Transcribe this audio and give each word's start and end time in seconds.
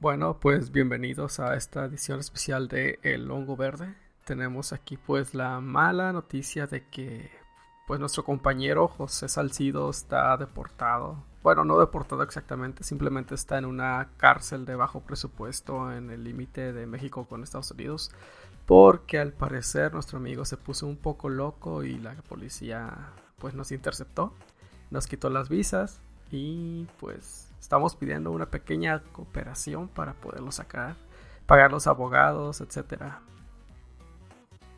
Bueno, 0.00 0.40
pues 0.40 0.72
bienvenidos 0.72 1.40
a 1.40 1.54
esta 1.56 1.84
edición 1.84 2.20
especial 2.20 2.68
de 2.68 2.98
El 3.02 3.30
Hongo 3.30 3.54
Verde. 3.54 3.94
Tenemos 4.24 4.72
aquí 4.72 4.96
pues 4.96 5.34
la 5.34 5.60
mala 5.60 6.10
noticia 6.14 6.66
de 6.66 6.88
que 6.88 7.30
pues 7.86 8.00
nuestro 8.00 8.24
compañero 8.24 8.88
José 8.88 9.28
Salcido 9.28 9.90
está 9.90 10.38
deportado. 10.38 11.22
Bueno, 11.42 11.66
no 11.66 11.78
deportado 11.78 12.22
exactamente, 12.22 12.82
simplemente 12.82 13.34
está 13.34 13.58
en 13.58 13.66
una 13.66 14.08
cárcel 14.16 14.64
de 14.64 14.74
bajo 14.74 15.00
presupuesto 15.00 15.92
en 15.92 16.08
el 16.08 16.24
límite 16.24 16.72
de 16.72 16.86
México 16.86 17.26
con 17.26 17.42
Estados 17.42 17.70
Unidos. 17.70 18.10
Porque 18.64 19.18
al 19.18 19.34
parecer 19.34 19.92
nuestro 19.92 20.16
amigo 20.16 20.46
se 20.46 20.56
puso 20.56 20.86
un 20.86 20.96
poco 20.96 21.28
loco 21.28 21.84
y 21.84 21.98
la 21.98 22.14
policía 22.22 23.12
pues 23.38 23.52
nos 23.52 23.70
interceptó, 23.70 24.32
nos 24.90 25.06
quitó 25.06 25.28
las 25.28 25.50
visas 25.50 26.00
y 26.30 26.86
pues 26.98 27.49
Estamos 27.60 27.94
pidiendo 27.94 28.30
una 28.30 28.50
pequeña 28.50 29.02
cooperación 29.12 29.88
para 29.88 30.14
poderlo 30.14 30.50
sacar, 30.50 30.96
pagar 31.46 31.70
los 31.70 31.86
abogados, 31.86 32.60
etcétera. 32.60 33.20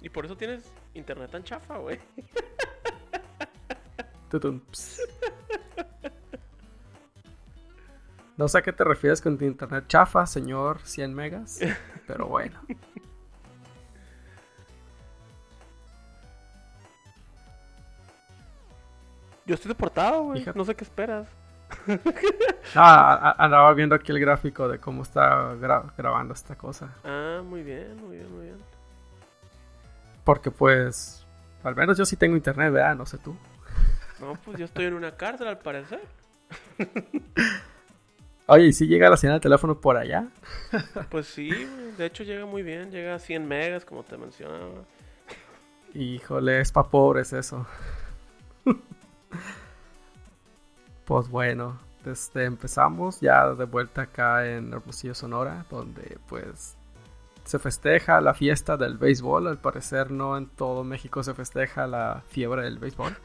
Y 0.03 0.09
por 0.09 0.27
eso 0.27 0.37
tienes 0.37 0.65
internet 0.95 1.31
tan 1.31 1.45
chafa, 1.45 1.79
güey. 1.79 2.01
No 8.35 8.49
sé 8.49 8.59
a 8.59 8.63
qué 8.63 8.73
te 8.73 8.83
refieres 8.83 9.21
con 9.21 9.37
tu 9.37 9.45
internet 9.45 9.85
chafa, 9.89 10.27
señor 10.27 10.81
100 10.85 11.15
megas, 11.15 11.61
pero 12.07 12.27
bueno. 12.27 12.59
Yo 19.45 19.55
estoy 19.55 19.69
deportado, 19.69 20.23
güey. 20.25 20.45
No 20.55 20.65
sé 20.65 20.75
qué 20.75 20.85
esperas. 20.85 21.29
ah, 22.75 23.35
andaba 23.39 23.73
viendo 23.75 23.95
aquí 23.95 24.13
el 24.13 24.21
gráfico 24.21 24.69
de 24.69 24.79
cómo 24.79 25.03
está 25.03 25.55
grabando 25.55 26.35
esta 26.35 26.57
cosa. 26.57 26.95
Ah, 27.05 27.43
muy 27.45 27.63
bien, 27.63 27.97
muy 27.97 28.17
bien, 28.17 28.35
muy 28.35 28.45
bien. 28.47 28.59
Porque 30.25 30.51
pues, 30.51 31.27
al 31.63 31.75
menos 31.75 31.99
yo 31.99 32.05
sí 32.05 32.17
tengo 32.17 32.37
internet, 32.37 32.73
¿verdad? 32.73 32.95
No 32.95 33.07
sé 33.07 33.19
tú. 33.19 33.37
No, 34.21 34.39
pues 34.45 34.59
yo 34.59 34.65
estoy 34.65 34.85
en 34.87 34.95
una 34.95 35.17
cárcel 35.17 35.49
al 35.49 35.59
parecer. 35.59 36.01
Oye, 38.47 38.67
¿y 38.67 38.73
si 38.73 38.87
llega 38.87 39.09
la 39.09 39.17
señal 39.17 39.37
de 39.37 39.41
teléfono 39.41 39.81
por 39.81 39.97
allá? 39.97 40.29
Pues 41.11 41.27
sí, 41.27 41.51
de 41.97 42.07
hecho 42.07 42.25
llega 42.25 42.47
muy 42.47 42.63
bien, 42.63 42.91
llega 42.91 43.15
a 43.15 43.19
100 43.19 43.47
megas 43.47 43.85
como 43.85 44.03
te 44.03 44.17
mencionaba. 44.17 44.85
Híjole, 45.95 46.61
es 46.61 46.73
pa' 46.73 46.89
pobres 46.89 47.33
eso. 47.33 47.67
Pues 51.05 51.29
bueno, 51.29 51.79
desde 52.05 52.45
empezamos 52.45 53.21
ya 53.21 53.51
de 53.55 53.65
vuelta 53.65 54.03
acá 54.03 54.47
en 54.47 54.73
Hermosillo, 54.73 55.15
Sonora, 55.15 55.67
donde 55.71 56.19
pues 56.29 56.77
se 57.45 57.59
festeja 57.59 58.21
la 58.21 58.35
fiesta 58.35 58.77
del 58.77 58.99
béisbol. 58.99 59.49
Al 59.49 59.59
parecer 59.59 60.11
no 60.11 60.37
en 60.37 60.47
todo 60.47 60.85
México 60.85 61.23
se 61.23 61.35
festeja 61.35 61.87
la 61.87 62.23
fiebre 62.29 62.63
del 62.63 62.79
béisbol. 62.79 63.17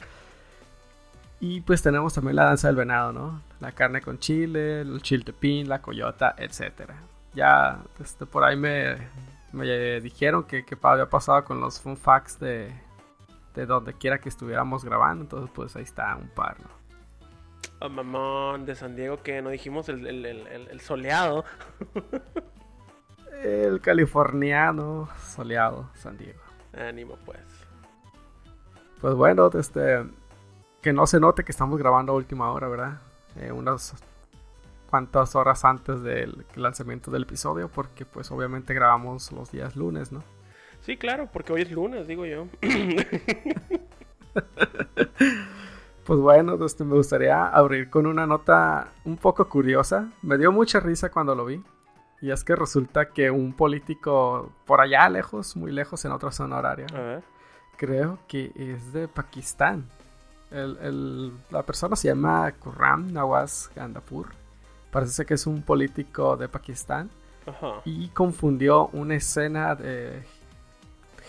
Y 1.40 1.60
pues 1.60 1.82
tenemos 1.82 2.14
también 2.14 2.36
la 2.36 2.44
danza 2.46 2.66
del 2.66 2.76
venado, 2.76 3.12
¿no? 3.12 3.42
La 3.60 3.72
carne 3.72 4.00
con 4.00 4.18
chile, 4.18 4.80
el 4.80 5.00
chiltepín, 5.02 5.68
la 5.68 5.80
coyota, 5.80 6.34
etc. 6.36 6.90
Ya 7.34 7.78
este, 8.00 8.26
por 8.26 8.42
ahí 8.42 8.56
me, 8.56 8.96
me 9.52 10.00
dijeron 10.00 10.44
que, 10.44 10.64
que 10.64 10.76
había 10.82 11.08
pasado 11.08 11.44
con 11.44 11.60
los 11.60 11.80
fun 11.80 11.96
facts 11.96 12.40
de, 12.40 12.72
de 13.54 13.66
donde 13.66 13.94
quiera 13.94 14.18
que 14.18 14.28
estuviéramos 14.28 14.84
grabando. 14.84 15.22
Entonces 15.22 15.50
pues 15.54 15.76
ahí 15.76 15.84
está 15.84 16.16
un 16.16 16.28
par, 16.28 16.58
¿no? 16.60 16.77
Oh, 17.80 17.88
mamón, 17.88 18.66
de 18.66 18.74
San 18.74 18.96
Diego 18.96 19.22
que 19.22 19.40
no 19.40 19.50
dijimos 19.50 19.88
el, 19.88 20.80
soleado. 20.80 21.44
el 23.42 23.80
californiano 23.80 25.08
soleado, 25.20 25.88
San 25.94 26.16
Diego. 26.18 26.40
Ánimo, 26.72 27.16
pues. 27.24 27.40
Pues 29.00 29.14
bueno, 29.14 29.48
este, 29.54 30.04
que 30.82 30.92
no 30.92 31.06
se 31.06 31.20
note 31.20 31.44
que 31.44 31.52
estamos 31.52 31.78
grabando 31.78 32.12
a 32.12 32.16
última 32.16 32.50
hora, 32.50 32.68
¿verdad? 32.68 33.00
Eh, 33.36 33.52
unas 33.52 33.94
cuantas 34.90 35.36
horas 35.36 35.64
antes 35.64 36.02
del 36.02 36.44
lanzamiento 36.56 37.10
del 37.10 37.22
episodio, 37.22 37.68
porque 37.68 38.04
pues 38.04 38.30
obviamente 38.32 38.74
grabamos 38.74 39.30
los 39.30 39.52
días 39.52 39.76
lunes, 39.76 40.10
¿no? 40.10 40.24
Sí, 40.80 40.96
claro, 40.96 41.28
porque 41.32 41.52
hoy 41.52 41.62
es 41.62 41.70
lunes, 41.70 42.08
digo 42.08 42.26
yo. 42.26 42.48
Pues 46.08 46.20
bueno, 46.20 46.54
este, 46.64 46.84
me 46.84 46.94
gustaría 46.94 47.48
abrir 47.48 47.90
con 47.90 48.06
una 48.06 48.26
nota 48.26 48.88
un 49.04 49.18
poco 49.18 49.46
curiosa. 49.46 50.08
Me 50.22 50.38
dio 50.38 50.50
mucha 50.50 50.80
risa 50.80 51.10
cuando 51.10 51.34
lo 51.34 51.44
vi. 51.44 51.62
Y 52.22 52.30
es 52.30 52.44
que 52.44 52.56
resulta 52.56 53.10
que 53.10 53.30
un 53.30 53.52
político 53.52 54.50
por 54.64 54.80
allá 54.80 55.06
lejos, 55.10 55.54
muy 55.54 55.70
lejos 55.70 56.02
en 56.06 56.12
otra 56.12 56.32
zona 56.32 56.56
horaria, 56.56 56.86
creo 57.76 58.20
que 58.26 58.50
es 58.56 58.90
de 58.94 59.06
Pakistán. 59.06 59.84
la 60.50 61.62
persona 61.64 61.94
se 61.94 62.08
llama 62.08 62.52
Kurram 62.52 63.12
Nawaz 63.12 63.70
Gandapur. 63.76 64.28
Parece 64.90 65.26
que 65.26 65.34
es 65.34 65.46
un 65.46 65.60
político 65.60 66.38
de 66.38 66.48
Pakistán. 66.48 67.10
Y 67.84 68.08
confundió 68.08 68.86
una 68.94 69.16
escena 69.16 69.74
de 69.74 70.22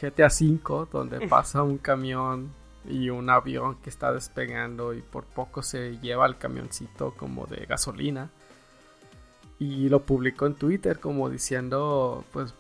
GTA 0.01 0.28
V 0.28 0.88
donde 0.90 1.19
pasa 1.28 1.63
un 1.63 1.78
camión 1.78 2.57
y 2.85 3.09
un 3.09 3.29
avión 3.29 3.75
que 3.81 3.90
está 3.90 4.13
despegando 4.13 4.94
y 4.94 5.01
por 5.01 5.25
poco 5.25 5.62
se 5.62 5.97
lleva 6.00 6.25
el 6.25 6.38
camioncito 6.38 7.13
como 7.16 7.45
de 7.45 7.66
gasolina. 7.66 8.29
Y 9.59 9.90
lo 9.90 10.03
publicó 10.03 10.45
en 10.45 10.56
Twitter 10.56 11.00
como 11.00 11.29
diciendo, 11.29 12.23
pues 12.31 12.53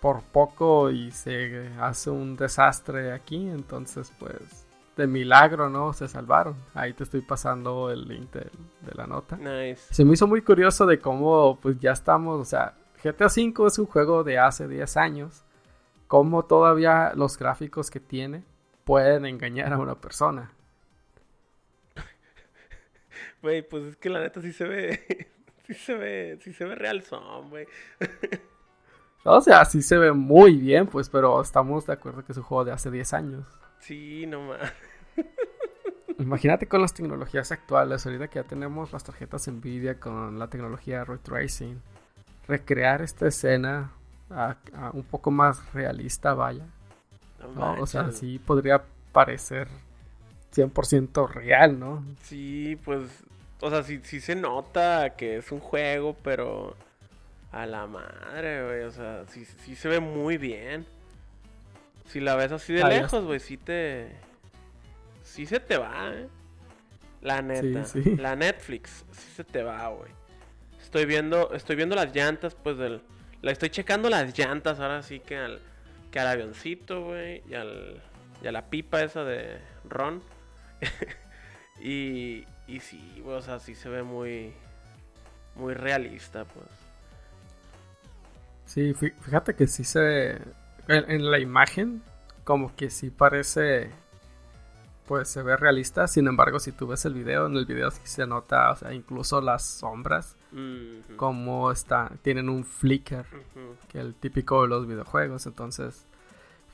por 0.00 0.22
poco 0.22 0.90
y 0.90 1.12
se 1.12 1.70
hace 1.78 2.10
un 2.10 2.36
desastre 2.36 3.12
aquí, 3.12 3.48
entonces 3.48 4.12
pues 4.18 4.66
de 4.96 5.06
milagro, 5.06 5.70
¿no? 5.70 5.92
Se 5.92 6.08
salvaron. 6.08 6.56
Ahí 6.74 6.92
te 6.92 7.04
estoy 7.04 7.20
pasando 7.20 7.90
el 7.90 8.08
link 8.08 8.32
de, 8.32 8.50
la 8.94 9.06
nota. 9.06 9.38
Se 9.76 10.04
me 10.04 10.14
hizo 10.14 10.26
muy 10.26 10.42
curioso 10.42 10.86
de 10.86 10.98
cómo 10.98 11.58
pues 11.60 11.78
ya 11.78 11.92
estamos, 11.92 12.40
o 12.40 12.44
sea, 12.44 12.74
GTA 13.02 13.26
V 13.26 13.66
es 13.66 13.78
un 13.78 13.86
juego 13.86 14.24
de 14.24 14.38
hace 14.38 14.66
10 14.66 14.96
años. 14.96 15.44
Cómo 16.08 16.44
todavía 16.44 17.12
los 17.14 17.38
gráficos 17.38 17.90
que 17.90 18.00
tiene 18.00 18.44
pueden 18.84 19.26
engañar 19.26 19.72
a 19.72 19.78
una 19.78 19.94
persona. 19.94 20.52
Güey, 23.42 23.68
pues 23.68 23.84
es 23.84 23.96
que 23.96 24.08
la 24.08 24.20
neta 24.20 24.40
sí 24.40 24.52
se 24.52 24.64
ve. 24.64 25.28
sí 25.66 25.74
se 25.74 25.94
ve. 25.94 26.38
Sí 26.42 26.52
se 26.52 26.64
ve 26.64 26.74
real 26.74 27.02
son, 27.02 27.50
güey. 27.50 27.66
o 29.24 29.40
sea, 29.40 29.64
sí 29.64 29.82
se 29.82 29.98
ve 29.98 30.12
muy 30.12 30.56
bien, 30.56 30.86
pues, 30.86 31.08
pero 31.08 31.40
estamos 31.42 31.86
de 31.86 31.94
acuerdo 31.94 32.24
que 32.24 32.32
es 32.32 32.38
un 32.38 32.44
juego 32.44 32.64
de 32.64 32.72
hace 32.72 32.90
10 32.90 33.12
años. 33.14 33.46
Sí, 33.80 34.26
no 34.26 34.42
más. 34.42 34.72
Imagínate 36.18 36.68
con 36.68 36.80
las 36.80 36.94
tecnologías 36.94 37.50
actuales, 37.50 38.06
ahorita 38.06 38.28
que 38.28 38.36
ya 38.36 38.44
tenemos 38.44 38.92
las 38.92 39.02
tarjetas 39.02 39.48
Nvidia 39.48 39.98
con 39.98 40.38
la 40.38 40.48
tecnología 40.48 41.04
Ray 41.04 41.18
Tracing, 41.18 41.80
recrear 42.46 43.02
esta 43.02 43.26
escena 43.26 43.92
un 44.92 45.02
poco 45.02 45.30
más 45.30 45.72
realista, 45.72 46.32
vaya 46.34 46.64
o 47.56 47.86
sea, 47.86 48.10
sí 48.10 48.38
podría 48.38 48.82
parecer 49.12 49.68
100% 50.54 51.28
real, 51.30 51.78
¿no? 51.78 52.04
Sí, 52.22 52.78
pues, 52.84 53.24
o 53.60 53.70
sea, 53.70 53.82
sí, 53.82 54.00
se 54.00 54.34
nota 54.34 55.14
que 55.16 55.38
es 55.38 55.52
un 55.52 55.60
juego, 55.60 56.16
pero 56.22 56.76
a 57.50 57.66
la 57.66 57.86
madre, 57.86 58.64
güey, 58.64 58.82
o 58.82 58.90
sea, 58.90 59.24
sí, 59.28 59.44
sí 59.44 59.76
se 59.76 59.88
ve 59.88 60.00
muy 60.00 60.36
bien. 60.36 60.86
Si 62.06 62.20
la 62.20 62.34
ves 62.34 62.52
así 62.52 62.72
de 62.72 62.84
lejos, 62.84 63.24
güey, 63.24 63.40
sí 63.40 63.56
te... 63.56 64.16
Sí 65.22 65.46
se 65.46 65.60
te 65.60 65.78
va, 65.78 66.12
¿eh? 66.12 66.28
La 67.22 67.40
neta. 67.40 67.86
La 68.18 68.34
Netflix, 68.34 69.04
sí 69.12 69.30
se 69.36 69.44
te 69.44 69.62
va, 69.62 69.88
güey. 69.88 70.10
Estoy 70.80 71.06
viendo, 71.06 71.52
estoy 71.54 71.76
viendo 71.76 71.94
las 71.94 72.14
llantas, 72.14 72.54
pues, 72.54 72.76
del... 72.76 73.00
La 73.40 73.50
estoy 73.52 73.70
checando 73.70 74.10
las 74.10 74.36
llantas 74.36 74.78
ahora 74.78 75.02
sí 75.02 75.20
que 75.20 75.36
al 75.36 75.60
que 76.12 76.20
al 76.20 76.28
avioncito, 76.28 77.02
güey, 77.02 77.42
y, 77.48 77.54
al, 77.54 78.00
y 78.42 78.46
a 78.46 78.52
la 78.52 78.66
pipa 78.70 79.02
esa 79.02 79.24
de 79.24 79.58
Ron. 79.88 80.22
y, 81.80 82.44
y 82.68 82.80
sí, 82.80 83.20
güey, 83.24 83.36
o 83.38 83.42
sea, 83.42 83.58
sí 83.58 83.74
se 83.74 83.88
ve 83.88 84.04
muy, 84.04 84.52
muy 85.56 85.74
realista, 85.74 86.44
pues. 86.44 86.66
Sí, 88.66 88.94
fíjate 88.94 89.54
que 89.54 89.66
sí 89.66 89.84
se... 89.84 90.32
En, 90.88 91.10
en 91.10 91.30
la 91.30 91.38
imagen, 91.38 92.02
como 92.44 92.74
que 92.76 92.90
sí 92.90 93.10
parece 93.10 93.90
pues 95.06 95.28
se 95.28 95.42
ve 95.42 95.56
realista. 95.56 96.06
Sin 96.06 96.26
embargo, 96.26 96.58
si 96.58 96.72
tú 96.72 96.86
ves 96.86 97.04
el 97.04 97.14
video, 97.14 97.46
en 97.46 97.56
el 97.56 97.66
video 97.66 97.90
sí 97.90 98.00
se 98.04 98.26
nota, 98.26 98.70
o 98.70 98.76
sea, 98.76 98.92
incluso 98.92 99.40
las 99.40 99.64
sombras, 99.64 100.36
como 101.16 101.70
están, 101.70 102.18
tienen 102.18 102.48
un 102.48 102.64
flicker, 102.64 103.26
que 103.88 103.98
es 103.98 104.04
el 104.04 104.14
típico 104.14 104.62
de 104.62 104.68
los 104.68 104.86
videojuegos. 104.86 105.46
Entonces, 105.46 106.06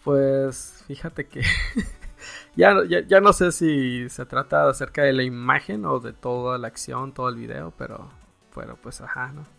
pues 0.04 0.84
fíjate 0.86 1.26
que 1.26 1.42
ya, 2.56 2.74
ya, 2.84 3.20
no 3.20 3.32
sé 3.32 3.52
si 3.52 4.08
se 4.08 4.26
trata 4.26 4.68
acerca 4.68 5.02
de 5.02 5.12
la 5.12 5.22
imagen 5.22 5.84
o 5.84 6.00
de 6.00 6.12
toda 6.12 6.58
la 6.58 6.68
acción, 6.68 7.12
todo 7.12 7.28
el 7.28 7.36
video, 7.36 7.72
pero, 7.76 8.10
pero 8.54 8.76
pues 8.76 9.00
ajá, 9.00 9.32
¿no? 9.32 9.57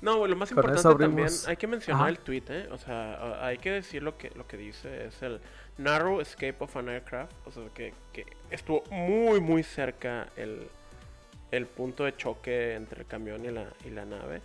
No, 0.00 0.26
lo 0.26 0.36
más 0.36 0.50
importante 0.50 0.82
también, 0.82 1.28
hay 1.46 1.56
que 1.56 1.66
mencionar 1.66 2.10
el 2.10 2.18
tweet, 2.18 2.44
¿eh? 2.48 2.68
O 2.70 2.78
sea, 2.78 3.46
hay 3.46 3.58
que 3.58 3.72
decir 3.72 4.02
lo 4.02 4.18
que, 4.18 4.30
lo 4.30 4.46
que 4.46 4.56
dice, 4.56 5.06
es 5.06 5.22
el 5.22 5.40
Narrow 5.78 6.20
Escape 6.20 6.56
of 6.58 6.76
an 6.76 6.88
Aircraft, 6.88 7.32
o 7.46 7.50
sea, 7.50 7.62
que, 7.74 7.94
que 8.12 8.26
estuvo 8.50 8.82
muy, 8.90 9.40
muy 9.40 9.62
cerca 9.62 10.28
el, 10.36 10.68
el 11.50 11.66
punto 11.66 12.04
de 12.04 12.16
choque 12.16 12.74
entre 12.74 13.00
el 13.00 13.06
camión 13.06 13.44
y 13.44 13.50
la, 13.50 13.68
y 13.84 13.90
la 13.90 14.04
nave. 14.04 14.42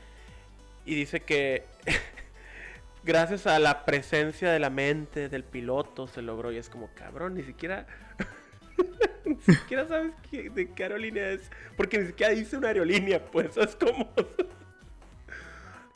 Y 0.85 0.95
dice 0.95 1.21
que 1.21 1.65
gracias 3.03 3.45
a 3.45 3.59
la 3.59 3.85
presencia 3.85 4.51
de 4.51 4.59
la 4.59 4.69
mente 4.69 5.29
del 5.29 5.43
piloto 5.43 6.07
se 6.07 6.21
logró 6.21 6.51
y 6.51 6.57
es 6.57 6.69
como, 6.69 6.89
cabrón, 6.95 7.35
ni 7.35 7.43
siquiera... 7.43 7.85
ni 9.25 9.55
siquiera 9.55 9.87
sabes 9.87 10.13
de 10.31 10.71
qué 10.73 10.83
aerolínea 10.83 11.29
es. 11.31 11.49
Porque 11.77 11.99
ni 11.99 12.07
siquiera 12.07 12.33
dice 12.33 12.57
una 12.57 12.69
aerolínea, 12.69 13.23
pues. 13.23 13.55
Es 13.57 13.75
como. 13.75 14.11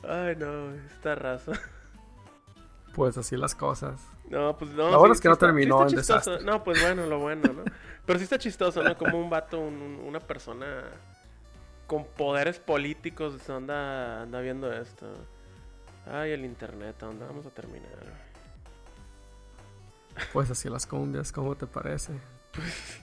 Ay, 0.08 0.36
no, 0.36 0.74
esta 0.74 1.14
raza. 1.14 1.52
Pues 2.94 3.18
así 3.18 3.36
las 3.36 3.54
cosas. 3.54 4.00
No, 4.30 4.56
pues 4.56 4.70
no. 4.72 4.90
Lo 4.90 4.98
bueno 4.98 5.14
es 5.14 5.20
que 5.20 5.28
no 5.28 5.36
terminó 5.36 5.86
en 5.86 5.94
desastre. 5.94 6.42
No, 6.42 6.64
pues 6.64 6.80
bueno, 6.80 7.06
lo 7.06 7.18
bueno, 7.18 7.52
¿no? 7.52 7.64
Pero 8.06 8.18
sí 8.18 8.24
está 8.24 8.38
chistoso, 8.38 8.82
¿no? 8.82 8.96
Como 8.96 9.20
un 9.20 9.28
vato, 9.28 9.60
una 9.60 10.20
persona 10.20 10.84
con 11.86 12.04
poderes 12.04 12.58
políticos 12.58 13.48
anda, 13.50 14.22
anda 14.22 14.40
viendo 14.40 14.72
esto. 14.72 15.12
Ay, 16.10 16.32
el 16.32 16.44
internet, 16.44 17.02
¿a 17.02 17.06
dónde 17.06 17.24
vamos 17.24 17.46
a 17.46 17.50
terminar? 17.50 17.90
Pues 20.32 20.50
así 20.50 20.68
las 20.68 20.86
cumbias, 20.86 21.32
¿cómo 21.32 21.54
te 21.56 21.66
parece? 21.66 22.12
Pues... 22.52 23.00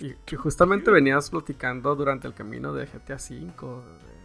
Y, 0.00 0.16
justamente 0.36 0.90
venías 0.90 1.30
platicando 1.30 1.94
durante 1.94 2.26
el 2.26 2.34
camino 2.34 2.72
de 2.72 2.86
GTA 2.86 3.16
V, 3.16 3.36
de, 3.38 4.23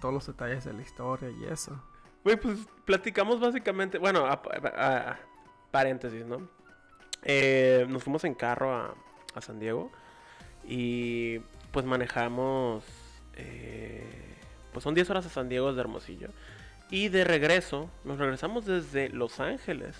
todos 0.00 0.14
los 0.14 0.26
detalles 0.26 0.64
de 0.64 0.72
la 0.72 0.82
historia 0.82 1.30
y 1.30 1.44
eso. 1.44 1.80
Güey, 2.24 2.36
pues 2.36 2.58
platicamos 2.84 3.40
básicamente, 3.40 3.98
bueno, 3.98 4.26
paréntesis, 5.70 6.26
¿no? 6.26 6.48
Eh, 7.22 7.86
nos 7.88 8.02
fuimos 8.04 8.24
en 8.24 8.34
carro 8.34 8.74
a, 8.74 8.94
San 9.40 9.60
Diego 9.60 9.90
y 10.66 11.38
pues 11.70 11.86
manejamos, 11.86 12.84
eh, 13.36 14.36
pues 14.72 14.82
son 14.82 14.94
10 14.94 15.08
horas 15.10 15.24
a 15.24 15.30
San 15.30 15.48
Diego 15.48 15.72
de 15.72 15.80
Hermosillo. 15.80 16.28
Y 16.90 17.08
de 17.08 17.24
regreso, 17.24 17.88
nos 18.04 18.18
regresamos 18.18 18.66
desde 18.66 19.08
Los 19.08 19.38
Ángeles 19.38 19.96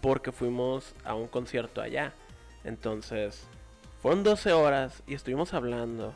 porque 0.00 0.32
fuimos 0.32 0.94
a 1.04 1.14
un 1.14 1.28
concierto 1.28 1.80
allá. 1.80 2.12
Entonces, 2.64 3.46
fueron 4.02 4.24
12 4.24 4.52
horas 4.52 5.02
y 5.06 5.14
estuvimos 5.14 5.54
hablando 5.54 6.12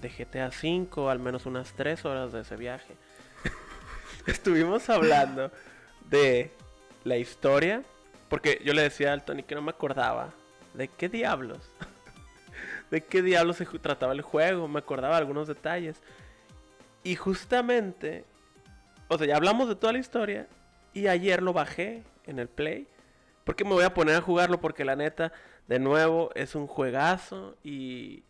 de 0.00 0.08
GTA 0.08 0.48
V, 0.48 1.10
al 1.10 1.18
menos 1.18 1.46
unas 1.46 1.72
3 1.72 2.04
horas 2.04 2.32
de 2.32 2.40
ese 2.40 2.56
viaje. 2.56 2.94
estuvimos 4.26 4.88
hablando 4.88 5.50
de 6.08 6.50
la 7.04 7.16
historia, 7.16 7.82
porque 8.28 8.60
yo 8.64 8.74
le 8.74 8.82
decía 8.82 9.12
al 9.12 9.24
Tony 9.24 9.42
que 9.42 9.54
no 9.54 9.62
me 9.62 9.70
acordaba 9.70 10.30
de 10.74 10.88
qué 10.88 11.08
diablos, 11.08 11.58
de 12.90 13.02
qué 13.02 13.22
diablos 13.22 13.56
se 13.56 13.66
trataba 13.66 14.12
el 14.12 14.22
juego, 14.22 14.68
me 14.68 14.78
acordaba 14.78 15.16
algunos 15.16 15.48
detalles. 15.48 16.00
Y 17.02 17.16
justamente, 17.16 18.24
o 19.08 19.18
sea, 19.18 19.26
ya 19.26 19.36
hablamos 19.36 19.68
de 19.68 19.76
toda 19.76 19.92
la 19.92 19.98
historia 19.98 20.46
y 20.92 21.06
ayer 21.06 21.42
lo 21.42 21.52
bajé 21.52 22.02
en 22.26 22.38
el 22.38 22.48
Play, 22.48 22.86
porque 23.44 23.64
me 23.64 23.70
voy 23.70 23.84
a 23.84 23.94
poner 23.94 24.16
a 24.16 24.20
jugarlo 24.20 24.60
porque 24.60 24.84
la 24.84 24.96
neta 24.96 25.32
de 25.68 25.78
nuevo, 25.78 26.30
es 26.34 26.54
un 26.54 26.66
juegazo 26.66 27.56
y, 27.62 28.24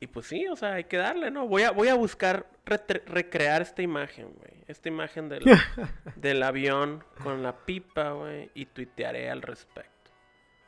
y 0.00 0.06
pues 0.06 0.26
sí, 0.26 0.46
o 0.46 0.56
sea, 0.56 0.74
hay 0.74 0.84
que 0.84 0.96
darle, 0.96 1.30
¿no? 1.30 1.46
Voy 1.46 1.62
a, 1.62 1.70
voy 1.70 1.88
a 1.88 1.94
buscar 1.94 2.46
recrear 2.64 3.62
esta 3.62 3.82
imagen, 3.82 4.32
güey. 4.36 4.62
Esta 4.66 4.88
imagen 4.88 5.28
del, 5.28 5.44
del 6.16 6.42
avión 6.42 7.02
con 7.22 7.42
la 7.42 7.56
pipa, 7.64 8.12
güey, 8.12 8.50
y 8.54 8.66
tuitearé 8.66 9.30
al 9.30 9.42
respecto. 9.42 10.10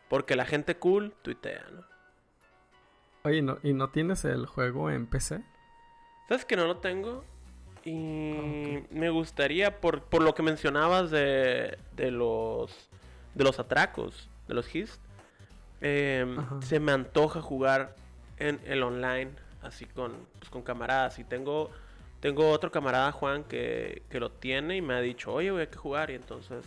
Porque 0.08 0.34
la 0.34 0.46
gente 0.46 0.76
cool 0.76 1.14
tuitea, 1.22 1.64
¿no? 1.72 1.84
Oye, 3.22 3.42
¿no, 3.42 3.58
¿y 3.62 3.72
no 3.72 3.90
tienes 3.90 4.24
el 4.24 4.46
juego 4.46 4.90
en 4.90 5.06
PC? 5.06 5.42
¿Sabes 6.28 6.44
que 6.44 6.56
no 6.56 6.66
lo 6.66 6.78
tengo? 6.78 7.24
Y 7.84 8.82
me 8.90 9.10
gustaría, 9.10 9.80
por, 9.80 10.04
por 10.04 10.22
lo 10.22 10.34
que 10.34 10.42
mencionabas 10.42 11.10
de, 11.10 11.78
de 11.94 12.10
los 12.10 12.90
de 13.34 13.44
los 13.44 13.60
atracos, 13.60 14.28
de 14.48 14.54
los 14.54 14.74
hits, 14.74 14.98
Em, 15.80 16.36
se 16.60 16.78
me 16.78 16.92
antoja 16.92 17.40
jugar 17.40 17.96
en 18.40 18.58
el 18.64 18.82
online, 18.82 19.30
así 19.62 19.84
con, 19.86 20.12
pues, 20.38 20.50
con 20.50 20.62
camaradas. 20.62 21.18
Y 21.18 21.24
tengo, 21.24 21.70
tengo 22.20 22.50
otro 22.50 22.72
camarada, 22.72 23.12
Juan, 23.12 23.44
que, 23.44 24.02
lo 24.10 24.32
tiene 24.32 24.76
y 24.76 24.82
me 24.82 24.94
ha 24.94 25.00
dicho, 25.00 25.32
oye, 25.32 25.50
voy 25.50 25.62
a 25.62 25.70
que 25.70 25.78
jugar. 25.78 26.10
Y 26.10 26.14
entonces, 26.14 26.64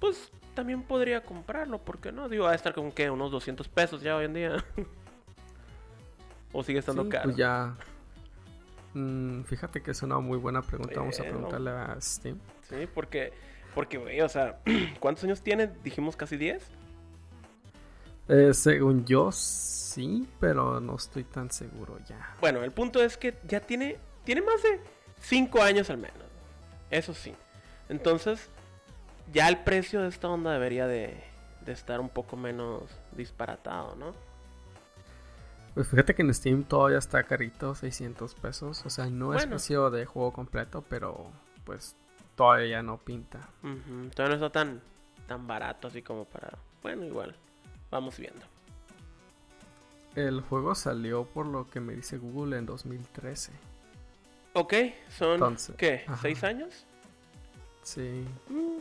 pues 0.00 0.32
también 0.54 0.82
podría 0.82 1.22
comprarlo, 1.22 1.78
¿por 1.78 1.98
qué 1.98 2.10
no? 2.10 2.28
Digo, 2.28 2.44
va 2.44 2.52
a 2.52 2.54
estar 2.54 2.74
con 2.74 2.90
que 2.90 3.10
unos 3.10 3.30
200 3.30 3.68
pesos 3.68 4.02
ya 4.02 4.16
hoy 4.16 4.24
en 4.24 4.34
día. 4.34 4.64
o 6.52 6.62
sigue 6.62 6.78
estando 6.78 7.04
sí, 7.04 7.10
caro. 7.10 7.24
Pues 7.24 7.36
ya. 7.36 7.76
Mm, 8.94 9.42
fíjate 9.42 9.82
que 9.82 9.90
es 9.90 10.02
una 10.02 10.18
muy 10.18 10.38
buena 10.38 10.62
pregunta. 10.62 10.98
Vamos 10.98 11.20
a 11.20 11.24
preguntarle 11.24 11.70
a 11.70 12.00
Steam. 12.00 12.38
Sí, 12.62 12.88
porque, 12.92 13.34
porque, 13.74 13.98
güey, 13.98 14.22
o 14.22 14.28
sea, 14.28 14.58
¿cuántos 15.00 15.24
años 15.24 15.42
tiene? 15.42 15.70
Dijimos 15.84 16.16
casi 16.16 16.38
10. 16.38 16.85
Eh, 18.28 18.52
según 18.54 19.04
yo, 19.04 19.30
sí, 19.30 20.28
pero 20.40 20.80
no 20.80 20.96
estoy 20.96 21.24
tan 21.24 21.50
seguro 21.50 21.98
ya. 22.08 22.34
Bueno, 22.40 22.62
el 22.62 22.72
punto 22.72 23.02
es 23.02 23.16
que 23.16 23.34
ya 23.46 23.60
tiene, 23.60 23.98
tiene 24.24 24.42
más 24.42 24.62
de 24.62 24.80
5 25.20 25.62
años 25.62 25.90
al 25.90 25.98
menos. 25.98 26.16
Eso 26.90 27.14
sí. 27.14 27.34
Entonces, 27.88 28.48
ya 29.32 29.48
el 29.48 29.58
precio 29.58 30.02
de 30.02 30.08
esta 30.08 30.28
onda 30.28 30.52
debería 30.52 30.86
de, 30.86 31.22
estar 31.66 32.00
un 32.00 32.08
poco 32.08 32.36
menos 32.36 32.82
disparatado, 33.12 33.96
¿no? 33.96 34.14
Pues 35.74 35.88
fíjate 35.88 36.14
que 36.14 36.22
en 36.22 36.32
Steam 36.32 36.64
todavía 36.64 36.98
está 36.98 37.22
carito, 37.24 37.74
600 37.74 38.34
pesos. 38.34 38.82
O 38.86 38.90
sea, 38.90 39.06
no 39.06 39.34
es 39.34 39.46
precio 39.46 39.90
de 39.90 40.06
juego 40.06 40.32
completo, 40.32 40.82
pero 40.88 41.26
pues 41.64 41.94
todavía 42.34 42.82
no 42.82 42.98
pinta. 42.98 43.50
Todavía 44.14 44.36
no 44.36 44.46
está 44.46 44.50
tan, 44.50 44.80
tan 45.26 45.46
barato 45.46 45.88
así 45.88 46.02
como 46.02 46.24
para... 46.24 46.56
Bueno, 46.82 47.04
igual. 47.04 47.36
Vamos 47.90 48.18
viendo. 48.18 48.44
El 50.14 50.40
juego 50.40 50.74
salió 50.74 51.24
por 51.26 51.46
lo 51.46 51.68
que 51.68 51.80
me 51.80 51.94
dice 51.94 52.18
Google 52.18 52.56
en 52.56 52.66
2013. 52.66 53.52
Ok, 54.54 54.74
son 55.10 55.56
¿qué? 55.76 56.06
¿Seis 56.22 56.42
años? 56.42 56.86
Sí. 57.82 58.24
Mm. 58.48 58.78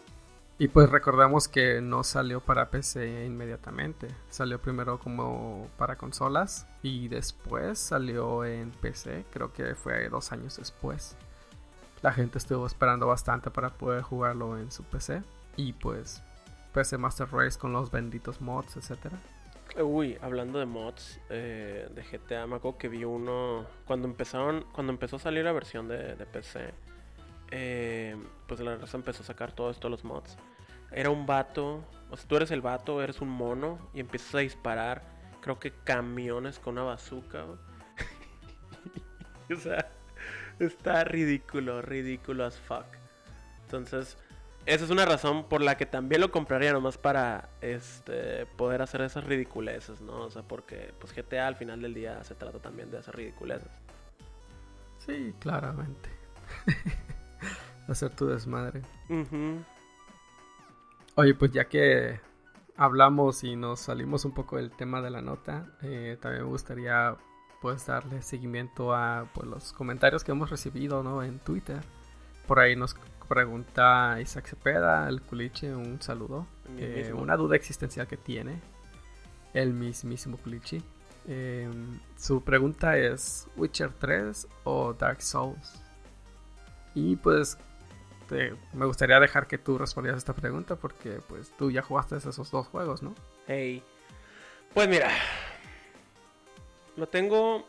Y 0.57 0.69
pues 0.69 0.89
recordamos 0.89 1.49
que 1.49 1.81
no 1.81 2.05
salió 2.05 2.39
para 2.39 2.69
PC 2.69 3.25
inmediatamente. 3.25 4.07
Salió 4.29 4.61
primero 4.61 4.99
como 4.99 5.67
para 5.77 5.97
consolas 5.97 6.65
y 6.81 7.09
después 7.09 7.77
salió 7.77 8.45
en 8.45 8.71
PC. 8.71 9.25
Creo 9.31 9.51
que 9.51 9.75
fue 9.75 10.07
dos 10.07 10.31
años 10.31 10.55
después. 10.55 11.17
La 12.01 12.13
gente 12.13 12.37
estuvo 12.37 12.65
esperando 12.65 13.07
bastante 13.07 13.51
para 13.51 13.71
poder 13.71 14.01
jugarlo 14.01 14.57
en 14.57 14.71
su 14.71 14.83
PC. 14.83 15.23
Y 15.57 15.73
pues 15.73 16.23
PC 16.75 16.97
Master 16.97 17.29
Race 17.31 17.57
con 17.57 17.71
los 17.71 17.89
benditos 17.89 18.41
mods, 18.41 18.75
etcétera. 18.75 19.17
Uy, 19.81 20.17
hablando 20.21 20.59
de 20.59 20.65
mods 20.65 21.21
eh, 21.29 21.87
de 21.89 22.03
GTA, 22.03 22.47
me 22.47 22.57
acuerdo 22.57 22.77
que 22.77 22.89
vi 22.89 23.05
uno 23.05 23.65
cuando 23.87 24.09
empezaron, 24.09 24.65
cuando 24.73 24.91
empezó 24.91 25.15
a 25.15 25.19
salir 25.19 25.45
la 25.45 25.53
versión 25.53 25.87
de, 25.87 26.17
PC, 26.33 26.73
eh, 27.51 28.17
pues 28.45 28.59
la 28.59 28.75
raza 28.75 28.97
empezó 28.97 29.23
a 29.23 29.25
sacar 29.25 29.53
todo 29.53 29.71
esto 29.71 29.87
los 29.87 30.03
mods. 30.03 30.35
Era 30.91 31.11
un 31.11 31.25
vato, 31.25 31.81
o 32.11 32.17
sea, 32.17 32.27
tú 32.27 32.35
eres 32.35 32.51
el 32.51 32.59
vato, 32.59 33.01
eres 33.01 33.21
un 33.21 33.29
mono 33.29 33.79
y 33.93 34.01
empiezas 34.01 34.35
a 34.35 34.39
disparar, 34.39 35.01
creo 35.39 35.59
que 35.59 35.71
camiones 35.71 36.59
con 36.59 36.73
una 36.73 36.83
bazooka. 36.83 37.45
o 39.49 39.55
sea, 39.55 39.89
está 40.59 41.05
ridículo, 41.05 41.81
ridículo 41.81 42.43
as 42.43 42.59
fuck. 42.59 42.85
Entonces, 43.63 44.17
esa 44.65 44.85
es 44.85 44.89
una 44.89 45.05
razón 45.05 45.47
por 45.47 45.61
la 45.61 45.77
que 45.77 45.85
también 45.85 46.21
lo 46.21 46.31
compraría 46.31 46.73
nomás 46.73 46.97
para 46.97 47.49
este 47.61 48.45
poder 48.57 48.81
hacer 48.81 49.01
esas 49.01 49.23
ridiculeces, 49.23 50.01
¿no? 50.01 50.21
O 50.21 50.31
sea, 50.31 50.41
porque 50.41 50.93
pues 50.99 51.13
GTA 51.13 51.47
al 51.47 51.55
final 51.55 51.81
del 51.81 51.93
día 51.93 52.23
se 52.23 52.35
trata 52.35 52.59
también 52.59 52.89
de 52.89 52.97
hacer 52.97 53.15
ridiculeces. 53.15 53.69
Sí, 55.05 55.33
claramente. 55.39 56.09
hacer 57.87 58.09
tu 58.15 58.25
desmadre. 58.25 58.81
Oye, 61.15 61.35
pues 61.35 61.51
ya 61.51 61.65
que 61.65 62.19
hablamos 62.75 63.43
y 63.43 63.55
nos 63.55 63.81
salimos 63.81 64.25
un 64.25 64.33
poco 64.33 64.57
del 64.57 64.71
tema 64.71 65.01
de 65.01 65.11
la 65.11 65.21
nota, 65.21 65.77
eh, 65.83 66.17
también 66.19 66.43
me 66.43 66.49
gustaría 66.49 67.15
pues 67.61 67.85
darle 67.85 68.21
seguimiento 68.21 68.93
a 68.93 69.27
pues, 69.33 69.47
los 69.47 69.73
comentarios 69.73 70.23
que 70.23 70.31
hemos 70.31 70.49
recibido, 70.49 71.03
¿no? 71.03 71.23
En 71.23 71.39
Twitter. 71.39 71.81
Por 72.47 72.59
ahí 72.59 72.75
nos 72.75 72.95
Pregunta 73.27 74.17
Isaac 74.21 74.47
Cepeda, 74.47 75.07
el 75.09 75.21
culiche, 75.21 75.73
un 75.73 76.01
saludo. 76.01 76.47
Eh, 76.77 77.11
una 77.15 77.35
duda 77.35 77.55
existencial 77.55 78.07
que 78.07 78.17
tiene 78.17 78.59
el 79.53 79.73
mismísimo 79.73 80.37
culiche. 80.37 80.81
Em, 81.27 81.99
su 82.17 82.43
pregunta 82.43 82.97
es: 82.97 83.47
¿Witcher 83.55 83.91
3 83.93 84.47
o 84.63 84.93
Dark 84.93 85.21
Souls? 85.21 85.81
Y 86.93 87.15
pues 87.15 87.57
me 88.73 88.85
gustaría 88.85 89.19
dejar 89.19 89.47
que 89.47 89.57
tú 89.57 89.77
respondieras 89.77 90.19
esta 90.19 90.33
pregunta 90.33 90.75
porque 90.75 91.19
pues 91.27 91.51
tú 91.57 91.69
ya 91.71 91.81
jugaste 91.81 92.17
esos 92.17 92.49
dos 92.49 92.67
juegos, 92.67 93.03
¿no? 93.03 93.13
Hey. 93.47 93.83
Pues 94.73 94.89
mira, 94.89 95.09
lo 96.95 97.07
tengo, 97.07 97.65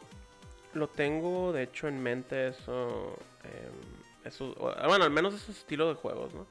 lo 0.76 0.88
tengo 0.88 1.52
de 1.52 1.64
hecho 1.64 1.88
en 1.88 2.02
mente 2.02 2.48
eso, 2.48 3.18
em, 3.44 4.54
bueno, 4.86 5.04
al 5.04 5.10
menos 5.10 5.34
esos 5.34 5.56
estilos 5.56 5.88
de 5.88 5.94
juegos, 5.94 6.34
¿no? 6.34 6.46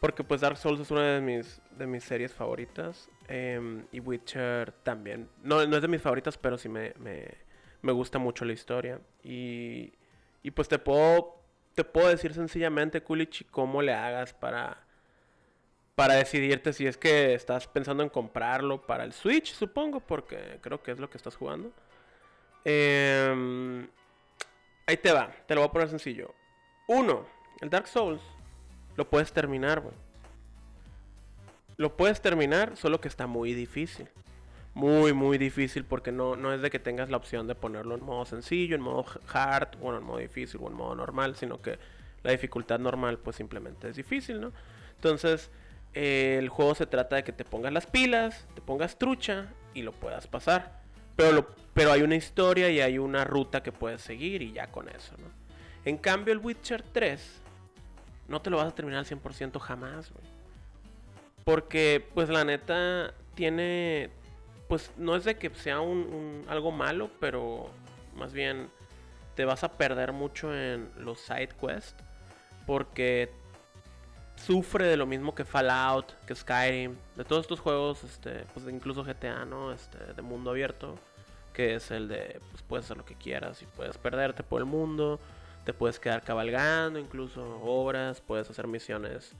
Porque 0.00 0.22
pues 0.22 0.40
Dark 0.40 0.58
Souls 0.58 0.80
es 0.80 0.90
una 0.90 1.14
de 1.14 1.20
mis, 1.20 1.60
de 1.78 1.86
mis 1.86 2.04
series 2.04 2.32
favoritas 2.32 3.08
em, 3.28 3.86
y 3.90 4.00
Witcher 4.00 4.72
también. 4.82 5.28
No, 5.42 5.64
no 5.66 5.76
es 5.76 5.82
de 5.82 5.88
mis 5.88 6.02
favoritas, 6.02 6.36
pero 6.36 6.58
sí 6.58 6.68
me, 6.68 6.92
me, 6.98 7.28
me 7.82 7.92
gusta 7.92 8.18
mucho 8.18 8.44
la 8.44 8.52
historia 8.52 9.00
y, 9.22 9.92
y 10.42 10.50
pues 10.50 10.68
te 10.68 10.78
puedo 10.78 11.44
te 11.74 11.84
puedo 11.84 12.08
decir 12.08 12.32
sencillamente, 12.34 13.02
Kulich, 13.02 13.46
cómo 13.50 13.82
le 13.82 13.92
hagas 13.92 14.32
para, 14.32 14.78
para 15.94 16.14
decidirte 16.14 16.72
si 16.72 16.86
es 16.86 16.96
que 16.96 17.34
estás 17.34 17.66
pensando 17.66 18.02
en 18.02 18.08
comprarlo 18.08 18.86
para 18.86 19.04
el 19.04 19.12
Switch, 19.12 19.52
supongo, 19.52 20.00
porque 20.00 20.58
creo 20.60 20.82
que 20.82 20.92
es 20.92 20.98
lo 20.98 21.10
que 21.10 21.16
estás 21.16 21.36
jugando. 21.36 21.72
Em, 22.64 23.86
ahí 24.86 24.96
te 24.96 25.12
va, 25.12 25.30
te 25.46 25.54
lo 25.54 25.60
voy 25.60 25.68
a 25.68 25.72
poner 25.72 25.88
sencillo. 25.88 26.34
Uno, 26.88 27.26
el 27.60 27.70
Dark 27.70 27.86
Souls 27.88 28.22
lo 28.96 29.08
puedes 29.08 29.32
terminar, 29.32 29.80
güey. 29.80 29.94
Lo 31.76 31.96
puedes 31.96 32.20
terminar, 32.20 32.76
solo 32.76 33.00
que 33.00 33.08
está 33.08 33.26
muy 33.26 33.52
difícil 33.52 34.08
muy, 34.74 35.12
muy 35.12 35.38
difícil 35.38 35.84
porque 35.84 36.12
no, 36.12 36.36
no 36.36 36.52
es 36.52 36.60
de 36.60 36.68
que 36.68 36.80
tengas 36.80 37.08
la 37.08 37.16
opción 37.16 37.46
de 37.46 37.54
ponerlo 37.54 37.94
en 37.94 38.04
modo 38.04 38.24
sencillo, 38.24 38.74
en 38.74 38.82
modo 38.82 39.06
hard, 39.32 39.78
bueno, 39.78 39.98
en 39.98 40.04
modo 40.04 40.18
difícil 40.18 40.60
o 40.62 40.68
en 40.68 40.74
modo 40.74 40.96
normal, 40.96 41.36
sino 41.36 41.62
que 41.62 41.78
la 42.24 42.32
dificultad 42.32 42.80
normal 42.80 43.18
pues 43.18 43.36
simplemente 43.36 43.88
es 43.88 43.96
difícil, 43.96 44.40
¿no? 44.40 44.52
Entonces, 44.96 45.50
el 45.92 46.48
juego 46.48 46.74
se 46.74 46.86
trata 46.86 47.16
de 47.16 47.24
que 47.24 47.32
te 47.32 47.44
pongas 47.44 47.72
las 47.72 47.86
pilas, 47.86 48.48
te 48.54 48.60
pongas 48.60 48.98
trucha 48.98 49.46
y 49.74 49.82
lo 49.82 49.92
puedas 49.92 50.26
pasar. 50.26 50.82
Pero, 51.16 51.54
pero 51.72 51.92
hay 51.92 52.02
una 52.02 52.16
historia 52.16 52.70
y 52.70 52.80
hay 52.80 52.98
una 52.98 53.24
ruta 53.24 53.62
que 53.62 53.72
puedes 53.72 54.02
seguir 54.02 54.42
y 54.42 54.52
ya 54.52 54.70
con 54.70 54.88
eso, 54.88 55.16
¿no? 55.18 55.28
En 55.84 55.98
cambio, 55.98 56.32
el 56.32 56.38
Witcher 56.38 56.82
3 56.82 57.40
no 58.28 58.40
te 58.40 58.50
lo 58.50 58.56
vas 58.56 58.68
a 58.68 58.74
terminar 58.74 59.00
al 59.00 59.06
100% 59.06 59.58
jamás, 59.58 60.10
güey. 60.10 60.24
Porque, 61.44 62.06
pues 62.14 62.30
la 62.30 62.44
neta, 62.44 63.12
tiene, 63.34 64.10
pues 64.68 64.90
no 64.96 65.14
es 65.14 65.24
de 65.24 65.36
que 65.36 65.50
sea 65.50 65.80
un, 65.80 66.44
algo 66.48 66.72
malo, 66.72 67.10
pero 67.20 67.68
más 68.16 68.32
bien 68.32 68.70
te 69.34 69.44
vas 69.44 69.62
a 69.62 69.72
perder 69.72 70.12
mucho 70.12 70.54
en 70.54 70.90
los 70.96 71.20
side 71.20 71.50
quests 71.60 71.96
porque 72.66 73.30
sufre 74.44 74.86
de 74.86 74.96
lo 74.96 75.06
mismo 75.06 75.34
que 75.34 75.44
Fallout, 75.44 76.12
que 76.26 76.34
Skyrim, 76.34 76.94
de 77.16 77.24
todos 77.24 77.42
estos 77.42 77.60
juegos, 77.60 78.04
este, 78.04 78.44
pues 78.52 78.66
incluso 78.68 79.04
GTA, 79.04 79.44
¿no? 79.44 79.72
Este, 79.72 80.12
de 80.12 80.22
mundo 80.22 80.50
abierto, 80.50 80.98
que 81.52 81.74
es 81.76 81.90
el 81.90 82.08
de, 82.08 82.40
pues 82.50 82.62
puedes 82.62 82.84
hacer 82.86 82.96
lo 82.96 83.04
que 83.04 83.14
quieras 83.14 83.62
y 83.62 83.66
puedes 83.66 83.96
perderte 83.96 84.42
por 84.42 84.60
el 84.60 84.66
mundo, 84.66 85.18
te 85.64 85.72
puedes 85.72 85.98
quedar 85.98 86.22
cabalgando, 86.22 86.98
incluso 86.98 87.60
obras, 87.62 88.20
puedes 88.20 88.50
hacer 88.50 88.66
misiones 88.66 89.34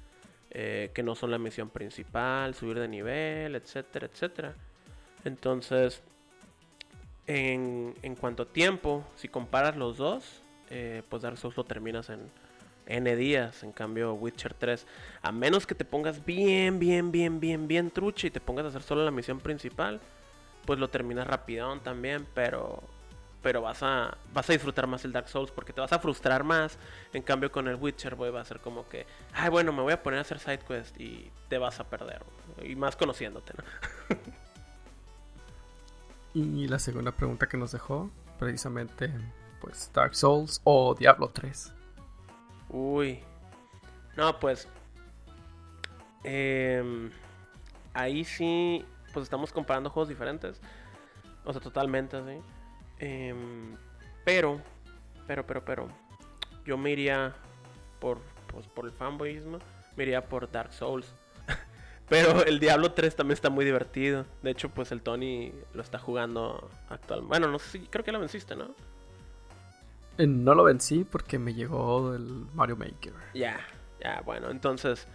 eh, 0.51 0.91
que 0.95 1.03
no 1.03 1.15
son 1.15 1.31
la 1.31 1.39
misión 1.39 1.69
principal, 1.69 2.55
subir 2.55 2.79
de 2.79 2.89
nivel, 2.89 3.57
etcétera, 3.57 4.07
etcétera. 4.07 4.55
Entonces, 5.25 6.03
en, 7.27 7.95
cuanto 8.21 8.45
a 8.45 8.47
tiempo, 8.47 9.05
si 9.17 9.29
comparas 9.29 9.77
los 9.77 9.99
dos, 9.99 10.43
eh, 10.71 11.03
pues 11.11 11.23
Dark 11.23 11.37
Souls 11.37 11.57
lo 11.57 11.65
terminas 11.65 12.09
en 12.09 12.31
N 12.87 13.17
días. 13.17 13.63
En 13.63 13.73
cambio, 13.73 14.15
Witcher 14.15 14.55
3, 14.55 14.87
a 15.23 15.33
menos 15.33 15.67
que 15.67 15.75
te 15.75 15.85
pongas 15.85 16.25
bien, 16.25 16.79
bien, 16.79 17.13
bien, 17.13 17.41
bien, 17.41 17.69
bien 17.69 17.91
trucha 17.91 18.27
y 18.27 18.31
te 18.31 18.41
pongas 18.41 18.65
a 18.67 18.69
hacer 18.69 18.83
solo 18.83 19.05
la 19.05 19.11
misión 19.11 19.41
principal, 19.41 20.01
pues 20.67 20.79
lo 20.79 20.89
terminas 20.89 21.27
rapidón 21.27 21.81
también, 21.81 22.27
pero 22.35 22.83
pero 23.43 23.61
vas 23.61 23.83
a 23.83 24.17
vas 24.33 24.49
a 24.49 24.55
disfrutar 24.55 24.87
más 24.87 25.05
el 25.05 25.13
Dark 25.13 25.29
Souls 25.29 25.51
porque 25.51 25.75
te 25.75 25.81
vas 25.83 25.93
a 25.93 25.99
frustrar 25.99 26.45
más. 26.45 26.79
En 27.13 27.23
cambio 27.23 27.53
con 27.53 27.69
el 27.69 27.77
Witcher, 27.77 28.15
voy 28.15 28.31
va 28.31 28.41
a 28.41 28.45
ser 28.45 28.61
como 28.61 28.89
que, 28.89 29.07
ay, 29.35 29.51
bueno, 29.51 29.71
me 29.73 29.83
voy 29.83 29.93
a 29.93 30.03
poner 30.03 30.19
a 30.19 30.23
hacer 30.23 30.39
side 30.39 30.61
quest 30.61 30.99
y 30.99 31.31
te 31.51 31.59
vas 31.59 31.79
a 31.79 31.85
perder. 31.85 32.23
Y 32.63 32.75
más 32.75 32.97
conociéndote, 32.97 33.53
¿no? 33.57 33.65
Y 36.35 36.67
la 36.67 36.81
segunda 36.81 37.13
pregunta 37.13 37.49
que 37.49 37.57
nos 37.57 37.71
dejó, 37.71 38.11
precisamente, 38.41 39.09
pues 39.61 39.89
Dark 39.95 40.17
Souls 40.17 40.61
o 40.65 40.97
Diablo 40.97 41.31
3. 41.33 41.73
Uy. 42.75 43.21
No, 44.17 44.41
pues. 44.41 44.69
Em, 46.25 47.09
ahí 47.93 48.25
sí, 48.25 48.85
pues 49.13 49.23
estamos 49.23 49.53
comparando 49.53 49.91
juegos 49.91 50.09
diferentes. 50.09 50.61
O 51.45 51.53
sea, 51.53 51.63
totalmente, 51.63 52.21
sí. 52.25 52.43
Em, 52.99 53.77
pero, 54.25 54.61
pero, 55.29 55.47
pero, 55.47 55.65
pero. 55.65 55.89
Yo 56.67 56.77
me 56.77 56.91
iría 56.91 57.33
por, 58.01 58.19
pues, 58.49 58.67
por 58.67 58.87
el 58.87 58.93
fanboyismo. 58.93 59.59
Me 59.95 60.03
iría 60.03 60.25
por 60.25 60.51
Dark 60.51 60.73
Souls. 60.73 61.15
Pero 62.09 62.45
el 62.45 62.59
Diablo 62.59 62.93
3 62.93 63.15
también 63.15 63.35
está 63.35 63.49
muy 63.49 63.65
divertido. 63.65 64.27
De 64.43 64.51
hecho, 64.51 64.69
pues 64.69 64.91
el 64.91 65.01
Tony 65.01 65.53
lo 65.73 65.81
está 65.81 65.99
jugando 65.99 66.69
actualmente. 66.89 67.29
Bueno, 67.29 67.49
no 67.49 67.59
sé 67.61 67.79
si 67.79 67.87
creo 67.87 68.05
que 68.05 68.11
lo 68.11 68.19
venciste, 68.19 68.57
¿no? 68.57 68.75
Eh, 70.19 70.27
no 70.27 70.55
lo 70.55 70.65
vencí 70.65 71.05
porque 71.05 71.39
me 71.39 71.55
llegó 71.55 72.15
el 72.15 72.47
Mario 72.55 72.77
Maker. 72.77 73.13
Ya, 73.35 73.61
ya, 74.01 74.23
bueno, 74.25 74.51
entonces. 74.51 75.07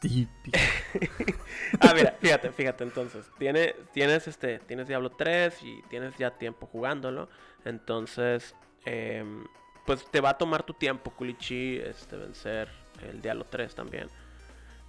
Típico. 0.00 0.58
ah, 1.80 1.92
mira, 1.94 2.16
fíjate, 2.20 2.50
fíjate, 2.50 2.84
entonces. 2.84 3.30
Tienes, 3.38 3.74
tienes, 3.92 4.26
este, 4.26 4.58
tienes 4.60 4.88
Diablo 4.88 5.10
3 5.10 5.62
y 5.62 5.82
tienes 5.90 6.16
ya 6.16 6.30
tiempo 6.32 6.66
jugándolo. 6.66 7.28
Entonces, 7.64 8.54
em, 8.84 9.44
pues 9.86 10.04
te 10.10 10.20
va 10.20 10.30
a 10.30 10.38
tomar 10.38 10.62
tu 10.62 10.72
tiempo, 10.72 11.10
Kulichi, 11.10 11.76
este, 11.76 12.16
vencer 12.16 12.68
el 13.02 13.20
Diablo 13.20 13.44
3 13.44 13.74
también. 13.74 14.08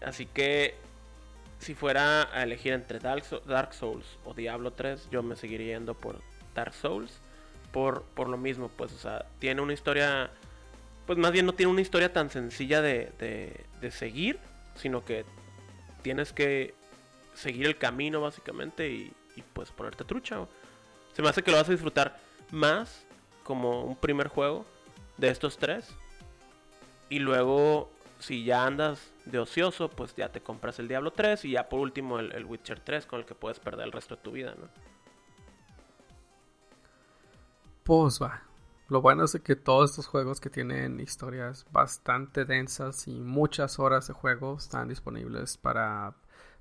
Así 0.01 0.25
que 0.25 0.75
si 1.59 1.75
fuera 1.75 2.35
a 2.35 2.43
elegir 2.43 2.73
entre 2.73 2.99
Dark 2.99 3.73
Souls 3.73 4.17
o 4.25 4.33
Diablo 4.33 4.71
3, 4.73 5.09
yo 5.11 5.21
me 5.21 5.35
seguiría 5.35 5.77
yendo 5.77 5.93
por 5.93 6.19
Dark 6.55 6.73
Souls. 6.73 7.21
Por, 7.71 8.03
por 8.03 8.27
lo 8.27 8.37
mismo, 8.37 8.69
pues, 8.69 8.91
o 8.93 8.97
sea, 8.97 9.25
tiene 9.39 9.61
una 9.61 9.73
historia. 9.73 10.31
Pues 11.05 11.17
más 11.17 11.31
bien 11.31 11.45
no 11.45 11.53
tiene 11.53 11.71
una 11.71 11.81
historia 11.81 12.13
tan 12.13 12.29
sencilla 12.29 12.81
de, 12.81 13.11
de, 13.81 13.91
seguir, 13.91 14.39
sino 14.75 15.03
que 15.03 15.25
tienes 16.01 16.31
que 16.31 16.73
seguir 17.33 17.65
el 17.65 17.77
camino 17.77 18.21
básicamente 18.21 18.89
y, 18.89 19.13
pues 19.53 19.71
ponerte 19.71 20.03
trucha. 20.03 20.45
Se 21.13 21.21
me 21.21 21.29
hace 21.29 21.41
que 21.43 21.51
lo 21.51 21.57
vas 21.57 21.67
a 21.67 21.71
disfrutar 21.71 22.19
más 22.51 23.05
como 23.43 23.83
un 23.83 23.95
primer 23.95 24.27
juego 24.27 24.65
de 25.17 25.29
estos 25.29 25.57
tres. 25.57 25.89
Y 27.09 27.19
luego 27.19 27.91
si 28.21 28.43
ya 28.43 28.65
andas 28.65 29.11
de 29.25 29.39
ocioso, 29.39 29.89
pues 29.89 30.15
ya 30.15 30.29
te 30.29 30.41
compras 30.41 30.79
el 30.79 30.87
Diablo 30.87 31.11
3 31.11 31.43
y 31.45 31.51
ya 31.51 31.67
por 31.67 31.79
último 31.79 32.19
el, 32.19 32.45
Witcher 32.45 32.79
3 32.79 33.05
con 33.05 33.19
el 33.19 33.25
que 33.25 33.35
puedes 33.35 33.59
perder 33.59 33.87
el 33.87 33.91
resto 33.91 34.15
de 34.15 34.21
tu 34.21 34.31
vida, 34.31 34.55
¿no? 34.57 34.69
Pues 37.83 38.21
va. 38.21 38.43
Lo 38.89 39.01
bueno 39.01 39.23
es 39.23 39.39
que 39.43 39.55
todos 39.55 39.91
estos 39.91 40.07
juegos 40.07 40.41
que 40.41 40.49
tienen 40.49 40.99
historias 40.99 41.65
bastante 41.71 42.43
densas 42.43 43.07
y 43.07 43.21
muchas 43.21 43.79
horas 43.79 44.07
de 44.07 44.13
juego 44.13 44.57
están 44.57 44.89
disponibles 44.89 45.57
para 45.57 46.13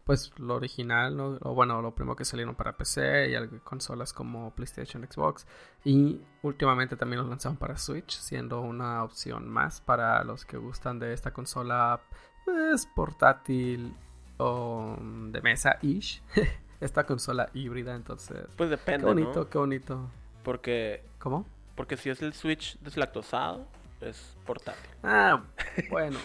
pues 0.04 0.32
lo 0.38 0.54
original, 0.54 1.16
¿no? 1.16 1.38
o 1.42 1.54
bueno, 1.54 1.82
lo 1.82 1.94
primero 1.94 2.16
que 2.16 2.24
salieron 2.24 2.54
para 2.54 2.76
PC 2.76 3.30
y 3.30 3.58
consolas 3.60 4.12
como 4.12 4.54
PlayStation, 4.54 5.06
Xbox 5.08 5.46
y 5.84 6.20
últimamente 6.42 6.96
también 6.96 7.20
los 7.20 7.28
lanzaron 7.28 7.56
para 7.56 7.76
Switch, 7.76 8.18
siendo 8.18 8.60
una 8.60 9.04
opción 9.04 9.48
más 9.48 9.80
para 9.80 10.24
los 10.24 10.44
que 10.44 10.56
gustan 10.56 10.98
de 10.98 11.12
esta 11.12 11.32
consola 11.32 12.00
pues 12.44 12.86
portátil 12.86 13.94
o 14.38 14.96
de 15.30 15.42
mesa 15.42 15.78
ish. 15.82 16.22
esta 16.80 17.04
consola 17.04 17.50
híbrida, 17.52 17.94
entonces. 17.94 18.46
Pues 18.56 18.70
depende, 18.70 19.00
Qué 19.00 19.04
bonito, 19.04 19.48
qué 19.50 19.58
bonito. 19.58 20.10
Porque 20.42 21.04
¿Cómo? 21.20 21.46
Porque 21.76 21.96
si 21.96 22.10
es 22.10 22.22
el 22.22 22.32
Switch 22.32 22.78
deslactosado, 22.80 23.66
es 24.00 24.36
portátil. 24.46 24.90
Ah, 25.02 25.42
bueno. 25.90 26.18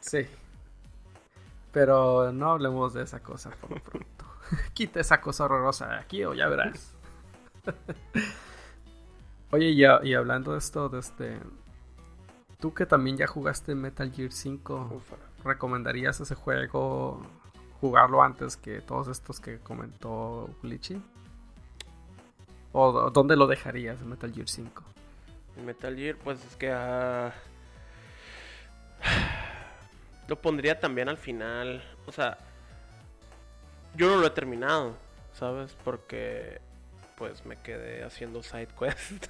sí. 0.00 0.26
Pero 1.72 2.32
no 2.32 2.50
hablemos 2.50 2.94
de 2.94 3.04
esa 3.04 3.20
cosa 3.20 3.50
por 3.50 3.70
lo 3.70 3.82
pronto. 3.82 4.24
Quita 4.74 5.00
esa 5.00 5.20
cosa 5.20 5.44
horrorosa 5.44 5.86
de 5.88 5.96
aquí 5.96 6.24
o 6.24 6.34
ya 6.34 6.48
verás. 6.48 6.96
Oye, 9.50 9.70
y, 9.70 9.82
y, 9.82 10.14
hablando 10.14 10.52
de 10.52 10.58
esto, 10.58 10.88
de 10.88 10.98
este, 10.98 11.38
tú 12.60 12.74
que 12.74 12.86
también 12.86 13.16
ya 13.16 13.26
jugaste 13.26 13.74
Metal 13.74 14.10
Gear 14.12 14.32
5, 14.32 15.02
¿recomendarías 15.44 16.20
ese 16.20 16.34
juego 16.34 17.22
jugarlo 17.80 18.22
antes 18.22 18.56
que 18.56 18.80
todos 18.82 19.08
estos 19.08 19.40
que 19.40 19.58
comentó 19.60 20.50
Glitchy? 20.62 21.00
¿O 22.72 23.10
dónde 23.10 23.36
lo 23.36 23.46
dejarías 23.46 24.00
Metal 24.00 24.32
Gear 24.32 24.48
5? 24.48 24.84
Metal 25.64 25.96
Gear, 25.96 26.16
pues 26.16 26.44
es 26.44 26.56
que... 26.56 26.70
Uh 26.70 27.30
lo 30.28 30.36
pondría 30.40 30.78
también 30.78 31.08
al 31.08 31.16
final. 31.16 31.82
O 32.06 32.12
sea, 32.12 32.38
yo 33.96 34.08
no 34.08 34.18
lo 34.18 34.26
he 34.26 34.30
terminado, 34.30 34.94
¿sabes? 35.32 35.76
Porque 35.84 36.60
pues 37.16 37.44
me 37.44 37.56
quedé 37.56 38.04
haciendo 38.04 38.42
side 38.42 38.68
quest. 38.78 39.26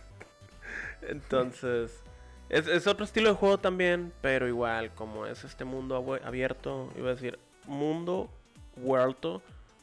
Entonces, 1.02 2.02
es, 2.50 2.66
es, 2.66 2.87
otro 2.87 3.04
estilo 3.04 3.30
de 3.30 3.37
juego 3.37 3.59
también, 3.59 4.12
pero 4.21 4.47
igual, 4.47 4.92
como 4.95 5.25
es 5.25 5.45
este 5.45 5.64
mundo 5.64 6.18
abierto, 6.23 6.92
iba 6.99 7.09
a 7.09 7.14
decir 7.14 7.38
mundo 7.64 8.28
vuelto. 8.76 9.40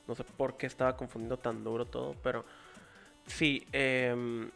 No 0.07 0.13
sé 0.13 0.23
por 0.23 0.57
qué 0.57 0.67
estaba 0.67 0.95
confundiendo 0.97 1.37
tan 1.37 1.63
duro 1.63 1.85
todo, 1.85 2.15
pero 2.21 2.45
sí, 3.27 3.65
eh, 3.71 4.09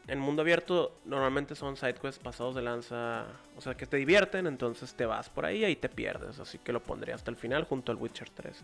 en 0.07 0.19
mundo 0.19 0.41
abierto 0.41 0.99
normalmente 1.05 1.55
son 1.55 1.75
side 1.75 1.95
quests 1.95 2.19
pasados 2.19 2.55
de 2.55 2.61
lanza, 2.61 3.25
o 3.57 3.61
sea 3.61 3.75
que 3.75 3.85
te 3.85 3.97
divierten, 3.97 4.47
entonces 4.47 4.93
te 4.93 5.05
vas 5.05 5.29
por 5.29 5.45
ahí 5.45 5.65
y 5.65 5.75
te 5.75 5.89
pierdes, 5.89 6.39
así 6.39 6.57
que 6.59 6.71
lo 6.71 6.81
pondría 6.81 7.15
hasta 7.15 7.31
el 7.31 7.37
final 7.37 7.63
junto 7.65 7.91
al 7.91 7.97
Witcher 7.97 8.29
3. 8.29 8.63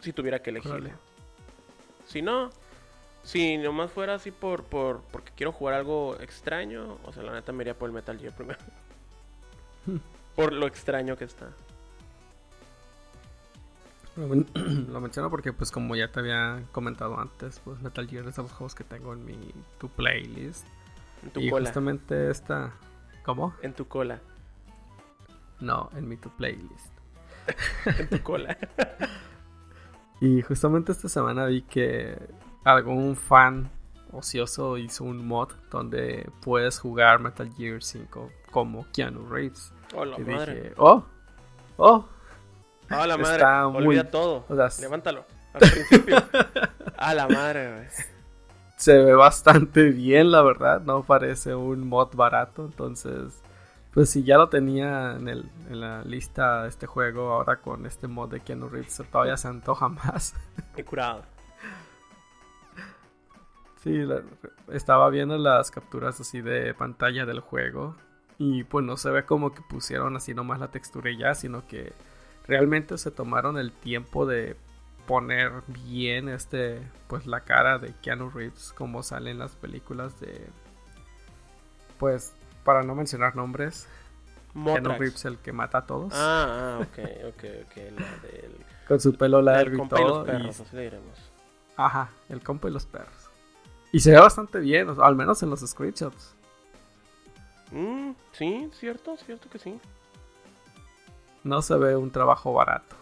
Si 0.00 0.12
tuviera 0.12 0.40
que 0.40 0.50
elegirlo. 0.50 0.90
Si 2.06 2.22
no, 2.22 2.50
si 3.22 3.58
nomás 3.58 3.90
fuera 3.90 4.14
así 4.14 4.30
por, 4.30 4.64
por 4.64 5.02
porque 5.10 5.32
quiero 5.36 5.52
jugar 5.52 5.74
algo 5.74 6.16
extraño, 6.20 6.98
o 7.04 7.12
sea, 7.12 7.22
la 7.22 7.32
neta 7.32 7.52
me 7.52 7.62
iría 7.62 7.74
por 7.74 7.88
el 7.88 7.94
Metal 7.94 8.18
Gear 8.18 8.34
primero. 8.34 8.58
por 10.36 10.52
lo 10.52 10.66
extraño 10.66 11.16
que 11.16 11.24
está. 11.24 11.50
Lo, 14.88 15.00
menciono 15.00 15.30
porque, 15.30 15.52
pues, 15.52 15.70
como 15.70 15.94
ya 15.94 16.10
te 16.10 16.20
había 16.20 16.64
comentado 16.72 17.18
antes, 17.20 17.60
pues 17.60 17.80
Metal 17.80 18.08
Gear 18.08 18.26
es 18.26 18.36
de 18.36 18.42
los 18.42 18.52
juegos 18.52 18.74
que 18.74 18.84
tengo 18.84 19.12
en 19.12 19.24
mi 19.24 19.38
tu 19.78 19.88
playlist. 19.88 20.66
En 21.22 21.30
tu 21.30 21.40
y 21.40 21.50
justamente 21.50 22.30
esta. 22.30 22.72
¿Cómo? 23.24 23.54
En 23.62 23.74
tu 23.74 23.86
cola. 23.86 24.20
No, 25.60 25.90
en 25.96 26.08
mi 26.08 26.16
tu 26.16 26.30
playlist. 26.30 26.92
en 27.98 28.08
tu 28.08 28.20
cola. 28.22 28.56
y 30.20 30.42
justamente 30.42 30.92
esta 30.92 31.08
semana 31.08 31.46
vi 31.46 31.62
que 31.62 32.18
algún 32.64 33.14
fan 33.14 33.70
ocioso 34.12 34.78
hizo 34.78 35.04
un 35.04 35.26
mod 35.26 35.50
donde 35.70 36.28
puedes 36.42 36.78
jugar 36.78 37.20
Metal 37.20 37.50
Gear 37.56 37.82
5 37.82 38.30
como 38.50 38.86
Keanu 38.92 39.28
Reeves. 39.28 39.72
Oh, 39.94 40.04
y 40.04 40.22
Dije, 40.22 40.72
oh, 40.76 41.04
oh, 41.76 42.08
a 42.88 43.06
la 43.06 43.16
madre, 43.16 43.44
olvida 43.44 44.04
todo. 44.10 44.44
Levántalo. 44.80 45.24
Al 45.54 45.60
principio. 45.60 46.16
a 46.96 47.14
la 47.14 47.28
madre, 47.28 47.72
güey. 47.72 47.86
Se 48.76 48.96
ve 48.96 49.14
bastante 49.14 49.90
bien, 49.90 50.30
la 50.30 50.42
verdad. 50.42 50.80
No 50.82 51.02
parece 51.02 51.54
un 51.54 51.88
mod 51.88 52.14
barato. 52.14 52.64
Entonces, 52.64 53.42
pues 53.92 54.10
si 54.10 54.22
ya 54.22 54.36
lo 54.36 54.48
tenía 54.48 55.16
en, 55.16 55.28
el, 55.28 55.50
en 55.68 55.80
la 55.80 56.02
lista 56.04 56.66
este 56.66 56.86
juego, 56.86 57.32
ahora 57.32 57.60
con 57.60 57.86
este 57.86 58.06
mod 58.06 58.30
de 58.30 58.40
Keanu 58.40 58.68
Reeves 58.68 59.02
todavía 59.10 59.36
se 59.36 59.48
antoja 59.48 59.88
más. 59.88 60.34
He 60.76 60.84
curado. 60.84 61.22
Sí, 63.82 64.06
estaba 64.72 65.08
viendo 65.08 65.38
las 65.38 65.70
capturas 65.70 66.20
así 66.20 66.40
de 66.40 66.74
pantalla 66.74 67.26
del 67.26 67.40
juego. 67.40 67.96
Y 68.38 68.62
pues 68.64 68.84
no 68.84 68.96
se 68.96 69.10
ve 69.10 69.24
como 69.24 69.52
que 69.52 69.62
pusieron 69.62 70.16
así 70.16 70.34
nomás 70.34 70.60
la 70.60 70.68
textura 70.68 71.10
y 71.10 71.18
ya, 71.18 71.34
sino 71.34 71.66
que 71.66 71.92
realmente 72.48 72.96
se 72.98 73.10
tomaron 73.10 73.58
el 73.58 73.70
tiempo 73.70 74.26
de 74.26 74.56
poner 75.06 75.52
bien 75.68 76.28
este 76.28 76.82
pues 77.06 77.26
la 77.26 77.40
cara 77.40 77.78
de 77.78 77.94
Keanu 78.02 78.30
Reeves 78.30 78.72
como 78.76 79.02
sale 79.02 79.30
en 79.30 79.38
las 79.38 79.52
películas 79.52 80.18
de 80.20 80.46
pues 81.98 82.34
para 82.64 82.82
no 82.82 82.94
mencionar 82.94 83.36
nombres 83.36 83.86
Keanu 84.52 84.90
Reeves 84.98 85.24
el 85.26 85.38
que 85.38 85.52
mata 85.52 85.78
a 85.78 85.86
todos. 85.86 86.12
Ah, 86.14 86.78
ah 86.78 86.80
ok 86.80 86.98
ok 87.28 87.44
ok 87.64 88.88
con 88.88 89.00
su 89.00 89.14
pelo 89.14 89.42
largo 89.42 89.84
y 89.84 89.88
todo 89.88 90.24
y 90.26 90.42
los 90.42 90.56
perros, 90.56 90.72
diremos. 90.72 91.30
ajá 91.76 92.10
el 92.28 92.42
compa 92.42 92.68
y 92.68 92.72
los 92.72 92.86
perros. 92.86 93.30
Y 93.92 94.00
se 94.00 94.12
ve 94.12 94.18
bastante 94.18 94.58
bien 94.58 94.88
al 95.00 95.16
menos 95.16 95.42
en 95.42 95.50
los 95.50 95.60
screenshots. 95.60 96.34
Mm, 97.70 98.12
sí 98.32 98.70
cierto 98.72 99.16
cierto 99.18 99.48
que 99.50 99.58
sí 99.58 99.78
no 101.48 101.62
se 101.62 101.76
ve 101.76 101.96
un 101.96 102.10
trabajo 102.10 102.52
barato. 102.52 102.96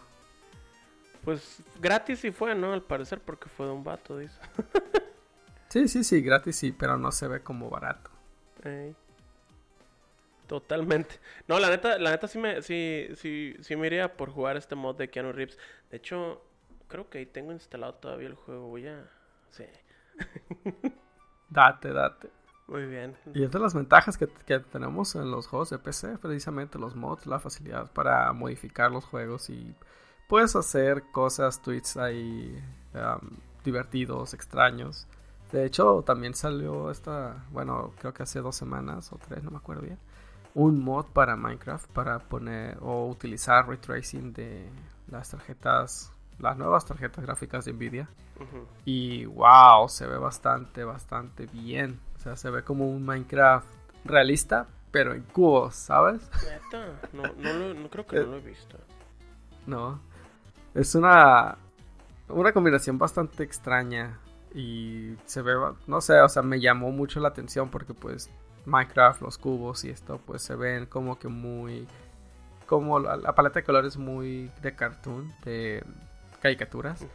Pues 1.25 1.61
gratis 1.81 2.21
sí 2.21 2.31
fue, 2.31 2.55
¿no? 2.55 2.73
Al 2.73 2.83
parecer 2.83 3.21
porque 3.21 3.49
fue 3.49 3.67
de 3.67 3.73
un 3.73 3.83
vato, 3.83 4.17
dice. 4.17 4.39
sí, 5.69 5.89
sí, 5.89 6.05
sí, 6.05 6.23
gratis 6.23 6.57
sí, 6.57 6.73
pero 6.73 6.97
no 6.97 7.11
se 7.11 7.27
ve 7.27 7.43
como 7.43 7.69
barato. 7.69 8.11
Totalmente. 10.47 11.19
No, 11.49 11.59
la 11.59 11.71
neta, 11.71 11.99
la 11.99 12.11
neta 12.11 12.29
sí 12.29 12.39
me, 12.39 12.63
sí, 12.63 13.09
sí, 13.17 13.57
sí 13.61 13.77
me 13.77 13.89
iría 13.89 14.17
por 14.17 14.31
jugar 14.31 14.57
este 14.57 14.77
mod 14.77 14.97
de 14.97 15.11
Keanu 15.11 15.33
Reeves. 15.33 15.59
De 15.91 15.97
hecho, 15.97 16.43
creo 16.87 17.11
que 17.11 17.19
ahí 17.19 17.27
tengo 17.27 17.53
instalado 17.53 17.95
todavía 17.95 18.29
el 18.29 18.35
juego. 18.35 18.69
Voy 18.69 18.87
a... 18.87 19.11
Sí. 19.51 19.65
date, 21.51 21.93
date. 21.93 22.31
Muy 22.68 22.85
bien. 22.87 23.16
Y 23.33 23.44
es 23.44 23.50
de 23.50 23.59
las 23.61 23.74
ventajas 23.74 24.18
que, 24.18 24.26
tenemos 24.26 25.14
en 25.14 25.31
los 25.31 25.46
juegos 25.46 25.70
de 25.70 25.79
PC, 25.79 26.18
precisamente 26.18 26.79
los 26.79 26.96
mods, 26.96 27.26
la 27.26 27.38
facilidad 27.38 27.92
para 27.92 28.33
modificar 28.33 28.90
los 28.90 29.05
juegos 29.05 29.50
y 29.50 29.74
puedes 30.29 30.57
hacer 30.57 31.05
cosas, 31.12 31.62
tweets 31.62 31.96
ahí 31.96 32.61
divertidos, 33.64 34.35
extraños. 34.35 35.07
De 35.52 35.64
hecho, 35.64 36.02
también 36.05 36.35
salió 36.35 36.90
esta, 36.90 37.44
bueno, 37.52 37.92
creo 38.00 38.12
que 38.12 38.24
hace 38.24 38.40
dos 38.40 38.57
semanas 38.57 39.12
o 39.12 39.18
tres, 39.18 39.44
no 39.44 39.52
me 39.52 39.59
acuerdo 39.59 39.83
bien, 39.83 39.98
un 40.55 40.83
mod 40.83 41.07
para 41.07 41.37
Minecraft 41.37 41.88
para 41.92 42.18
poner 42.18 42.79
o 42.81 43.07
utilizar 43.07 43.68
ray 43.68 43.79
tracing 43.79 44.33
de 44.33 44.68
las 45.09 45.31
tarjetas, 45.31 46.12
las 46.40 46.57
nuevas 46.57 46.85
tarjetas 46.85 47.24
gráficas 47.24 47.64
de 47.64 47.74
Nvidia. 47.74 48.09
Y 48.85 49.24
wow, 49.26 49.88
se 49.88 50.07
ve 50.07 50.18
bastante, 50.18 50.83
bastante 50.83 51.46
bien 51.46 52.00
se 52.35 52.51
ve 52.51 52.62
como 52.65 52.89
un 52.89 53.05
Minecraft 53.05 53.69
realista, 54.05 54.67
pero 54.91 55.15
en 55.15 55.23
cubos, 55.23 55.75
¿sabes? 55.75 56.29
No, 57.12 57.23
no, 57.75 57.91
creo 57.91 58.07
que 58.07 58.17
no 58.17 58.27
lo 58.27 58.37
he 58.39 58.41
visto. 58.41 58.79
No. 59.67 60.01
Es 60.75 60.95
una, 60.95 61.57
una 62.29 62.53
combinación 62.53 62.99
bastante 62.99 63.43
extraña. 63.43 64.19
Y 64.55 65.15
se 65.27 65.43
ve, 65.43 65.55
no 65.87 66.01
sé, 66.01 66.19
o 66.21 66.29
sea, 66.29 66.43
me 66.43 66.61
llamó 66.61 66.91
mucho 66.91 67.21
la 67.21 67.29
atención 67.29 67.69
porque 67.69 67.93
pues 67.93 68.31
Minecraft, 68.65 69.21
los 69.21 69.39
cubos 69.39 69.85
y 69.85 69.91
esto, 69.91 70.19
pues 70.25 70.43
se 70.43 70.57
ven 70.57 70.87
como 70.87 71.19
que 71.19 71.29
muy... 71.29 71.87
Como 72.67 72.99
la, 72.99 73.33
paleta 73.35 73.61
de 73.61 73.65
colores 73.65 73.97
muy 73.97 74.51
de 74.61 74.75
cartoon, 74.75 75.33
de 75.45 75.85
caricaturas. 76.41 77.07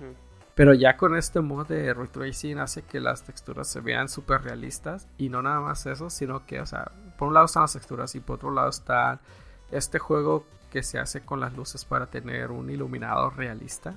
Pero 0.62 0.76
ya 0.76 0.95
con 0.95 1.17
este 1.17 1.41
modo 1.41 1.63
de 1.63 1.91
ray 1.91 2.08
tracing 2.08 2.60
hace 2.60 2.84
que 2.84 3.00
las 3.00 3.24
texturas 3.24 3.67
se 3.67 3.82
vean 3.82 4.08
súper 4.08 4.43
realistas. 4.43 5.08
Y 5.17 5.30
no 5.30 5.41
nada 5.41 5.60
más 5.60 5.88
eso, 5.88 6.12
sino 6.12 6.45
que, 6.45 6.62
o 6.62 6.67
sea, 6.67 6.91
por 7.17 7.30
un 7.30 7.34
lado 7.34 7.47
están 7.47 7.63
las 7.63 7.74
texturas 7.74 8.13
y 8.13 8.19
por 8.19 8.36
otro 8.36 8.52
lado 8.52 8.69
está 8.69 9.21
este 9.71 9.97
juego 9.97 10.45
que 10.69 10.84
se 10.84 11.00
hace 11.00 11.21
con 11.21 11.39
las 11.39 11.58
luces 11.58 11.84
para 11.84 12.06
tener 12.06 12.52
un 12.52 12.69
iluminado 12.69 13.32
realista. 13.32 13.95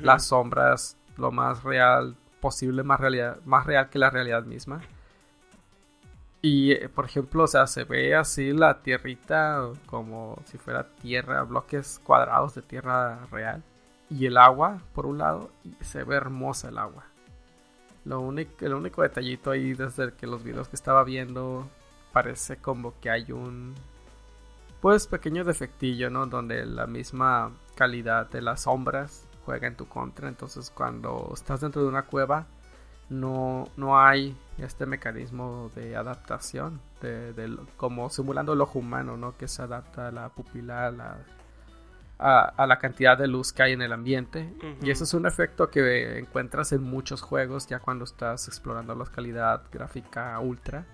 Las 0.00 0.28
sombras, 0.28 0.96
lo 1.18 1.30
más 1.30 1.62
real 1.62 2.16
posible, 2.40 2.82
más, 2.84 2.98
realidad, 2.98 3.40
más 3.44 3.66
real 3.66 3.90
que 3.90 3.98
la 3.98 4.08
realidad 4.08 4.44
misma. 4.44 4.80
Y, 6.40 6.72
eh, 6.72 6.88
por 6.88 7.04
ejemplo, 7.04 7.44
o 7.44 7.46
sea, 7.46 7.66
se 7.66 7.84
ve 7.84 8.14
así 8.14 8.52
la 8.52 8.80
tierrita 8.80 9.68
como 9.84 10.40
si 10.46 10.56
fuera 10.56 10.88
tierra, 11.02 11.42
bloques 11.42 12.00
cuadrados 12.02 12.54
de 12.54 12.62
tierra 12.62 13.26
real 13.30 13.62
y 14.12 14.26
el 14.26 14.36
agua 14.36 14.78
por 14.94 15.06
un 15.06 15.18
lado 15.18 15.50
y 15.64 15.84
se 15.84 16.04
ve 16.04 16.16
hermosa 16.16 16.68
el 16.68 16.78
agua. 16.78 17.04
Lo 18.04 18.20
único, 18.20 18.64
el 18.64 18.74
único 18.74 19.02
detallito 19.02 19.50
ahí 19.50 19.74
desde 19.74 20.12
que 20.14 20.26
los 20.26 20.42
videos 20.42 20.68
que 20.68 20.76
estaba 20.76 21.04
viendo 21.04 21.68
parece 22.12 22.56
como 22.56 22.98
que 23.00 23.10
hay 23.10 23.32
un 23.32 23.74
pues 24.80 25.06
pequeño 25.06 25.44
defectillo, 25.44 26.10
¿no? 26.10 26.26
Donde 26.26 26.66
la 26.66 26.86
misma 26.86 27.52
calidad 27.76 28.28
de 28.28 28.42
las 28.42 28.62
sombras 28.62 29.26
juega 29.46 29.68
en 29.68 29.76
tu 29.76 29.86
contra. 29.86 30.28
Entonces 30.28 30.70
cuando 30.70 31.30
estás 31.32 31.60
dentro 31.60 31.82
de 31.82 31.88
una 31.88 32.02
cueva 32.02 32.46
no, 33.08 33.68
no 33.76 33.98
hay 33.98 34.36
este 34.58 34.86
mecanismo 34.86 35.70
de 35.74 35.96
adaptación, 35.96 36.80
de, 37.00 37.56
como 37.76 38.10
simulando 38.10 38.52
el 38.52 38.60
ojo 38.60 38.78
humano, 38.78 39.16
¿no? 39.16 39.36
Que 39.36 39.48
se 39.48 39.62
adapta 39.62 40.08
a 40.08 40.12
la 40.12 40.28
pupila, 40.30 40.86
a 40.86 40.90
la 40.90 41.18
a, 42.22 42.66
la 42.66 42.78
cantidad 42.78 43.18
de 43.18 43.26
luz 43.26 43.52
que 43.52 43.62
hay 43.62 43.72
en 43.72 43.82
el 43.82 43.92
ambiente. 43.92 44.54
Y 44.80 44.90
eso 44.90 45.04
es 45.04 45.14
un 45.14 45.26
efecto 45.26 45.68
que 45.68 46.18
encuentras 46.18 46.72
en 46.72 46.82
muchos 46.82 47.20
juegos 47.20 47.66
ya 47.66 47.80
cuando 47.80 48.04
estás 48.04 48.46
explorando 48.48 48.94
la 48.94 49.04
calidad 49.06 49.62
gráfica 49.72 50.38
ultra, 50.38 50.86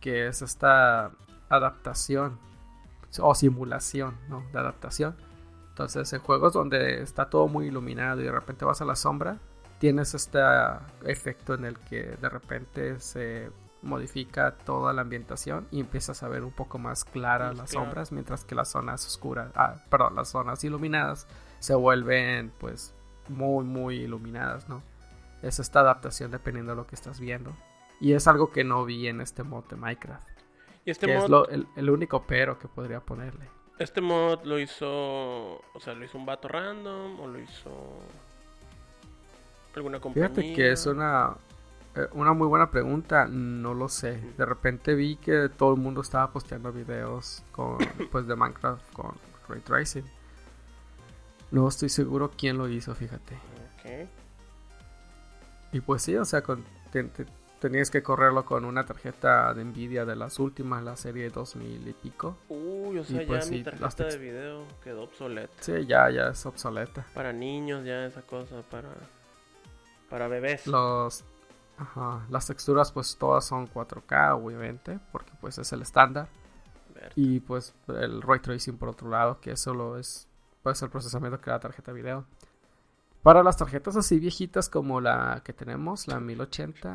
que 0.00 0.26
es 0.28 0.42
esta 0.42 1.10
adaptación 1.48 2.38
o 3.20 3.34
simulación 3.34 4.16
¿no? 4.28 4.44
de 4.52 4.58
adaptación. 4.58 5.16
Entonces 5.70 6.12
en 6.12 6.20
juegos 6.20 6.52
donde 6.52 7.02
está 7.02 7.30
todo 7.30 7.48
muy 7.48 7.66
iluminado 7.66 8.20
y 8.20 8.24
de 8.24 8.32
repente 8.32 8.64
vas 8.64 8.82
a 8.82 8.84
la 8.84 8.96
sombra, 8.96 9.38
tienes 9.78 10.14
este 10.14 10.40
efecto 11.04 11.54
en 11.54 11.64
el 11.64 11.78
que 11.78 12.16
de 12.20 12.28
repente 12.28 13.00
se 13.00 13.50
modifica 13.82 14.52
toda 14.52 14.92
la 14.92 15.02
ambientación 15.02 15.68
y 15.70 15.80
empiezas 15.80 16.22
a 16.22 16.28
ver 16.28 16.44
un 16.44 16.50
poco 16.50 16.78
más 16.78 17.04
claras 17.04 17.56
las 17.56 17.70
sombras, 17.70 18.12
mientras 18.12 18.44
que 18.44 18.54
las 18.54 18.68
zonas 18.68 19.06
oscuras, 19.06 19.52
ah, 19.54 19.76
perdón, 19.88 20.16
las 20.16 20.28
zonas 20.28 20.62
iluminadas 20.64 21.26
se 21.60 21.74
vuelven 21.74 22.52
pues 22.58 22.94
muy 23.28 23.64
muy 23.64 23.96
iluminadas, 23.96 24.68
¿no? 24.68 24.82
Es 25.42 25.60
esta 25.60 25.80
adaptación 25.80 26.30
dependiendo 26.30 26.72
de 26.72 26.76
lo 26.76 26.86
que 26.86 26.96
estás 26.96 27.20
viendo. 27.20 27.54
Y 28.00 28.12
es 28.12 28.26
algo 28.26 28.50
que 28.50 28.64
no 28.64 28.84
vi 28.84 29.08
en 29.08 29.20
este 29.20 29.42
mod 29.42 29.64
de 29.64 29.76
Minecraft. 29.76 30.28
Y 30.84 30.90
este 30.90 31.06
mod... 31.06 31.48
es 31.50 31.60
el, 31.76 31.90
único 31.90 32.24
pero 32.26 32.58
que 32.58 32.66
podría 32.66 33.00
ponerle. 33.00 33.48
Este 33.78 34.00
mod 34.00 34.44
lo 34.44 34.58
hizo, 34.58 34.88
o 34.88 35.80
sea, 35.80 35.94
lo 35.94 36.04
hizo 36.04 36.18
un 36.18 36.26
vato 36.26 36.48
random 36.48 37.20
o 37.20 37.28
lo 37.28 37.38
hizo 37.38 37.70
alguna 39.76 40.00
compañía. 40.00 40.28
Fíjate 40.28 40.54
que 40.54 40.72
es 40.72 40.86
una 40.86 41.36
una 42.12 42.32
muy 42.32 42.46
buena 42.46 42.70
pregunta, 42.70 43.26
no 43.26 43.74
lo 43.74 43.88
sé. 43.88 44.20
De 44.36 44.44
repente 44.44 44.94
vi 44.94 45.16
que 45.16 45.48
todo 45.48 45.74
el 45.74 45.80
mundo 45.80 46.00
estaba 46.00 46.30
posteando 46.30 46.72
videos 46.72 47.42
con, 47.52 47.78
pues, 48.12 48.26
de 48.26 48.36
Minecraft 48.36 48.92
con 48.92 49.12
Ray 49.48 49.60
Tracing. 49.60 50.04
No 51.50 51.66
estoy 51.68 51.88
seguro 51.88 52.30
quién 52.36 52.58
lo 52.58 52.68
hizo, 52.68 52.94
fíjate. 52.94 53.38
Y 55.72 55.80
pues 55.80 56.02
sí, 56.02 56.16
o 56.16 56.24
sea, 56.24 56.42
tenías 57.58 57.90
que 57.90 58.02
correrlo 58.02 58.44
con 58.44 58.64
una 58.64 58.84
tarjeta 58.84 59.52
de 59.54 59.64
Nvidia 59.64 60.04
de 60.04 60.16
las 60.16 60.38
últimas, 60.38 60.82
la 60.82 60.96
serie 60.96 61.30
2000 61.30 61.88
y 61.88 61.92
pico. 61.92 62.36
Uy, 62.48 62.98
o 62.98 63.04
sea, 63.04 63.26
pues 63.26 63.46
ya 63.46 63.50
mi 63.50 63.62
tarjeta 63.62 64.04
de 64.04 64.18
video 64.18 64.64
quedó 64.82 65.04
obsoleta. 65.04 65.52
Sí, 65.60 65.86
ya, 65.86 66.10
ya 66.10 66.28
es 66.28 66.44
obsoleta. 66.46 67.06
Para 67.14 67.32
niños 67.32 67.84
ya 67.84 68.06
esa 68.06 68.22
cosa, 68.22 68.62
para, 68.70 68.90
para 70.10 70.28
bebés. 70.28 70.66
Los 70.66 71.24
Ajá. 71.78 72.26
Las 72.28 72.46
texturas 72.46 72.92
pues 72.92 73.16
todas 73.16 73.44
son 73.44 73.68
4K 73.68 74.36
obviamente, 74.42 74.98
porque 75.12 75.32
pues 75.40 75.58
es 75.58 75.72
el 75.72 75.82
estándar. 75.82 76.28
Y 77.14 77.40
pues 77.40 77.74
el 77.88 78.20
ray 78.22 78.40
tracing 78.40 78.76
por 78.76 78.88
otro 78.88 79.08
lado, 79.08 79.40
que 79.40 79.56
solo 79.56 79.98
es 79.98 80.28
pues 80.62 80.82
el 80.82 80.90
procesamiento 80.90 81.40
que 81.40 81.50
da 81.50 81.56
la 81.56 81.60
tarjeta 81.60 81.92
video. 81.92 82.26
Para 83.22 83.42
las 83.42 83.56
tarjetas 83.56 83.96
así 83.96 84.18
viejitas 84.18 84.68
como 84.68 85.00
la 85.00 85.42
que 85.44 85.52
tenemos, 85.52 86.08
la 86.08 86.20
1080, 86.20 86.94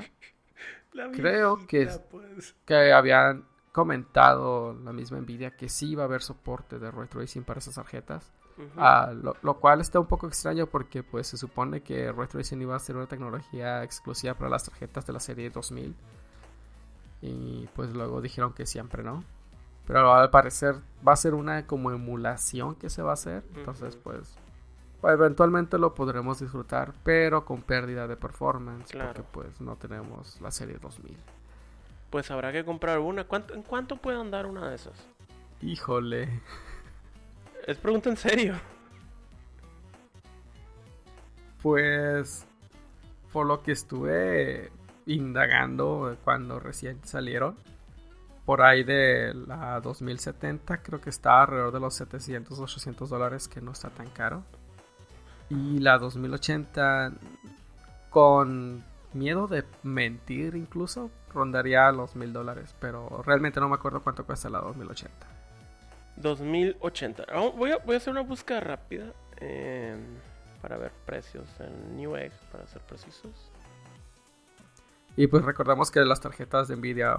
creo 1.14 1.66
que, 1.68 1.90
pues. 2.10 2.56
que 2.66 2.92
habían 2.92 3.46
comentado 3.72 4.74
la 4.74 4.94
misma 4.94 5.20
Nvidia 5.20 5.52
que 5.56 5.68
sí 5.70 5.92
iba 5.92 6.04
a 6.04 6.06
haber 6.06 6.22
soporte 6.22 6.80
de 6.80 6.92
ray 6.92 7.08
tracing 7.08 7.44
para 7.44 7.60
esas 7.60 7.76
tarjetas. 7.76 8.32
Ah, 8.78 9.14
lo, 9.14 9.54
cual 9.56 9.82
está 9.82 10.00
un 10.00 10.06
poco 10.06 10.28
extraño 10.28 10.68
porque 10.68 11.04
pues 11.04 11.28
se 11.28 11.38
supone 11.38 11.82
que 11.82 12.12
Ray 12.12 12.28
Tracing 12.28 12.62
iba 12.62 12.76
a 12.76 12.80
ser 12.80 12.96
una 12.96 13.08
tecnología 13.08 13.84
exclusiva 13.84 14.36
para 14.36 14.50
las 14.50 14.64
tarjetas 14.64 15.06
de 15.06 15.14
la 15.14 15.20
serie 15.20 15.50
2000 15.50 15.96
y 17.22 17.68
pues 17.76 17.94
luego 17.94 18.22
dijeron 18.22 18.54
que 18.54 18.66
siempre 18.66 19.04
no 19.04 19.24
pero 19.88 20.14
al 20.14 20.30
parecer 20.30 20.76
va 21.06 21.14
a 21.14 21.18
ser 21.18 21.34
una 21.34 21.66
como 21.68 21.92
emulación 21.92 22.76
que 22.76 22.90
se 22.90 23.02
va 23.02 23.12
a 23.12 23.14
hacer. 23.14 23.44
Entonces 23.56 23.98
pues, 23.98 24.36
eventualmente 25.04 25.78
lo 25.78 25.94
podremos 25.94 26.40
disfrutar 26.40 26.94
pero 27.04 27.46
con 27.46 27.62
pérdida 27.62 28.08
de 28.08 28.16
performance 28.16 28.92
porque 28.94 29.24
pues 29.24 29.60
no 29.62 29.76
tenemos 29.76 30.40
la 30.42 30.52
serie 30.52 30.78
2000 30.82 31.18
pues 32.14 32.30
habrá 32.30 32.52
que 32.52 32.64
comprar 32.64 33.00
una. 33.00 33.24
¿Cuánto, 33.24 33.56
¿en 33.56 33.64
cuánto 33.64 33.96
puede 33.96 34.20
andar 34.20 34.46
una 34.46 34.70
de 34.70 34.76
esas? 34.76 34.94
híjole 35.62 36.30
es 37.66 37.78
pregunta 37.78 38.10
en 38.10 38.18
serio. 38.18 38.56
Pues, 41.62 42.46
por 43.32 43.46
lo 43.46 43.64
que 43.64 43.72
estuve 43.72 44.72
indagando 45.06 46.18
cuando 46.24 46.60
recién 46.60 47.00
salieron, 47.04 47.56
por 48.46 48.62
ahí 48.62 48.84
de 48.84 49.34
la 49.34 49.80
2070 49.80 50.84
creo 50.84 51.00
que 51.00 51.10
está 51.10 51.42
alrededor 51.42 51.72
de 51.72 51.80
los 51.80 51.96
700, 51.96 52.60
800 52.60 53.10
dólares, 53.10 53.48
que 53.48 53.62
no 53.62 53.72
está 53.72 53.90
tan 53.90 54.10
caro. 54.10 54.44
Y 55.50 55.80
la 55.80 55.98
2080, 55.98 57.14
con 58.10 58.84
miedo 59.14 59.48
de 59.48 59.64
mentir 59.84 60.56
incluso, 60.56 61.12
rondaría 61.34 61.92
los 61.92 62.16
1000 62.16 62.34
dólares, 62.34 62.76
pero 62.80 63.22
realmente 63.26 63.60
no 63.60 63.70
me 63.70 63.76
acuerdo 63.76 64.02
cuánto 64.02 64.26
cuesta 64.26 64.50
la 64.50 64.60
2080. 64.60 65.33
2080. 66.18 67.26
Voy 67.56 67.72
a, 67.72 67.78
voy 67.78 67.96
a 67.96 67.98
hacer 67.98 68.12
una 68.12 68.22
búsqueda 68.22 68.60
rápida 68.60 69.14
para 70.62 70.78
ver 70.78 70.92
precios 71.06 71.48
en 71.60 71.98
Newegg, 71.98 72.32
para 72.52 72.66
ser 72.68 72.82
precisos. 72.82 73.52
Y 75.16 75.28
pues 75.28 75.44
recordamos 75.44 75.92
que 75.92 76.00
las 76.02 76.22
tarjetas 76.22 76.68
de 76.68 76.76
Nvidia, 76.76 77.16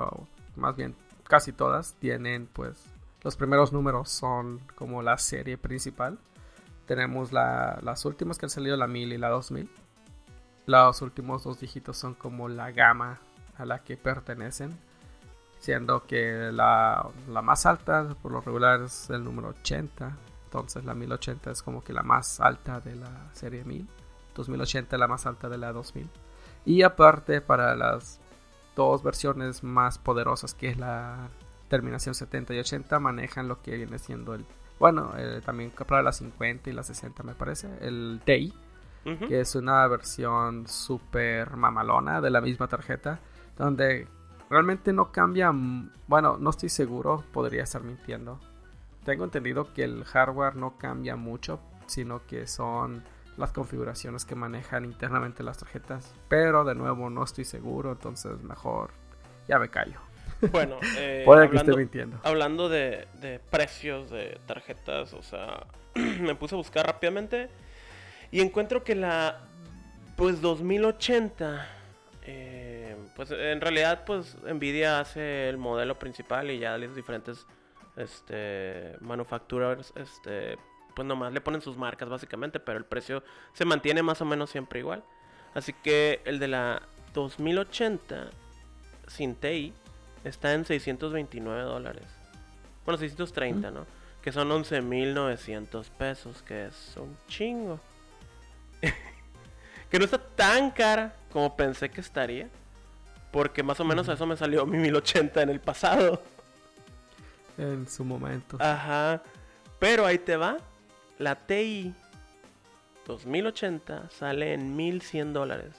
más 0.56 0.74
bien 0.74 0.96
casi 1.24 1.52
todas, 1.52 1.94
tienen 1.94 2.46
pues 2.46 2.82
los 3.22 3.36
primeros 3.36 3.72
números 3.72 4.10
son 4.10 4.60
como 4.74 5.02
la 5.02 5.18
serie 5.18 5.56
principal. 5.58 6.18
Tenemos 6.86 7.32
las 7.32 8.04
últimas 8.04 8.38
que 8.38 8.46
han 8.46 8.50
salido, 8.50 8.76
la 8.76 8.86
1000 8.86 9.12
y 9.12 9.18
la 9.18 9.28
2000. 9.28 9.70
Los 10.66 11.02
últimos 11.02 11.44
dos 11.44 11.60
dígitos 11.60 11.96
son 11.96 12.14
como 12.14 12.48
la 12.48 12.70
gama 12.72 13.20
a 13.56 13.64
la 13.64 13.78
que 13.78 13.96
pertenecen 13.96 14.76
siendo 15.64 16.06
que 16.06 16.50
la, 16.52 17.08
más 17.26 17.64
alta 17.64 18.14
por 18.20 18.32
lo 18.32 18.42
regular 18.42 18.82
es 18.82 19.08
el 19.08 19.24
número 19.24 19.48
80, 19.48 20.14
entonces 20.44 20.84
la 20.84 20.92
1080 20.92 21.52
es 21.52 21.62
como 21.62 21.82
que 21.82 21.94
la 21.94 22.02
más 22.02 22.38
alta 22.38 22.80
de 22.80 22.94
la 22.94 23.30
serie 23.32 23.64
1000, 23.64 23.88
2080 24.34 24.98
la 24.98 25.08
más 25.08 25.24
alta 25.24 25.48
de 25.48 25.56
la 25.56 25.72
2000. 25.72 26.06
Y 26.66 26.82
aparte 26.82 27.40
para 27.40 27.74
las 27.76 28.20
dos 28.76 29.02
versiones 29.02 29.64
más 29.64 29.96
poderosas 29.98 30.52
que 30.52 30.68
es 30.68 30.76
la 30.76 31.28
terminación 31.68 32.14
70 32.14 32.52
y 32.52 32.58
80 32.58 32.98
manejan 32.98 33.48
lo 33.48 33.62
que 33.62 33.76
viene 33.76 33.98
siendo 33.98 34.34
el 34.34 34.44
bueno, 34.78 35.12
eh, 35.16 35.40
también 35.42 35.70
para 35.70 36.02
la 36.02 36.12
50 36.12 36.68
y 36.68 36.72
la 36.74 36.82
60 36.82 37.22
me 37.22 37.34
parece, 37.34 37.68
el 37.80 38.20
TI, 38.24 38.52
que 39.28 39.40
es 39.40 39.54
una 39.54 39.86
versión 39.86 40.66
super 40.66 41.56
mamalona 41.56 42.20
de 42.20 42.28
la 42.28 42.40
misma 42.40 42.66
tarjeta, 42.68 43.20
donde 43.56 44.08
Realmente 44.54 44.92
no 44.92 45.10
cambia, 45.10 45.50
bueno, 46.06 46.36
no 46.38 46.50
estoy 46.50 46.68
seguro, 46.68 47.24
podría 47.32 47.64
estar 47.64 47.82
mintiendo. 47.82 48.38
Tengo 49.04 49.24
entendido 49.24 49.74
que 49.74 49.82
el 49.82 50.04
hardware 50.04 50.54
no 50.54 50.78
cambia 50.78 51.16
mucho, 51.16 51.58
sino 51.86 52.24
que 52.24 52.46
son 52.46 53.02
las 53.36 53.50
configuraciones 53.50 54.24
que 54.24 54.36
manejan 54.36 54.84
internamente 54.84 55.42
las 55.42 55.58
tarjetas. 55.58 56.14
Pero 56.28 56.62
de 56.62 56.76
nuevo 56.76 57.10
no 57.10 57.24
estoy 57.24 57.44
seguro, 57.44 57.90
entonces 57.90 58.44
mejor 58.44 58.92
ya 59.48 59.58
me 59.58 59.70
callo. 59.70 59.98
Bueno, 60.52 60.76
eh, 60.98 61.22
puede 61.24 61.50
que 61.50 61.56
esté 61.56 61.76
mintiendo. 61.76 62.20
Hablando 62.22 62.68
de, 62.68 63.08
de, 63.20 63.40
precios 63.40 64.08
de 64.08 64.38
tarjetas, 64.46 65.14
o 65.14 65.22
sea, 65.24 65.66
me 66.20 66.36
puse 66.36 66.54
a 66.54 66.58
buscar 66.58 66.86
rápidamente 66.86 67.48
y 68.30 68.40
encuentro 68.40 68.84
que 68.84 68.94
la 68.94 69.48
pues 70.14 70.40
2080 70.40 71.66
eh, 72.26 72.63
pues 73.14 73.30
en 73.30 73.60
realidad, 73.60 74.04
pues 74.04 74.36
Nvidia 74.42 75.00
hace 75.00 75.48
el 75.48 75.56
modelo 75.56 75.98
principal 75.98 76.50
y 76.50 76.58
ya 76.58 76.76
los 76.76 76.94
diferentes 76.94 77.46
este, 77.96 78.96
manufacturers, 79.00 79.92
este, 79.96 80.58
pues 80.94 81.06
nomás 81.06 81.32
le 81.32 81.40
ponen 81.40 81.60
sus 81.60 81.76
marcas 81.76 82.08
básicamente, 82.08 82.58
pero 82.60 82.78
el 82.78 82.84
precio 82.84 83.22
se 83.52 83.64
mantiene 83.64 84.02
más 84.02 84.20
o 84.20 84.24
menos 84.24 84.50
siempre 84.50 84.80
igual. 84.80 85.04
Así 85.54 85.72
que 85.72 86.20
el 86.24 86.38
de 86.40 86.48
la 86.48 86.82
2080 87.12 88.30
sin 89.06 89.36
TI 89.36 89.72
está 90.24 90.52
en 90.52 90.64
629 90.64 91.62
dólares. 91.62 92.06
Bueno, 92.84 92.98
630, 92.98 93.70
¿no? 93.70 93.86
Que 94.22 94.32
son 94.32 94.48
11.900 94.50 95.88
pesos, 95.90 96.42
que 96.42 96.66
es 96.66 96.96
un 96.96 97.16
chingo. 97.28 97.78
que 99.90 99.98
no 99.98 100.04
está 100.04 100.18
tan 100.18 100.70
cara 100.70 101.14
como 101.30 101.56
pensé 101.56 101.90
que 101.90 102.00
estaría. 102.00 102.48
Porque 103.34 103.64
más 103.64 103.80
o 103.80 103.84
menos 103.84 104.08
a 104.08 104.12
eso 104.12 104.26
me 104.26 104.36
salió 104.36 104.64
mi 104.64 104.78
1080 104.78 105.42
en 105.42 105.50
el 105.50 105.58
pasado. 105.58 106.22
En 107.58 107.88
su 107.88 108.04
momento. 108.04 108.58
Ajá. 108.60 109.22
Pero 109.80 110.06
ahí 110.06 110.18
te 110.18 110.36
va. 110.36 110.58
La 111.18 111.34
TI 111.34 111.92
2080 113.08 114.08
sale 114.10 114.52
en 114.52 114.76
1100 114.76 115.32
dólares. 115.32 115.74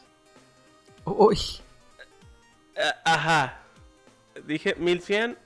Uy. 1.06 1.38
Eh, 2.76 2.92
ajá. 3.06 3.62
Dije 4.46 4.76
1100. 4.76 5.38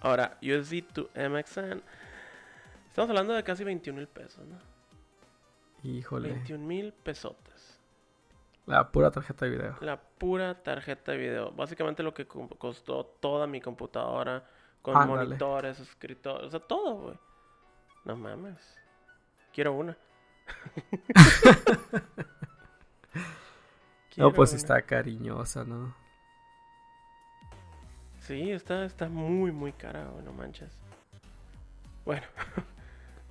Ahora, 0.00 0.38
USD 0.40 0.82
to 0.94 1.10
MXN. 1.14 1.82
Estamos 2.88 3.10
hablando 3.10 3.34
de 3.34 3.44
casi 3.44 3.64
21 3.64 3.98
mil 3.98 4.08
pesos, 4.08 4.46
¿no? 4.46 4.56
Híjole. 5.82 6.30
21 6.30 6.66
mil 6.66 6.94
pesotes. 6.94 7.47
La 8.68 8.92
pura 8.92 9.10
tarjeta 9.10 9.46
de 9.46 9.52
video. 9.52 9.76
La 9.80 9.98
pura 9.98 10.62
tarjeta 10.62 11.12
de 11.12 11.18
video. 11.18 11.50
Básicamente 11.52 12.02
lo 12.02 12.12
que 12.12 12.26
costó 12.26 13.06
toda 13.18 13.46
mi 13.46 13.62
computadora 13.62 14.44
con 14.82 15.08
monitores, 15.08 15.80
escritores, 15.80 16.48
o 16.48 16.50
sea, 16.50 16.60
todo, 16.60 16.96
güey. 16.96 17.18
No 18.04 18.14
mames. 18.14 18.58
Quiero 19.54 19.72
una. 19.72 19.96
no, 24.18 24.34
pues 24.34 24.52
está 24.52 24.82
cariñosa, 24.82 25.64
¿no? 25.64 25.94
Sí, 28.20 28.50
está, 28.50 28.84
está 28.84 29.08
muy, 29.08 29.50
muy 29.50 29.72
cara, 29.72 30.10
no 30.22 30.32
manches. 30.34 30.76
Bueno, 32.04 32.26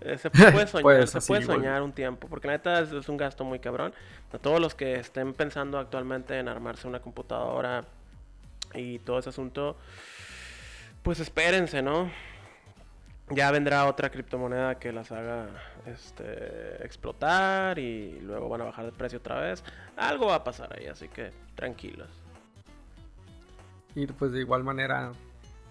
eh, 0.02 0.18
se 0.18 0.30
puede 0.30 0.68
soñar, 0.68 0.84
pues 0.84 1.10
se 1.10 1.22
puede 1.22 1.44
soñar 1.44 1.82
un 1.82 1.92
tiempo, 1.92 2.28
porque 2.28 2.48
la 2.48 2.54
neta 2.54 2.82
es, 2.82 3.10
un 3.10 3.18
gasto 3.18 3.44
muy 3.44 3.60
cabrón. 3.60 3.94
A 4.32 4.38
todos 4.38 4.60
los 4.60 4.76
que 4.76 4.96
estén 4.96 5.34
pensando 5.34 5.80
actualmente 5.80 6.38
en 6.38 6.48
armarse 6.48 6.88
una 6.88 7.00
computadora 7.00 7.86
y 8.74 9.00
todo 9.00 9.20
ese 9.20 9.30
asunto, 9.30 9.78
pues 11.04 11.20
espérense, 11.20 11.82
¿no? 11.82 12.12
Ya 13.30 13.52
vendrá 13.52 13.88
otra 13.88 14.10
criptomoneda 14.10 14.76
que 14.80 14.94
las 14.94 15.12
haga 15.12 15.48
este, 15.86 16.86
explotar 16.86 17.78
y 17.78 18.20
luego 18.22 18.48
van 18.48 18.62
a 18.62 18.66
bajar 18.66 18.86
de 18.86 18.92
precio 18.92 19.20
otra 19.20 19.42
vez. 19.42 19.64
Algo 19.98 20.28
va 20.28 20.36
a 20.36 20.44
pasar 20.44 20.78
ahí, 20.78 20.88
así 20.88 21.10
que 21.10 21.32
tranquilos. 21.56 22.10
Y 23.96 24.06
pues 24.08 24.32
de 24.32 24.40
igual 24.40 24.64
manera, 24.64 25.12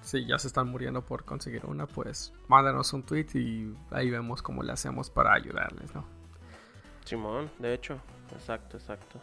si 0.07 0.25
ya 0.25 0.39
se 0.39 0.47
están 0.47 0.69
muriendo 0.69 1.03
por 1.03 1.25
conseguir 1.25 1.67
una, 1.67 1.87
pues 1.87 2.33
mándanos 2.47 2.93
un 2.93 3.03
tweet 3.03 3.27
y 3.35 3.75
ahí 3.91 4.09
vemos 4.09 4.41
cómo 4.41 4.63
le 4.63 4.73
hacemos 4.73 5.11
para 5.11 5.35
ayudarles, 5.35 5.93
¿no? 5.95 6.05
Simón, 7.05 7.51
de 7.59 7.75
hecho, 7.75 7.99
exacto, 8.33 8.77
exacto. 8.77 9.19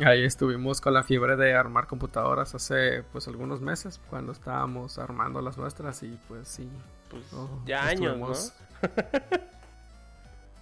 Ahí 0.00 0.24
estuvimos 0.24 0.80
con 0.80 0.92
la 0.92 1.04
fiebre 1.04 1.36
de 1.36 1.54
armar 1.54 1.86
computadoras 1.86 2.52
hace 2.56 3.04
pues 3.12 3.28
algunos 3.28 3.60
meses 3.60 4.00
cuando 4.10 4.32
estábamos 4.32 4.98
armando 4.98 5.40
las 5.40 5.56
nuestras 5.56 6.02
y 6.02 6.18
pues 6.26 6.48
sí. 6.48 6.68
Pues 7.08 7.32
oh, 7.32 7.62
ya 7.64 7.86
años, 7.86 8.18
¿no? 8.18 8.32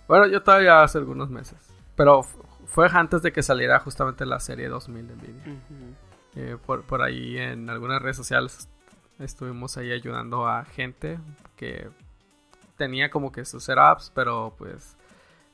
bueno, 0.06 0.26
yo 0.26 0.42
todavía 0.42 0.82
hace 0.82 0.98
algunos 0.98 1.30
meses. 1.30 1.58
Pero 1.96 2.22
fue 2.66 2.90
antes 2.92 3.22
de 3.22 3.32
que 3.32 3.42
saliera 3.42 3.80
justamente 3.80 4.26
la 4.26 4.38
serie 4.38 4.68
2000 4.68 5.08
de 5.08 5.14
Nvidia. 5.14 5.58
Eh, 6.34 6.56
por, 6.64 7.02
ahí 7.02 7.36
en 7.36 7.68
algunas 7.68 8.00
redes 8.00 8.16
sociales 8.16 8.68
estuvimos 9.22 9.76
ahí 9.76 9.92
ayudando 9.92 10.46
a 10.46 10.64
gente 10.64 11.18
que 11.56 11.88
tenía 12.76 13.10
como 13.10 13.32
que 13.32 13.44
sus 13.44 13.64
setups, 13.64 14.10
pero 14.14 14.54
pues 14.58 14.96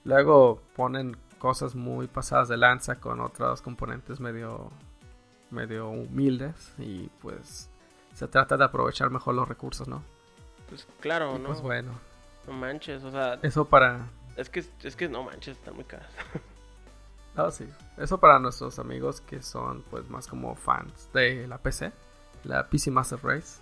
luego 0.05 0.63
ponen 0.75 1.17
cosas 1.39 1.75
muy 1.75 2.09
pasadas 2.09 2.49
de 2.49 2.57
lanza 2.57 2.97
con 2.97 3.21
otros 3.21 3.63
componentes 3.63 4.21
medio 4.21 4.71
medio 5.51 5.89
humildes 5.89 6.75
y 6.79 7.09
pues 7.23 7.71
se 8.15 8.29
trata 8.29 8.57
de 8.57 8.65
aprovechar 8.65 9.11
mejor 9.11 9.35
los 9.35 9.49
recursos, 9.49 9.89
¿no? 9.89 10.03
Pues 10.69 10.87
claro, 11.01 11.39
¿no? 11.39 11.49
Pues 11.49 11.61
bueno. 11.63 11.93
No 12.47 12.53
manches, 12.53 13.05
o 13.05 13.11
sea, 13.11 13.39
eso 13.43 13.65
para 13.67 14.09
es 14.37 14.49
que 14.49 14.65
es 14.83 14.97
que 14.97 15.09
no 15.09 15.23
manches, 15.23 15.57
están 15.59 15.75
muy 15.75 15.85
caras. 15.85 16.11
Ah, 17.37 17.53
sí. 17.53 17.69
Eso 17.97 18.19
para 18.19 18.41
nuestros 18.41 18.81
amigos 18.81 19.21
que 19.21 19.43
son 19.43 19.83
pues 19.91 20.11
más 20.11 20.27
como 20.27 20.57
fans 20.57 21.09
de 21.13 21.47
la 21.47 21.59
PC, 21.59 21.93
la 22.45 22.69
PC 22.69 22.91
Master 22.91 23.19
Race. 23.23 23.61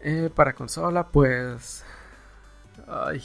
Eh, 0.00 0.30
para 0.34 0.54
consola, 0.54 1.08
pues... 1.08 1.84
Ay, 2.86 3.22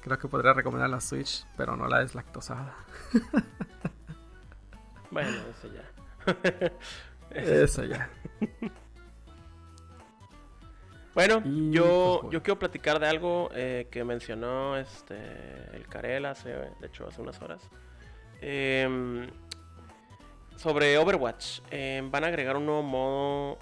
creo 0.00 0.18
que 0.18 0.28
podría 0.28 0.52
recomendar 0.52 0.90
la 0.90 1.00
Switch, 1.00 1.46
pero 1.56 1.76
no 1.76 1.86
la 1.88 2.00
deslactosada. 2.00 2.74
bueno, 5.10 5.30
eso 5.30 5.68
ya. 5.72 6.72
eso 7.30 7.84
ya. 7.84 8.10
Bueno, 11.14 11.40
yo, 11.70 12.18
pues, 12.22 12.32
yo 12.32 12.42
quiero 12.42 12.58
platicar 12.58 12.98
de 12.98 13.06
algo 13.06 13.48
eh, 13.54 13.86
que 13.88 14.02
mencionó 14.02 14.76
este 14.76 15.14
el 15.72 15.86
Carel 15.86 16.26
hace, 16.26 16.48
de 16.48 16.86
hecho, 16.88 17.06
hace 17.06 17.22
unas 17.22 17.40
horas. 17.40 17.62
Em, 18.40 19.30
sobre 20.56 20.96
Overwatch. 20.98 21.60
Em, 21.70 22.10
van 22.10 22.24
a 22.24 22.28
agregar 22.28 22.56
un 22.56 22.66
nuevo 22.66 22.82
modo 22.82 23.58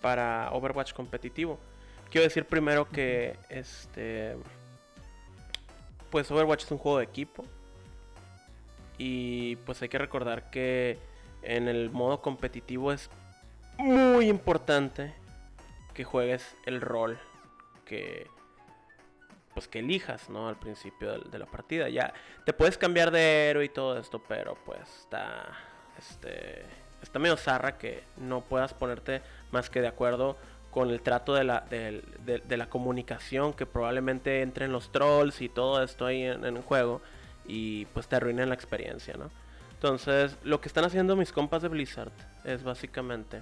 para 0.00 0.50
Overwatch 0.52 0.92
competitivo. 0.92 1.58
Quiero 2.10 2.24
decir 2.24 2.44
primero 2.44 2.88
que 2.88 3.36
este. 3.48 4.36
Pues 6.10 6.30
Overwatch 6.30 6.64
es 6.64 6.70
un 6.70 6.78
juego 6.78 6.98
de 6.98 7.04
equipo. 7.04 7.44
Y 8.98 9.56
pues 9.56 9.80
hay 9.82 9.88
que 9.88 9.98
recordar 9.98 10.50
que 10.50 10.98
en 11.42 11.68
el 11.68 11.90
modo 11.90 12.20
competitivo 12.20 12.92
es 12.92 13.08
muy 13.78 14.28
importante 14.28 15.14
que 15.94 16.04
juegues 16.04 16.54
el 16.66 16.80
rol 16.80 17.18
que 17.86 18.26
pues 19.54 19.68
que 19.68 19.80
elijas, 19.80 20.28
¿no? 20.30 20.48
Al 20.48 20.56
principio 20.56 21.18
de, 21.18 21.38
la 21.38 21.46
partida. 21.46 21.88
Ya 21.88 22.12
te 22.44 22.52
puedes 22.52 22.78
cambiar 22.78 23.10
de 23.10 23.50
héroe 23.50 23.64
y 23.64 23.68
todo 23.68 23.98
esto, 23.98 24.22
pero 24.26 24.56
pues 24.64 24.80
está 25.00 25.46
este 25.98 26.64
está 27.02 27.18
medio 27.18 27.36
zarra 27.36 27.78
que 27.78 28.04
no 28.18 28.42
puedas 28.42 28.74
ponerte 28.74 29.22
más 29.52 29.70
que 29.70 29.80
de 29.80 29.88
acuerdo 29.88 30.36
con 30.70 30.90
el 30.90 31.00
trato 31.02 31.34
de 31.34 31.44
la, 31.44 31.60
de, 31.70 32.56
la 32.56 32.68
comunicación 32.68 33.52
que 33.52 33.66
probablemente 33.66 34.42
entren 34.42 34.70
los 34.70 34.92
trolls 34.92 35.40
y 35.40 35.48
todo 35.48 35.82
esto 35.82 36.06
ahí 36.06 36.22
en, 36.22 36.44
el 36.44 36.62
juego 36.62 37.00
y 37.46 37.86
pues 37.86 38.06
te 38.06 38.16
arruinen 38.16 38.48
la 38.48 38.54
experiencia, 38.54 39.14
¿no? 39.14 39.30
Entonces, 39.72 40.36
lo 40.44 40.60
que 40.60 40.68
están 40.68 40.84
haciendo 40.84 41.16
mis 41.16 41.32
compas 41.32 41.62
de 41.62 41.68
Blizzard 41.68 42.12
es 42.44 42.62
básicamente 42.62 43.40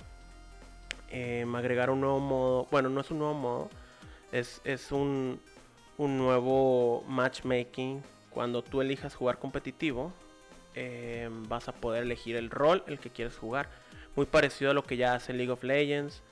eh, 1.11 1.45
agregar 1.55 1.91
un 1.91 2.01
nuevo 2.01 2.21
modo, 2.21 2.67
bueno, 2.71 2.89
no 2.89 3.01
es 3.01 3.11
un 3.11 3.19
nuevo 3.19 3.35
modo, 3.35 3.71
es, 4.33 4.63
es 4.65 4.93
un, 4.93 5.41
un 5.99 6.17
nuevo 6.17 7.05
matchmaking. 7.07 8.03
Cuando 8.31 8.63
tú 8.63 8.81
elijas 8.81 9.15
jugar 9.15 9.39
competitivo, 9.39 10.13
em, 10.75 11.47
vas 11.49 11.69
a 11.69 11.73
poder 11.73 12.05
elegir 12.05 12.37
el 12.37 12.51
rol 12.51 12.83
el 12.87 12.99
que 12.99 13.11
quieres 13.11 13.37
jugar. 13.37 13.69
Muy 14.17 14.27
parecido 14.27 14.71
a 14.71 14.75
lo 14.75 14.85
que 14.85 14.97
ya 14.97 15.15
hace 15.15 15.33
League 15.33 15.53
of 15.53 15.63
Legends. 15.63 16.23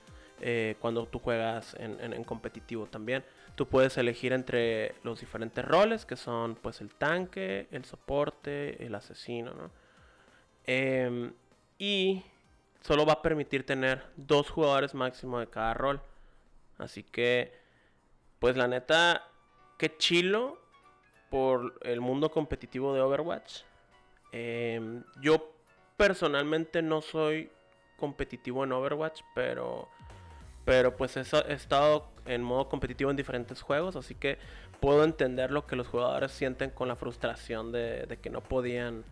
Eh, 0.40 0.76
cuando 0.80 1.06
tú 1.06 1.18
juegas 1.18 1.74
en, 1.78 2.24
competitivo 2.24 2.86
también. 2.86 3.24
Tú 3.54 3.66
puedes 3.66 3.96
elegir 3.96 4.32
entre 4.34 4.94
los 5.02 5.20
diferentes 5.20 5.64
roles 5.64 6.04
que 6.04 6.16
son 6.16 6.56
pues 6.56 6.82
el 6.82 6.94
tanque, 6.94 7.68
el 7.70 7.84
soporte, 7.84 8.84
el 8.84 8.94
asesino. 8.94 9.70
Em, 10.64 11.32
y 11.78 12.22
solo 12.82 13.06
va 13.06 13.14
a 13.14 13.22
permitir 13.22 13.64
tener 13.64 14.04
dos 14.16 14.50
jugadores 14.50 14.94
máximo 14.94 15.40
de 15.40 15.46
cada 15.48 15.74
rol. 15.74 16.00
Así 16.78 17.02
que, 17.02 17.52
pues 18.38 18.56
la 18.56 18.68
neta, 18.68 19.26
qué 19.76 19.96
chilo 19.96 20.58
por 21.30 21.74
el 21.82 22.00
mundo 22.00 22.30
competitivo 22.30 22.94
de 22.94 23.00
Overwatch. 23.00 23.62
Em, 24.32 25.02
yo 25.20 25.52
personalmente 25.96 26.82
no 26.82 27.02
soy 27.02 27.50
competitivo 27.96 28.64
en 28.64 28.72
Overwatch, 28.72 29.22
pero, 29.34 29.88
pero 30.64 30.96
pues 30.96 31.16
he, 31.16 31.22
estado 31.52 32.08
en 32.26 32.42
modo 32.42 32.68
competitivo 32.68 33.10
en 33.10 33.16
diferentes 33.16 33.62
juegos, 33.62 33.96
así 33.96 34.14
que 34.14 34.38
puedo 34.80 35.04
entender 35.04 35.50
lo 35.50 35.66
que 35.66 35.76
los 35.76 35.88
jugadores 35.88 36.32
sienten 36.32 36.70
con 36.70 36.88
la 36.88 36.96
frustración 36.96 37.72
de, 37.72 38.18
que 38.20 38.30
no 38.30 38.42
podían, 38.42 39.04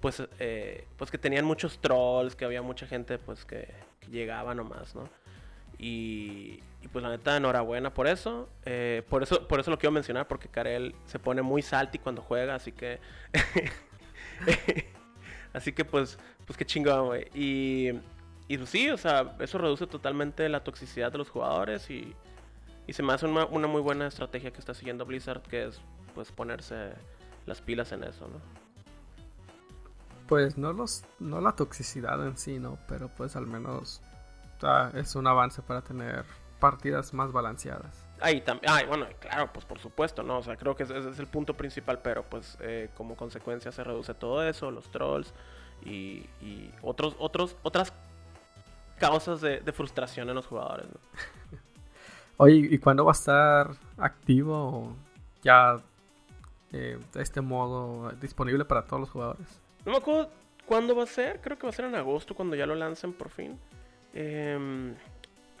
pues, 0.00 0.22
eh, 0.38 0.86
pues 0.96 1.10
que 1.10 1.18
tenían 1.18 1.44
muchos 1.44 1.80
trolls, 1.80 2.36
que 2.36 2.44
había 2.44 2.62
mucha 2.62 2.86
gente 2.86 3.18
pues 3.18 3.44
que, 3.44 3.68
que 4.00 4.08
llegaba 4.10 4.54
nomás, 4.54 4.94
¿no? 4.94 5.08
Y, 5.78 6.62
pues 6.86 7.02
la 7.02 7.10
neta, 7.10 7.36
enhorabuena 7.36 7.92
por 7.92 8.06
eso. 8.06 8.48
Eh, 8.64 9.02
por 9.08 9.22
eso. 9.22 9.48
Por 9.48 9.58
eso 9.58 9.70
lo 9.70 9.78
quiero 9.78 9.92
mencionar, 9.92 10.28
porque 10.28 10.48
Karel 10.48 10.94
se 11.06 11.18
pone 11.18 11.42
muy 11.42 11.62
salty 11.62 11.98
cuando 11.98 12.22
juega, 12.22 12.54
así 12.54 12.70
que. 12.72 13.00
así 15.52 15.72
que 15.72 15.84
pues, 15.84 16.18
pues 16.46 16.56
qué 16.56 16.64
chingón, 16.64 17.06
güey. 17.06 17.28
Y, 17.34 17.90
y 18.46 18.56
pues 18.56 18.70
sí, 18.70 18.88
o 18.90 18.96
sea, 18.96 19.36
eso 19.40 19.58
reduce 19.58 19.86
totalmente 19.86 20.48
la 20.48 20.62
toxicidad 20.62 21.10
de 21.10 21.18
los 21.18 21.30
jugadores 21.30 21.90
y, 21.90 22.14
y 22.86 22.92
se 22.92 23.02
me 23.02 23.12
hace 23.12 23.26
una, 23.26 23.44
una, 23.46 23.66
muy 23.66 23.82
buena 23.82 24.06
estrategia 24.06 24.52
que 24.52 24.60
está 24.60 24.72
siguiendo 24.72 25.04
Blizzard, 25.04 25.42
que 25.42 25.66
es 25.66 25.80
pues 26.14 26.30
ponerse 26.32 26.92
las 27.46 27.60
pilas 27.60 27.92
en 27.92 28.04
eso, 28.04 28.28
¿no? 28.28 28.40
Pues 30.28 30.58
no 30.58 30.72
los, 30.72 31.04
no 31.18 31.40
la 31.40 31.52
toxicidad 31.52 32.24
en 32.26 32.36
sí, 32.36 32.58
¿no? 32.58 32.78
Pero 32.86 33.08
pues 33.08 33.34
al 33.34 33.46
menos 33.46 34.02
es 34.94 35.14
un 35.14 35.26
avance 35.26 35.62
para 35.62 35.82
tener 35.82 36.24
partidas 36.58 37.12
más 37.14 37.32
balanceadas. 37.32 38.06
Ahí 38.20 38.40
también, 38.40 38.72
ay, 38.72 38.86
bueno, 38.86 39.06
claro, 39.20 39.50
pues 39.52 39.64
por 39.64 39.78
supuesto, 39.78 40.22
¿no? 40.22 40.38
O 40.38 40.42
sea, 40.42 40.56
creo 40.56 40.74
que 40.74 40.82
ese, 40.82 40.98
es 40.98 41.18
el 41.18 41.26
punto 41.26 41.54
principal, 41.54 42.00
pero 42.02 42.24
pues 42.24 42.58
eh, 42.60 42.90
como 42.96 43.16
consecuencia 43.16 43.70
se 43.70 43.84
reduce 43.84 44.14
todo 44.14 44.46
eso, 44.46 44.70
los 44.70 44.90
trolls 44.90 45.32
y, 45.84 46.26
otros, 46.82 47.14
otros, 47.18 47.56
otras 47.62 47.92
causas 48.98 49.40
de, 49.40 49.60
frustración 49.72 50.28
en 50.28 50.34
los 50.34 50.46
jugadores, 50.46 50.86
Oye, 52.40 52.68
¿y 52.70 52.78
cuándo 52.78 53.04
va 53.04 53.10
a 53.10 53.18
estar 53.18 53.70
activo 53.96 54.94
ya 55.42 55.76
eh, 56.72 56.98
este 57.16 57.40
modo 57.40 58.12
disponible 58.20 58.64
para 58.64 58.84
todos 58.84 59.00
los 59.00 59.10
jugadores? 59.10 59.60
No 59.84 59.92
me 59.92 59.98
acuerdo 59.98 60.30
cuándo 60.64 60.94
va 60.94 61.02
a 61.02 61.06
ser, 61.06 61.40
creo 61.40 61.58
que 61.58 61.66
va 61.66 61.70
a 61.70 61.72
ser 61.72 61.86
en 61.86 61.96
agosto 61.96 62.36
cuando 62.36 62.54
ya 62.54 62.66
lo 62.66 62.76
lancen 62.76 63.12
por 63.12 63.30
fin. 63.30 63.58
Em, 64.12 64.94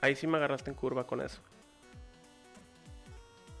ahí 0.00 0.14
sí 0.14 0.26
me 0.26 0.38
agarraste 0.38 0.70
en 0.70 0.76
curva 0.76 1.04
con 1.04 1.20
eso. 1.20 1.40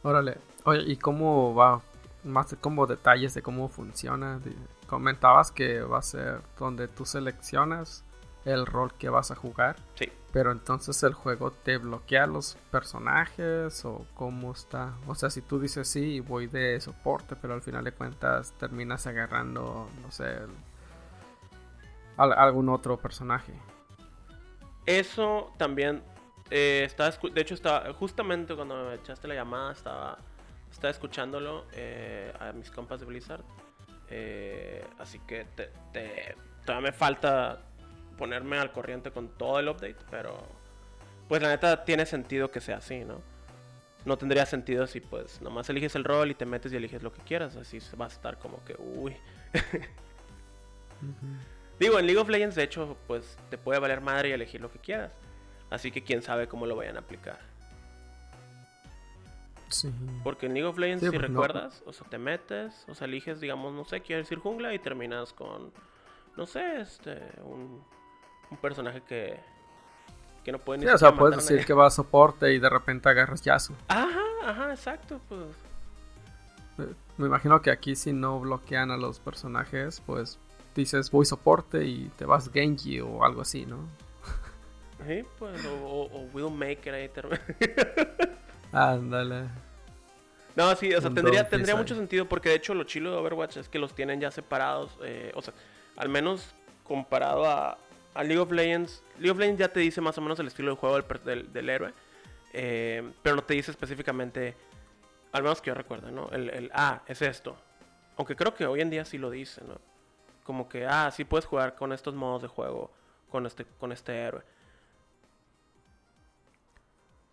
Órale. 0.02 0.38
Oye, 0.64 0.82
¿y 0.86 0.96
cómo 0.96 1.54
va? 1.54 1.80
Más 2.24 2.54
como 2.60 2.86
detalles 2.86 3.34
de 3.34 3.42
cómo 3.42 3.68
funciona. 3.68 4.40
Comentabas 4.86 5.50
que 5.50 5.80
va 5.80 5.98
a 5.98 6.02
ser 6.02 6.40
donde 6.58 6.88
tú 6.88 7.04
seleccionas 7.04 8.04
el 8.44 8.66
rol 8.66 8.92
que 8.94 9.08
vas 9.08 9.30
a 9.30 9.34
jugar. 9.34 9.76
Sí. 9.94 10.10
Pero 10.32 10.52
entonces 10.52 11.02
el 11.02 11.14
juego 11.14 11.50
te 11.50 11.78
bloquea 11.78 12.26
los 12.26 12.56
personajes 12.70 13.84
o 13.84 14.04
cómo 14.14 14.52
está. 14.52 14.94
O 15.06 15.14
sea, 15.14 15.30
si 15.30 15.40
tú 15.40 15.58
dices 15.58 15.88
sí, 15.88 16.20
voy 16.20 16.46
de 16.46 16.80
soporte, 16.80 17.34
pero 17.34 17.54
al 17.54 17.62
final 17.62 17.84
de 17.84 17.92
cuentas 17.92 18.52
terminas 18.52 19.06
agarrando, 19.06 19.88
no 20.02 20.10
sé, 20.10 20.38
algún 22.16 22.68
otro 22.68 22.98
personaje. 22.98 23.54
Eso 24.84 25.52
también 25.56 26.02
eh, 26.50 26.88
de 27.34 27.40
hecho, 27.40 27.54
estaba 27.54 27.92
justamente 27.92 28.54
cuando 28.54 28.84
me 28.84 28.94
echaste 28.94 29.28
la 29.28 29.34
llamada, 29.34 29.72
estaba, 29.72 30.18
estaba 30.70 30.90
escuchándolo 30.90 31.66
eh, 31.72 32.32
a 32.38 32.52
mis 32.52 32.70
compas 32.70 33.00
de 33.00 33.06
Blizzard. 33.06 33.42
Eh, 34.10 34.84
así 34.98 35.18
que 35.20 35.46
todavía 36.64 36.90
me 36.90 36.92
falta 36.92 37.60
ponerme 38.16 38.58
al 38.58 38.72
corriente 38.72 39.10
con 39.10 39.28
todo 39.28 39.58
el 39.60 39.68
update, 39.68 39.98
pero 40.10 40.38
pues 41.28 41.42
la 41.42 41.48
neta 41.48 41.84
tiene 41.84 42.06
sentido 42.06 42.50
que 42.50 42.60
sea 42.60 42.78
así, 42.78 43.04
¿no? 43.04 43.20
No 44.04 44.16
tendría 44.16 44.46
sentido 44.46 44.86
si 44.86 45.00
pues 45.00 45.42
nomás 45.42 45.68
eliges 45.68 45.94
el 45.94 46.04
rol 46.04 46.30
y 46.30 46.34
te 46.34 46.46
metes 46.46 46.72
y 46.72 46.76
eliges 46.76 47.02
lo 47.02 47.12
que 47.12 47.20
quieras, 47.22 47.56
así 47.56 47.78
va 48.00 48.06
a 48.06 48.08
estar 48.08 48.38
como 48.38 48.64
que, 48.64 48.74
uy. 48.78 49.14
Digo, 51.78 51.98
en 51.98 52.06
League 52.06 52.20
of 52.20 52.28
Legends 52.28 52.56
de 52.56 52.62
hecho 52.62 52.96
pues 53.06 53.36
te 53.50 53.58
puede 53.58 53.78
valer 53.78 54.00
madre 54.00 54.30
y 54.30 54.32
elegir 54.32 54.60
lo 54.60 54.72
que 54.72 54.78
quieras. 54.78 55.12
Así 55.70 55.90
que 55.90 56.02
quién 56.02 56.22
sabe 56.22 56.48
cómo 56.48 56.66
lo 56.66 56.76
vayan 56.76 56.96
a 56.96 57.00
aplicar. 57.00 57.38
Sí. 59.68 59.92
Porque 60.24 60.46
en 60.46 60.54
League 60.54 60.66
of 60.66 60.78
Legends, 60.78 61.10
si 61.10 61.18
recuerdas, 61.18 61.82
o 61.84 61.92
sea, 61.92 62.06
te 62.08 62.16
metes, 62.16 62.84
o 62.88 62.94
sea, 62.94 63.06
eliges, 63.06 63.38
digamos, 63.40 63.74
no 63.74 63.84
sé, 63.84 64.00
quieres 64.00 64.30
ir 64.32 64.38
jungla 64.38 64.72
y 64.72 64.78
terminas 64.78 65.34
con, 65.34 65.72
no 66.36 66.46
sé, 66.46 66.80
este, 66.80 67.18
un, 67.44 67.82
un 68.50 68.56
personaje 68.58 69.02
que, 69.02 69.38
que 70.42 70.52
no 70.52 70.58
puede 70.58 70.78
ni 70.78 70.86
sí, 70.86 70.92
O 70.92 70.98
sea, 70.98 71.14
puedes 71.14 71.36
decir 71.36 71.66
que 71.66 71.74
va 71.74 71.86
a 71.86 71.90
soporte 71.90 72.52
y 72.54 72.58
de 72.58 72.70
repente 72.70 73.10
agarras 73.10 73.42
Yasuo. 73.42 73.76
Ajá, 73.88 74.24
ajá, 74.44 74.70
exacto, 74.70 75.20
pues. 75.28 75.48
Eh, 76.78 76.94
me 77.18 77.26
imagino 77.26 77.60
que 77.60 77.70
aquí 77.70 77.94
si 77.94 78.14
no 78.14 78.40
bloquean 78.40 78.90
a 78.90 78.96
los 78.96 79.18
personajes, 79.20 80.02
pues 80.06 80.38
dices 80.74 81.10
voy 81.10 81.26
soporte 81.26 81.84
y 81.84 82.08
te 82.16 82.24
vas 82.24 82.50
Genji 82.50 83.00
o 83.00 83.24
algo 83.24 83.42
así, 83.42 83.66
¿no? 83.66 83.78
Sí, 85.06 85.24
pues, 85.38 85.64
o, 85.64 86.10
o 86.32 86.50
Maker 86.50 86.94
ahí 86.94 87.10
Ándale. 88.72 89.48
No, 90.56 90.74
sí, 90.74 90.92
o 90.92 91.00
sea, 91.00 91.10
tendría, 91.10 91.48
tendría 91.48 91.76
mucho 91.76 91.94
sentido 91.94 92.28
porque 92.28 92.48
de 92.48 92.56
hecho 92.56 92.74
lo 92.74 92.82
chilo 92.84 93.12
de 93.12 93.16
Overwatch 93.16 93.58
es 93.58 93.68
que 93.68 93.78
los 93.78 93.94
tienen 93.94 94.20
ya 94.20 94.30
separados. 94.30 94.98
Eh, 95.02 95.30
o 95.34 95.42
sea, 95.42 95.54
al 95.96 96.08
menos 96.08 96.54
comparado 96.82 97.46
a, 97.46 97.78
a, 98.14 98.24
League 98.24 98.40
of 98.40 98.50
Legends. 98.50 99.04
League 99.18 99.30
of 99.30 99.38
Legends 99.38 99.60
ya 99.60 99.68
te 99.68 99.80
dice 99.80 100.00
más 100.00 100.18
o 100.18 100.20
menos 100.20 100.38
el 100.40 100.48
estilo 100.48 100.72
de 100.72 100.76
juego 100.76 101.00
del, 101.00 101.52
del, 101.52 101.68
héroe. 101.68 101.94
Eh, 102.52 103.08
pero 103.22 103.36
no 103.36 103.42
te 103.42 103.54
dice 103.54 103.70
específicamente, 103.70 104.56
al 105.30 105.44
menos 105.44 105.60
que 105.62 105.68
yo 105.68 105.74
recuerdo, 105.74 106.10
¿no? 106.10 106.28
El, 106.30 106.50
el, 106.50 106.70
ah, 106.74 107.02
es 107.06 107.22
esto. 107.22 107.56
Aunque 108.16 108.34
creo 108.34 108.52
que 108.52 108.66
hoy 108.66 108.80
en 108.80 108.90
día 108.90 109.04
sí 109.04 109.16
lo 109.16 109.30
dice, 109.30 109.62
¿no? 109.64 109.80
Como 110.42 110.68
que, 110.68 110.86
ah, 110.86 111.10
sí 111.12 111.24
puedes 111.24 111.44
jugar 111.44 111.76
con 111.76 111.92
estos 111.92 112.14
modos 112.14 112.42
de 112.42 112.48
juego 112.48 112.90
con 113.30 113.46
este, 113.46 113.64
con 113.64 113.92
este 113.92 114.12
héroe. 114.12 114.42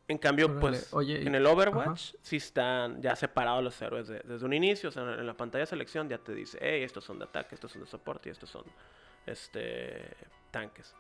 En 0.07 0.19
cambio, 0.19 0.59
pues 0.59 0.93
en 0.93 1.33
el 1.33 1.45
Overwatch 1.47 2.13
sí 2.21 2.35
están 2.35 3.01
ya 3.01 3.15
separados 3.15 3.63
los 3.63 3.81
héroes 3.81 4.07
desde 4.07 4.45
un 4.45 4.53
inicio. 4.53 4.89
O 4.89 4.91
sea, 4.91 5.01
en 5.01 5.25
la 5.25 5.35
pantalla 5.35 5.63
de 5.63 5.67
selección 5.67 6.07
ya 6.07 6.19
te 6.19 6.35
dice, 6.35 6.59
hey, 6.61 6.83
estos 6.83 7.03
son 7.03 7.17
de 7.17 7.25
ataque, 7.25 7.55
estos 7.55 7.71
son 7.71 7.81
de 7.81 7.87
soporte 7.87 8.29
y 8.29 8.31
estos 8.31 8.49
son 8.49 8.63
este 9.25 10.15
tanques. 10.51 10.93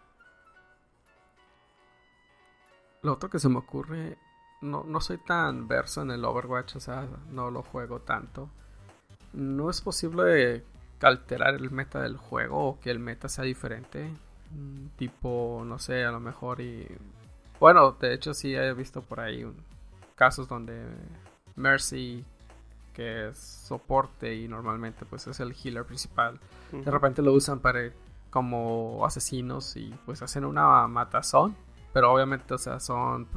Lo 3.03 3.13
otro 3.13 3.29
que 3.29 3.37
se 3.37 3.47
me 3.47 3.59
ocurre, 3.59 4.17
no, 4.61 4.83
no 4.83 4.99
soy 4.99 5.19
tan 5.19 5.67
verso 5.67 6.01
en 6.01 6.09
el 6.09 6.25
Overwatch, 6.25 6.77
o 6.77 6.79
sea, 6.79 7.07
no 7.29 7.51
lo 7.51 7.61
juego 7.61 8.01
tanto. 8.01 8.49
¿No 9.33 9.69
es 9.69 9.81
posible 9.81 10.63
alterar 11.01 11.53
el 11.53 11.69
meta 11.69 12.01
del 12.01 12.17
juego 12.17 12.69
o 12.69 12.79
que 12.79 12.89
el 12.89 12.97
meta 12.97 13.29
sea 13.29 13.43
diferente? 13.43 14.09
Mm, 14.49 14.87
tipo, 14.95 15.61
no 15.63 15.77
sé, 15.77 16.03
a 16.03 16.11
lo 16.11 16.19
mejor 16.19 16.61
y 16.61 16.87
bueno, 17.59 17.91
de 17.93 18.13
hecho 18.13 18.33
sí 18.33 18.55
he 18.55 18.73
visto 18.73 19.01
por 19.01 19.19
ahí 19.19 19.45
casos 20.15 20.47
donde 20.47 20.83
Mercy, 21.55 22.23
que 22.93 23.29
es 23.29 23.37
soporte 23.37 24.35
y 24.35 24.47
normalmente 24.47 25.05
pues 25.05 25.27
es 25.27 25.39
el 25.39 25.53
healer 25.53 25.85
principal, 25.85 26.39
de 26.71 26.91
repente 26.91 27.21
lo 27.21 27.33
usan 27.33 27.59
para 27.59 27.91
como 28.29 29.05
asesinos 29.05 29.75
y 29.77 29.93
pues 30.05 30.21
hacen 30.21 30.45
una 30.45 30.87
matazón, 30.87 31.55
pero 31.93 32.11
obviamente 32.11 32.53
o 32.53 32.57
sea, 32.57 32.79
son 32.79 33.27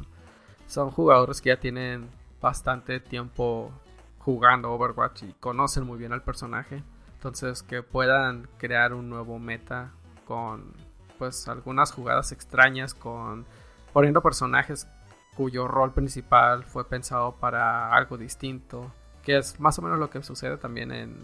son 0.67 0.91
jugadores 0.91 1.41
que 1.41 1.49
ya 1.49 1.59
tienen 1.59 2.09
bastante 2.41 2.99
tiempo 2.99 3.71
jugando 4.19 4.71
Overwatch 4.71 5.23
y 5.23 5.33
conocen 5.39 5.85
muy 5.85 5.97
bien 5.97 6.13
al 6.13 6.21
personaje, 6.21 6.83
entonces 7.15 7.63
que 7.63 7.81
puedan 7.81 8.47
crear 8.57 8.93
un 8.93 9.09
nuevo 9.09 9.39
meta 9.39 9.91
con 10.25 10.73
pues 11.17 11.47
algunas 11.47 11.91
jugadas 11.91 12.31
extrañas 12.31 12.93
con 12.93 13.45
poniendo 13.93 14.21
personajes 14.21 14.87
cuyo 15.35 15.69
rol 15.69 15.93
principal 15.93 16.65
fue 16.65 16.83
pensado 16.83 17.35
para 17.35 17.93
algo 17.93 18.17
distinto. 18.17 18.91
Que 19.23 19.37
es 19.37 19.59
más 19.59 19.79
o 19.79 19.81
menos 19.81 19.97
lo 19.99 20.09
que 20.09 20.21
sucede 20.23 20.57
también 20.57 20.91
en, 20.91 21.15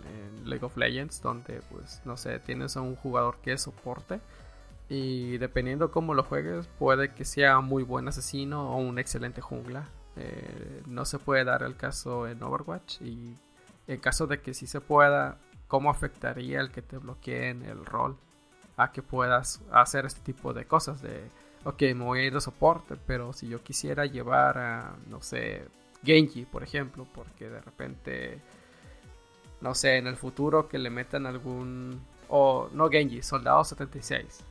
League 0.45 0.63
of 0.63 0.77
Legends, 0.77 1.21
donde 1.21 1.61
pues 1.71 2.01
no 2.05 2.15
sé, 2.15 2.39
tienes 2.39 2.77
a 2.77 2.81
un 2.81 2.95
jugador 2.95 3.37
que 3.41 3.53
es 3.53 3.63
soporte. 3.63 4.21
Y 4.87 5.37
dependiendo 5.37 5.91
cómo 5.91 6.13
lo 6.13 6.23
juegues, 6.23 6.67
puede 6.79 7.13
que 7.13 7.25
sea 7.25 7.59
muy 7.59 7.83
buen 7.83 8.07
asesino 8.07 8.71
o 8.71 8.77
un 8.77 8.99
excelente 8.99 9.41
jungla. 9.41 9.89
Eh, 10.15 10.83
no 10.85 11.03
se 11.03 11.19
puede 11.19 11.43
dar 11.43 11.63
el 11.63 11.75
caso 11.75 12.27
en 12.27 12.41
Overwatch. 12.41 13.01
Y 13.01 13.35
en 13.87 13.99
caso 13.99 14.27
de 14.27 14.39
que 14.39 14.53
sí 14.53 14.65
se 14.67 14.79
pueda, 14.79 15.39
¿cómo 15.67 15.89
afectaría 15.89 16.61
el 16.61 16.71
que 16.71 16.81
te 16.81 16.97
bloqueen 16.99 17.63
el 17.63 17.85
rol? 17.85 18.17
A 18.77 18.91
que 18.91 19.01
puedas 19.01 19.61
hacer 19.71 20.05
este 20.05 20.21
tipo 20.21 20.53
de 20.53 20.65
cosas. 20.65 21.01
De 21.01 21.29
ok, 21.65 21.81
me 21.95 22.05
voy 22.05 22.19
a 22.19 22.23
ir 22.23 22.33
de 22.33 22.41
soporte, 22.41 22.95
pero 23.07 23.33
si 23.33 23.47
yo 23.47 23.61
quisiera 23.61 24.05
llevar 24.05 24.57
a, 24.57 24.95
no 25.09 25.21
sé, 25.21 25.65
Genji, 26.03 26.45
por 26.45 26.63
ejemplo, 26.63 27.07
porque 27.13 27.49
de 27.49 27.59
repente, 27.59 28.39
no 29.61 29.73
sé, 29.73 29.97
en 29.97 30.07
el 30.07 30.15
futuro 30.15 30.69
que 30.69 30.77
le 30.77 30.91
metan 30.91 31.25
algún, 31.25 31.99
o 32.29 32.69
no 32.71 32.87
Genji, 32.89 33.23
Soldado 33.23 33.63
76, 33.63 34.43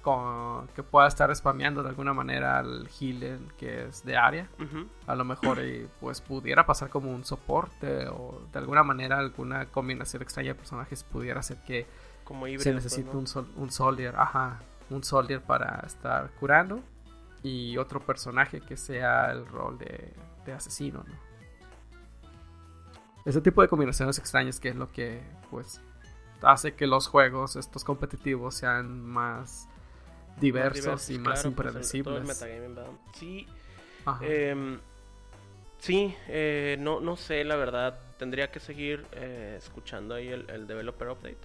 con, 0.00 0.66
que 0.68 0.82
pueda 0.82 1.08
estar 1.08 1.34
spameando 1.36 1.82
de 1.82 1.90
alguna 1.90 2.14
manera 2.14 2.58
al 2.58 2.88
healer 2.98 3.38
que 3.58 3.84
es 3.88 4.02
de 4.06 4.16
área, 4.16 4.48
a 5.06 5.14
lo 5.14 5.26
mejor 5.26 5.58
pues 6.00 6.22
pudiera 6.22 6.64
pasar 6.64 6.88
como 6.88 7.12
un 7.14 7.26
soporte 7.26 8.08
o 8.08 8.40
de 8.50 8.58
alguna 8.58 8.82
manera 8.82 9.18
alguna 9.18 9.66
combinación 9.66 10.22
extraña 10.22 10.50
de 10.50 10.54
personajes 10.54 11.04
pudiera 11.04 11.40
hacer 11.40 11.58
que 11.66 11.86
como 12.24 12.46
se 12.46 12.54
pues, 12.54 12.66
necesite 12.66 13.10
un, 13.10 13.26
un 13.56 13.70
soldier, 13.70 14.14
ajá, 14.16 14.60
un 14.90 15.02
soldier 15.04 15.40
para 15.40 15.82
estar 15.86 16.30
curando 16.32 16.82
y 17.42 17.78
otro 17.78 18.00
personaje 18.00 18.60
que 18.60 18.76
sea 18.76 19.30
el 19.30 19.46
rol 19.46 19.78
de, 19.78 20.12
asesino, 20.52 21.04
¿no? 21.06 21.14
Ese 23.24 23.40
tipo 23.40 23.62
de 23.62 23.68
combinaciones 23.68 24.18
extrañas 24.18 24.58
que 24.58 24.70
es 24.70 24.76
lo 24.76 24.90
que 24.90 25.22
pues 25.48 25.80
hace 26.42 26.74
que 26.74 26.88
los 26.88 27.06
juegos 27.06 27.54
estos 27.54 27.84
competitivos 27.84 28.56
sean 28.56 29.00
más 29.00 29.68
diversos, 30.40 31.08
y 31.10 31.18
más 31.18 31.34
pues, 31.34 31.44
impredecibles. 31.44 32.44
sí, 33.14 33.46
em, 34.22 34.80
sí 35.78 36.16
eh, 36.26 36.76
no, 36.80 37.00
no 37.00 37.16
sé 37.16 37.44
la 37.44 37.56
verdad. 37.56 38.00
Tendría 38.18 38.50
que 38.50 38.58
seguir 38.58 39.06
eh, 39.12 39.54
escuchando 39.58 40.14
ahí 40.14 40.28
el, 40.28 40.50
el 40.50 40.66
developer 40.66 41.10
update 41.10 41.38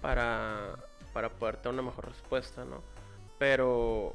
para 0.00 0.76
para 1.14 1.30
poder 1.30 1.56
tener 1.56 1.72
una 1.72 1.88
mejor 1.88 2.06
respuesta, 2.08 2.64
¿no? 2.66 2.82
Pero, 3.38 4.14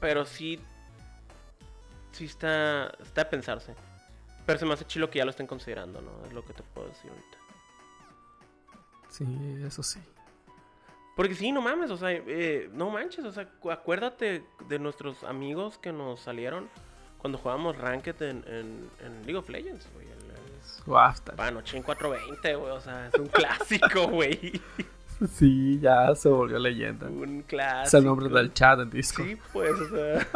pero 0.00 0.24
sí, 0.24 0.58
sí 2.10 2.24
está, 2.24 2.88
está 3.00 3.24
de 3.24 3.30
pensarse. 3.30 3.74
Pero 4.46 4.58
se 4.58 4.64
me 4.64 4.72
hace 4.72 4.86
chilo 4.86 5.10
que 5.10 5.18
ya 5.18 5.24
lo 5.24 5.30
estén 5.30 5.46
considerando, 5.46 6.00
¿no? 6.00 6.24
Es 6.26 6.32
lo 6.32 6.44
que 6.44 6.54
te 6.54 6.62
puedo 6.62 6.88
decir 6.88 7.10
ahorita. 7.10 7.38
Sí, 9.10 9.62
eso 9.64 9.82
sí. 9.82 10.00
Porque 11.14 11.34
sí, 11.34 11.52
no 11.52 11.60
mames, 11.62 11.90
o 11.90 11.96
sea, 11.96 12.10
eh, 12.10 12.68
no 12.72 12.90
manches, 12.90 13.24
o 13.24 13.32
sea, 13.32 13.48
acuérdate 13.70 14.44
de 14.68 14.78
nuestros 14.78 15.24
amigos 15.24 15.78
que 15.78 15.92
nos 15.92 16.20
salieron 16.20 16.68
cuando 17.18 17.38
jugábamos 17.38 17.76
Ranked 17.78 18.20
en, 18.22 18.44
en, 19.00 19.22
League 19.24 19.36
of 19.36 19.48
Legends, 19.48 19.88
güey. 19.94 20.06
Bueno, 21.36 21.62
420, 21.62 22.54
güey, 22.54 22.70
o 22.70 22.80
sea, 22.80 23.08
es 23.08 23.18
un 23.18 23.26
clásico, 23.28 24.08
güey. 24.08 24.60
Sí, 25.32 25.78
ya 25.80 26.14
se 26.14 26.28
volvió 26.28 26.58
leyenda. 26.58 27.06
Un 27.06 27.42
clásico. 27.42 27.86
Es 27.86 27.94
el 27.94 28.04
nombre 28.04 28.28
del 28.28 28.52
chat 28.52 28.80
en 28.80 28.90
disco. 28.90 29.22
Sí, 29.22 29.36
pues, 29.52 29.72
o 29.72 29.88
sea. 29.88 30.28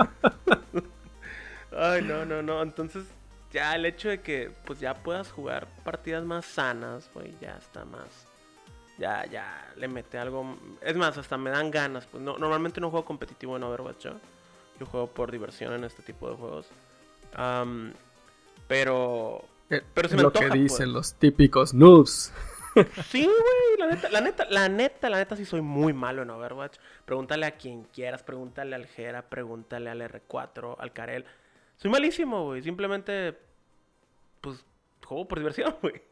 Ay, 1.92 2.02
no, 2.02 2.24
no, 2.24 2.42
no. 2.42 2.62
Entonces, 2.62 3.04
ya 3.52 3.74
el 3.74 3.84
hecho 3.84 4.08
de 4.08 4.20
que 4.20 4.50
pues 4.64 4.80
ya 4.80 4.94
puedas 4.94 5.30
jugar 5.30 5.68
partidas 5.84 6.24
más 6.24 6.46
sanas, 6.46 7.10
güey, 7.14 7.34
ya 7.40 7.56
está 7.58 7.84
más 7.84 8.30
ya, 9.00 9.24
ya 9.26 9.72
le 9.76 9.88
mete 9.88 10.18
algo. 10.18 10.56
Es 10.82 10.94
más, 10.94 11.16
hasta 11.16 11.36
me 11.38 11.50
dan 11.50 11.70
ganas. 11.70 12.06
Pues 12.06 12.22
no, 12.22 12.36
normalmente 12.36 12.80
no 12.80 12.90
juego 12.90 13.06
competitivo 13.06 13.56
en 13.56 13.62
Overwatch. 13.64 14.04
Yo, 14.04 14.12
yo 14.78 14.86
juego 14.86 15.06
por 15.08 15.32
diversión 15.32 15.72
en 15.72 15.84
este 15.84 16.02
tipo 16.02 16.30
de 16.30 16.36
juegos. 16.36 16.66
pero. 18.68 19.44
Eh, 19.70 19.82
pero 19.94 20.08
se 20.08 20.16
me 20.16 20.22
lo 20.22 20.32
que 20.32 20.50
dicen 20.50 20.86
pues. 20.86 20.88
los 20.88 21.14
típicos 21.14 21.72
noobs. 21.72 22.32
Sí, 23.08 23.24
güey, 23.24 23.78
la 23.78 23.86
neta, 23.86 24.08
la 24.10 24.20
neta, 24.20 24.46
la 24.48 24.68
neta, 24.68 25.10
la 25.10 25.18
neta 25.18 25.36
sí 25.36 25.44
soy 25.44 25.60
muy 25.60 25.92
malo 25.92 26.22
en 26.22 26.30
Overwatch. 26.30 26.78
Pregúntale 27.04 27.46
a 27.46 27.56
quien 27.56 27.84
quieras, 27.84 28.22
pregúntale 28.22 28.74
al 28.76 28.86
Gera, 28.86 29.28
pregúntale 29.28 29.90
al 29.90 30.00
R4, 30.00 30.76
al 30.78 30.92
Karel. 30.92 31.24
Soy 31.76 31.90
malísimo, 31.90 32.44
güey. 32.44 32.62
Simplemente, 32.62 33.36
pues, 34.40 34.64
juego 35.04 35.26
por 35.26 35.38
diversión, 35.38 35.76
güey. 35.82 36.02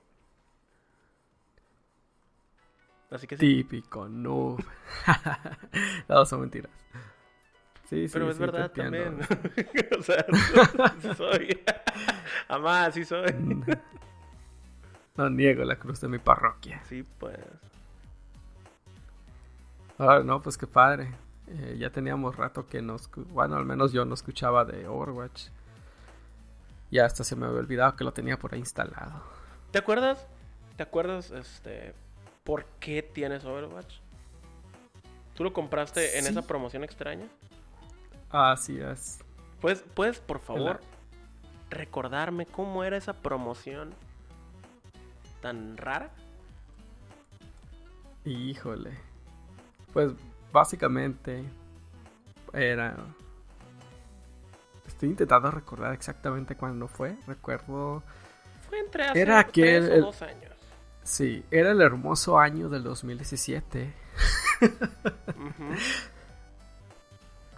Así 3.11 3.26
que 3.26 3.36
sí. 3.36 3.56
Típico, 3.62 4.09
no. 4.09 4.56
no, 6.09 6.26
son 6.26 6.40
mentiras. 6.42 6.72
Sí, 7.88 8.06
sí, 8.06 8.12
Pero 8.12 8.30
es 8.30 8.38
verdad 8.38 8.70
también. 8.70 9.18
o 9.98 10.02
sea, 10.02 10.26
sí 11.00 11.09
soy. 11.16 11.61
Amá, 12.48 12.90
sí 12.90 13.04
soy. 13.04 13.34
No 15.18 15.28
niego 15.28 15.64
la 15.64 15.76
cruz 15.76 16.00
de 16.00 16.08
mi 16.08 16.18
parroquia. 16.18 16.80
Sí, 16.88 17.04
pues. 17.18 17.36
Ahora, 19.98 20.22
no, 20.22 20.40
pues 20.40 20.56
qué 20.56 20.66
padre. 20.66 21.12
Eh, 21.48 21.76
ya 21.78 21.90
teníamos 21.90 22.36
rato 22.36 22.66
que 22.66 22.80
nos. 22.80 23.10
Bueno, 23.32 23.56
al 23.56 23.66
menos 23.66 23.92
yo 23.92 24.04
no 24.04 24.14
escuchaba 24.14 24.64
de 24.64 24.86
Overwatch. 24.86 25.48
Ya 26.90 27.04
hasta 27.04 27.24
se 27.24 27.36
me 27.36 27.46
había 27.46 27.58
olvidado 27.58 27.96
que 27.96 28.04
lo 28.04 28.12
tenía 28.12 28.38
por 28.38 28.54
ahí 28.54 28.60
instalado. 28.60 29.22
¿Te 29.72 29.78
acuerdas? 29.78 30.26
¿Te 30.76 30.84
acuerdas? 30.84 31.32
Este 31.32 31.94
por 32.44 32.64
qué 32.80 33.02
tienes 33.02 33.44
Overwatch. 33.44 33.96
¿Tú 35.34 35.44
lo 35.44 35.52
compraste 35.52 36.18
en 36.18 36.26
esa 36.26 36.42
promoción 36.42 36.82
extraña? 36.84 37.26
Así 38.30 38.80
es. 38.80 39.18
¿Puedes, 39.60 39.82
puedes 39.94 40.20
por 40.20 40.38
favor, 40.38 40.80
recordarme 41.70 42.46
cómo 42.46 42.84
era 42.84 42.96
esa 42.96 43.12
promoción 43.12 43.94
tan 45.41 45.76
rara? 45.76 46.11
Híjole. 48.24 48.93
Pues 49.93 50.12
básicamente 50.53 51.45
era... 52.53 52.97
Estoy 54.86 55.11
intentando 55.11 55.51
recordar 55.51 55.93
exactamente 55.93 56.57
cuándo 56.57 56.89
fue. 56.89 57.16
Recuerdo... 57.26 58.03
Fue 58.68 58.80
entre 58.80 59.05
hace 59.05 59.20
era 59.20 59.47
tres 59.47 59.89
o 59.91 60.07
dos 60.07 60.22
años. 60.22 60.53
Sí, 61.03 61.45
era 61.51 61.70
el 61.70 61.80
hermoso 61.80 62.39
año 62.39 62.68
del 62.68 62.82
2017. 62.82 63.95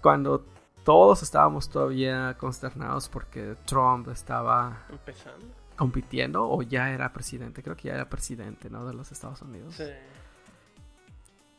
Cuando 0.00 0.44
todos 0.84 1.22
estábamos 1.22 1.68
todavía 1.68 2.36
consternados 2.38 3.08
porque 3.08 3.56
Trump 3.66 4.08
estaba 4.08 4.84
empezando 4.88 5.59
compitiendo 5.80 6.46
o 6.46 6.60
ya 6.60 6.90
era 6.90 7.10
presidente, 7.10 7.62
creo 7.62 7.74
que 7.74 7.88
ya 7.88 7.94
era 7.94 8.10
presidente, 8.10 8.68
¿no? 8.68 8.86
De 8.86 8.92
los 8.92 9.12
Estados 9.12 9.40
Unidos. 9.40 9.76
Sí. 9.76 9.84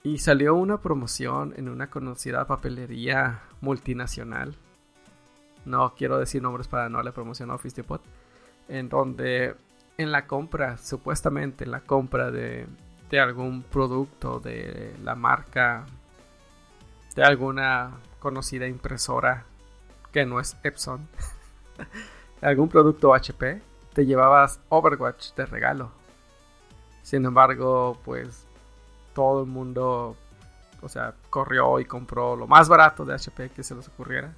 Y 0.03 0.19
salió 0.19 0.53
una 0.53 0.79
promoción 0.79 1.55
en 1.57 1.67
una 1.67 1.89
conocida 1.89 2.45
papelería 2.45 3.41
multinacional. 3.61 4.53
No 5.65 5.95
quiero 5.95 6.19
decir 6.19 6.39
nombres 6.39 6.67
para 6.67 6.87
no 6.87 7.01
le 7.01 7.11
promoción 7.11 7.49
a 7.49 7.55
Office 7.55 7.75
Depot. 7.75 7.99
En 8.67 8.89
donde 8.89 9.55
en 9.97 10.11
la 10.11 10.27
compra, 10.27 10.77
supuestamente 10.77 11.63
en 11.63 11.71
la 11.71 11.79
compra 11.79 12.29
de, 12.29 12.67
de 13.09 13.19
algún 13.19 13.63
producto 13.63 14.39
de 14.39 14.93
la 15.03 15.15
marca, 15.15 15.87
de 17.15 17.23
alguna 17.23 17.89
conocida 18.19 18.67
impresora 18.67 19.45
que 20.11 20.27
no 20.27 20.39
es 20.39 20.57
Epson, 20.61 21.07
algún 22.41 22.69
producto 22.69 23.15
HP, 23.15 23.70
te 23.93 24.05
llevabas 24.05 24.59
Overwatch 24.69 25.33
de 25.35 25.45
regalo. 25.45 25.91
Sin 27.03 27.25
embargo, 27.25 27.97
pues 28.03 28.47
todo 29.13 29.41
el 29.41 29.47
mundo, 29.47 30.15
o 30.81 30.89
sea, 30.89 31.15
corrió 31.29 31.79
y 31.79 31.85
compró 31.85 32.35
lo 32.35 32.47
más 32.47 32.69
barato 32.69 33.05
de 33.05 33.15
HP 33.15 33.49
que 33.49 33.63
se 33.63 33.75
les 33.75 33.87
ocurriera. 33.87 34.33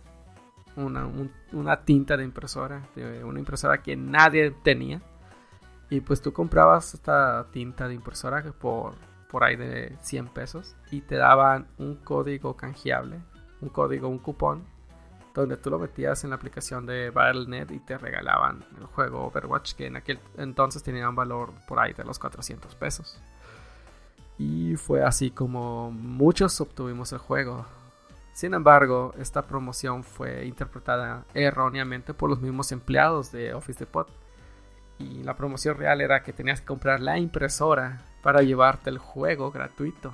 Una, 0.76 1.82
tinta 1.86 2.18
de 2.18 2.24
impresora, 2.24 2.82
de 2.96 3.24
una 3.24 3.40
impresora 3.40 3.84
que 3.84 3.96
nadie 3.96 4.52
tenía. 4.64 5.02
Y 5.90 6.02
pues 6.02 6.22
tú 6.22 6.34
comprabas 6.34 6.96
esta 6.96 7.46
tinta 7.52 7.88
de 7.88 7.94
impresora 7.94 8.42
por, 8.54 8.96
por 9.30 9.44
ahí 9.44 9.56
de 9.56 9.96
100 10.02 10.30
pesos 10.30 10.76
y 10.90 11.02
te 11.02 11.16
daban 11.16 11.68
un 11.78 11.96
código 11.98 12.56
canjeable, 12.56 13.20
un 13.62 13.70
código, 13.70 14.08
un 14.08 14.18
cupón, 14.18 14.64
donde 15.34 15.58
tú 15.58 15.70
lo 15.70 15.80
metías 15.80 16.24
en 16.24 16.30
la 16.30 16.36
aplicación 16.36 16.86
de 16.86 17.10
Battle.net 17.10 17.72
y 17.72 17.80
te 17.80 17.98
regalaban 17.98 18.66
el 18.78 18.86
juego 18.86 19.26
Overwatch, 19.26 19.74
que 19.74 19.88
en 19.88 19.96
aquel 19.96 20.20
entonces 20.38 20.84
tenía 20.84 21.10
un 21.10 21.16
valor 21.16 21.52
por 21.68 21.80
ahí 21.80 21.94
de 21.94 22.04
los 22.04 22.20
400 22.20 22.76
pesos. 22.76 23.20
Y 24.38 24.76
fue 24.76 25.04
así 25.04 25.32
como 25.32 25.92
muchos 25.92 26.60
obtuvimos 26.62 27.12
el 27.14 27.20
juego. 27.20 27.66
Sin 28.34 28.54
embargo, 28.54 29.14
esta 29.20 29.44
promoción 29.44 30.04
fue 30.04 30.46
interpretada 30.46 31.26
erróneamente 31.34 32.14
por 32.14 32.30
los 32.30 32.42
mismos 32.42 32.72
empleados 32.72 33.32
de 33.32 33.54
Office 33.54 33.80
Depot 33.80 34.10
y 35.00 35.24
la 35.24 35.36
promoción 35.36 35.78
real 35.78 36.02
era 36.02 36.24
que 36.24 36.34
tenías 36.34 36.62
que 36.62 36.68
comprar 36.68 37.00
la 37.00 37.18
impresora 37.18 38.02
para 38.22 38.42
llevarte 38.42 38.90
el 38.90 38.98
juego 38.98 39.52
gratuito. 39.52 40.12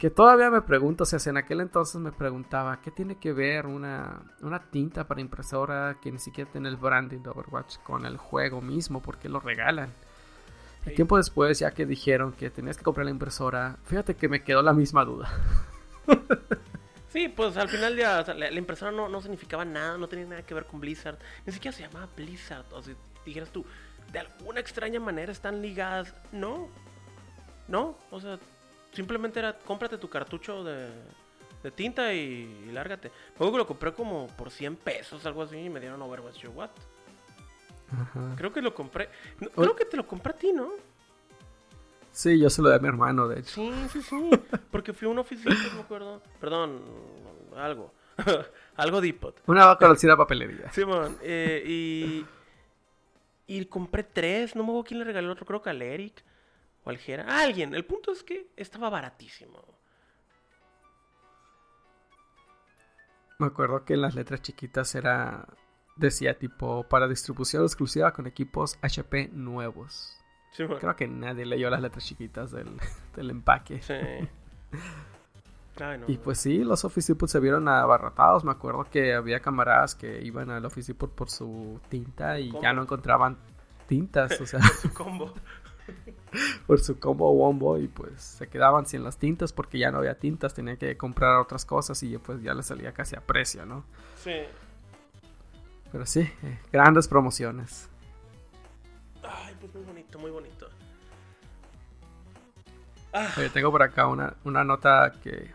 Que 0.00 0.08
todavía 0.08 0.48
me 0.50 0.62
pregunto, 0.62 1.04
o 1.04 1.06
sea, 1.06 1.18
en 1.26 1.36
aquel 1.36 1.60
entonces 1.60 2.00
me 2.00 2.10
preguntaba, 2.10 2.80
¿qué 2.80 2.90
tiene 2.90 3.18
que 3.18 3.34
ver 3.34 3.66
una, 3.66 4.22
tinta 4.70 5.06
para 5.06 5.20
impresora 5.20 5.98
que 6.00 6.10
ni 6.10 6.18
siquiera 6.18 6.50
tiene 6.50 6.70
el 6.70 6.78
branding 6.78 7.18
de 7.18 7.28
Overwatch 7.28 7.76
con 7.80 8.06
el 8.06 8.16
juego 8.16 8.62
mismo? 8.62 9.02
¿Por 9.02 9.18
qué 9.18 9.28
lo 9.28 9.40
regalan? 9.40 9.92
El 10.86 10.94
tiempo 10.94 11.18
después, 11.18 11.58
ya 11.58 11.72
que 11.72 11.84
dijeron 11.84 12.32
que 12.32 12.48
tenías 12.48 12.78
que 12.78 12.82
comprar 12.82 13.04
la 13.04 13.10
impresora, 13.10 13.76
fíjate 13.84 14.16
que 14.16 14.30
me 14.30 14.42
quedó 14.42 14.62
la 14.62 14.72
misma 14.72 15.04
duda. 15.04 15.30
Sí, 17.12 17.26
pues 17.26 17.56
al 17.56 17.68
final 17.68 17.96
ya, 17.96 18.22
la, 18.22 18.52
impresora 18.52 18.92
no, 18.92 19.08
no, 19.08 19.20
significaba 19.20 19.64
nada, 19.64 19.98
no 19.98 20.06
tenía 20.06 20.26
nada 20.26 20.42
que 20.42 20.54
ver 20.54 20.66
con 20.66 20.78
Blizzard. 20.78 21.18
Ni 21.44 21.52
siquiera 21.52 21.76
se 21.76 21.82
llamaba 21.82 22.08
Blizzard. 22.14 22.72
O 22.72 22.80
sea, 22.80 22.94
dijeras 23.26 23.50
tú, 23.50 23.66
de 24.12 24.20
alguna 24.20 24.60
extraña 24.60 25.00
manera 25.00 25.32
están 25.32 25.60
ligadas. 25.60 26.14
No, 26.30 26.68
no, 27.66 27.98
o 28.12 28.20
sea, 28.20 28.38
simplemente 28.92 29.38
era 29.38 29.58
cómprate 29.58 29.98
tu 29.98 30.08
cartucho 30.08 30.64
de, 30.64 30.90
de 31.62 31.70
tinta 31.70 32.12
y, 32.12 32.70
lárgate. 32.72 33.10
Luego 33.38 33.58
lo 33.58 33.66
compré 33.66 33.92
como 33.92 34.26
por 34.28 34.50
100 34.50 34.76
pesos, 34.76 35.24
algo 35.26 35.42
así, 35.42 35.56
y 35.56 35.70
me 35.70 35.80
dieron 35.80 36.00
Overwatch. 36.02 36.38
Yo, 36.38 36.50
what? 36.50 36.70
Creo 38.36 38.52
que 38.52 38.62
lo 38.62 38.72
compré. 38.72 39.08
creo 39.54 39.74
que 39.74 39.84
te 39.84 39.96
lo 39.96 40.06
compré 40.06 40.32
a 40.32 40.36
ti, 40.36 40.52
¿no? 40.52 40.70
Sí, 42.12 42.38
yo 42.38 42.50
se 42.50 42.62
lo 42.62 42.68
di 42.68 42.76
a 42.76 42.78
mi 42.78 42.88
hermano, 42.88 43.28
de 43.28 43.40
hecho. 43.40 43.54
Sí, 43.54 43.72
sí, 43.92 44.02
sí. 44.02 44.30
Porque 44.70 44.92
fui 44.92 45.08
a 45.08 45.10
una 45.10 45.22
oficina, 45.22 45.54
no 45.68 45.74
me 45.74 45.80
acuerdo. 45.80 46.22
Perdón, 46.40 46.82
algo. 47.56 47.92
algo 48.76 49.00
Depot. 49.00 49.36
Una 49.46 49.76
conocida 49.76 50.16
papelería. 50.16 50.70
Sí, 50.72 50.84
man. 50.84 51.16
Eh, 51.22 51.62
y 51.66 52.24
y 53.50 53.64
compré 53.64 54.04
tres, 54.04 54.54
no 54.54 54.62
me 54.62 54.68
acuerdo 54.68 54.84
quién 54.84 54.98
le 55.00 55.04
regaló 55.04 55.26
el 55.26 55.32
otro, 55.32 55.44
creo 55.44 55.60
que 55.60 55.70
al 55.70 55.82
Eric 55.82 56.22
o 56.84 56.90
al 56.90 56.98
Jera. 56.98 57.24
A 57.24 57.42
alguien. 57.42 57.74
El 57.74 57.84
punto 57.84 58.12
es 58.12 58.22
que 58.22 58.50
estaba 58.56 58.90
baratísimo. 58.90 59.62
Me 63.38 63.46
acuerdo 63.46 63.84
que 63.84 63.94
en 63.94 64.02
las 64.02 64.14
letras 64.14 64.42
chiquitas 64.42 64.94
era. 64.94 65.46
Decía 65.96 66.38
tipo 66.38 66.84
para 66.84 67.08
distribución 67.08 67.62
exclusiva 67.62 68.12
con 68.12 68.26
equipos 68.26 68.78
HP 68.80 69.28
nuevos. 69.32 70.16
Creo 70.56 70.96
que 70.96 71.06
nadie 71.06 71.46
leyó 71.46 71.70
las 71.70 71.80
letras 71.80 72.04
chiquitas 72.04 72.50
del, 72.50 72.68
del 73.16 73.30
empaque. 73.30 73.82
Sí. 73.82 73.94
Y 76.06 76.18
pues 76.18 76.38
sí, 76.38 76.58
los 76.58 76.84
Office 76.84 77.12
Depot 77.12 77.28
se 77.28 77.40
vieron 77.40 77.68
abarrotados. 77.68 78.44
Me 78.44 78.50
acuerdo 78.50 78.84
que 78.84 79.14
había 79.14 79.40
camaradas 79.40 79.94
que 79.94 80.22
iban 80.22 80.50
al 80.50 80.64
Office 80.64 80.92
Depot 80.92 81.10
por 81.10 81.30
su 81.30 81.80
tinta 81.88 82.38
y 82.38 82.52
ya 82.60 82.72
no 82.72 82.82
encontraban 82.82 83.38
tintas. 83.86 84.38
O 84.40 84.46
sea, 84.46 84.60
su 84.82 84.92
combo. 84.92 85.32
por 86.66 86.80
su 86.80 86.98
combo 86.98 87.30
wombo 87.32 87.78
y 87.78 87.88
pues 87.88 88.22
se 88.22 88.48
quedaban 88.48 88.86
sin 88.86 89.04
las 89.04 89.18
tintas 89.18 89.52
porque 89.52 89.78
ya 89.78 89.90
no 89.90 89.98
había 89.98 90.18
tintas. 90.18 90.54
Tenían 90.54 90.76
que 90.76 90.96
comprar 90.96 91.38
otras 91.40 91.64
cosas 91.64 92.02
y 92.02 92.16
pues 92.18 92.42
ya 92.42 92.54
les 92.54 92.66
salía 92.66 92.92
casi 92.92 93.16
a 93.16 93.20
precio, 93.20 93.66
¿no? 93.66 93.84
Sí. 94.16 94.34
Pero 95.92 96.06
sí, 96.06 96.20
eh, 96.20 96.58
grandes 96.72 97.08
promociones. 97.08 97.88
Ay, 99.22 99.54
pues 99.60 99.74
muy 99.74 99.84
bonito, 99.84 100.18
muy 100.18 100.30
bonito. 100.30 100.68
tengo 103.52 103.70
por 103.70 103.82
acá 103.82 104.06
una, 104.06 104.34
una 104.44 104.62
nota 104.64 105.12
que 105.22 105.52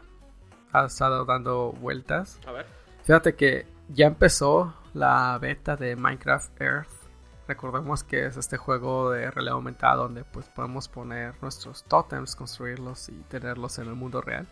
ha 0.74 0.86
estado 0.86 1.26
dando 1.26 1.72
vueltas. 1.72 2.40
A 2.46 2.52
ver. 2.52 2.66
Fíjate 3.04 3.36
que 3.36 3.66
ya 3.90 4.08
empezó 4.08 4.74
la 4.94 5.38
beta 5.40 5.76
de 5.76 5.96
Minecraft 5.96 6.60
Earth 6.60 7.05
Recordemos 7.48 8.04
que 8.04 8.26
es 8.26 8.38
este 8.38 8.58
juego 8.58 9.12
de 9.12 9.30
realidad 9.30 9.56
aumentada 9.56 9.96
donde 9.96 10.24
pues 10.24 10.48
podemos 10.48 10.88
poner 10.88 11.36
nuestros 11.42 11.84
totems, 11.84 12.36
construirlos 12.36 13.10
y 13.10 13.14
tenerlos 13.30 13.78
en 13.78 13.88
el 13.88 13.96
mundo 13.96 14.22
real. 14.22 14.48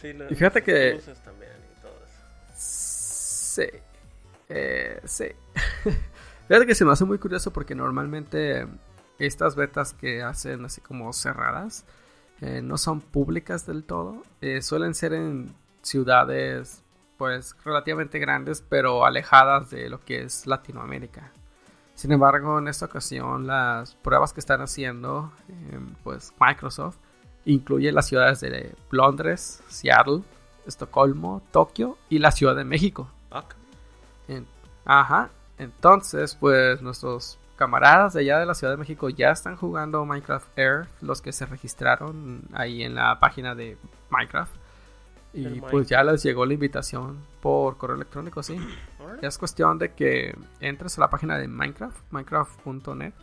Sí, 0.00 0.14
y 0.28 0.34
fíjate 0.34 0.62
que... 0.62 1.00
También 1.24 1.52
y 1.76 1.80
todo 1.80 1.92
eso. 2.04 2.54
Sí. 2.54 3.66
Eh, 4.48 5.00
sí. 5.04 5.26
fíjate 6.48 6.66
que 6.66 6.74
se 6.74 6.84
me 6.84 6.92
hace 6.92 7.04
muy 7.04 7.18
curioso 7.18 7.50
porque 7.50 7.74
normalmente 7.74 8.66
estas 9.18 9.56
betas 9.56 9.94
que 9.94 10.22
hacen 10.22 10.64
así 10.64 10.80
como 10.80 11.12
cerradas 11.12 11.84
eh, 12.40 12.62
no 12.62 12.78
son 12.78 13.00
públicas 13.00 13.66
del 13.66 13.84
todo. 13.84 14.22
Eh, 14.40 14.62
suelen 14.62 14.94
ser 14.94 15.14
en 15.14 15.54
ciudades 15.82 16.84
pues 17.18 17.54
relativamente 17.64 18.18
grandes 18.18 18.64
pero 18.66 19.04
alejadas 19.04 19.70
de 19.70 19.90
lo 19.90 20.00
que 20.00 20.22
es 20.22 20.46
Latinoamérica. 20.46 21.32
Sin 21.94 22.12
embargo, 22.12 22.58
en 22.58 22.68
esta 22.68 22.86
ocasión 22.86 23.46
las 23.46 23.94
pruebas 23.96 24.32
que 24.32 24.40
están 24.40 24.62
haciendo 24.62 25.32
em, 25.72 25.94
pues 26.04 26.32
Microsoft 26.40 26.96
incluye 27.44 27.90
las 27.92 28.06
ciudades 28.06 28.40
de 28.40 28.74
Londres, 28.90 29.62
Seattle, 29.68 30.22
Estocolmo, 30.66 31.42
Tokio 31.50 31.98
y 32.08 32.18
la 32.18 32.30
Ciudad 32.30 32.54
de 32.54 32.64
México. 32.64 33.10
ajá. 34.84 35.30
Entonces, 35.58 36.36
pues 36.36 36.80
nuestros 36.82 37.38
camaradas 37.56 38.12
de 38.12 38.20
allá 38.20 38.38
de 38.38 38.46
la 38.46 38.54
Ciudad 38.54 38.74
de 38.74 38.76
México 38.76 39.08
ya 39.08 39.30
están 39.30 39.56
jugando 39.56 40.04
Minecraft 40.04 40.46
Air, 40.56 40.86
los 41.00 41.20
que 41.20 41.32
se 41.32 41.46
registraron 41.46 42.42
ahí 42.52 42.84
en 42.84 42.94
la 42.94 43.18
página 43.18 43.54
de 43.54 43.76
Minecraft. 44.10 44.54
Y 45.32 45.60
pues 45.60 45.88
ya 45.88 46.02
les 46.02 46.22
llegó 46.22 46.46
la 46.46 46.54
invitación 46.54 47.18
por 47.40 47.76
correo 47.76 47.96
electrónico, 47.96 48.42
sí. 48.42 48.58
Ya 49.20 49.28
es 49.28 49.38
cuestión 49.38 49.78
de 49.78 49.94
que 49.94 50.36
entres 50.60 50.96
a 50.96 51.00
la 51.00 51.10
página 51.10 51.36
de 51.38 51.48
Minecraft, 51.48 51.98
minecraft.net, 52.12 53.14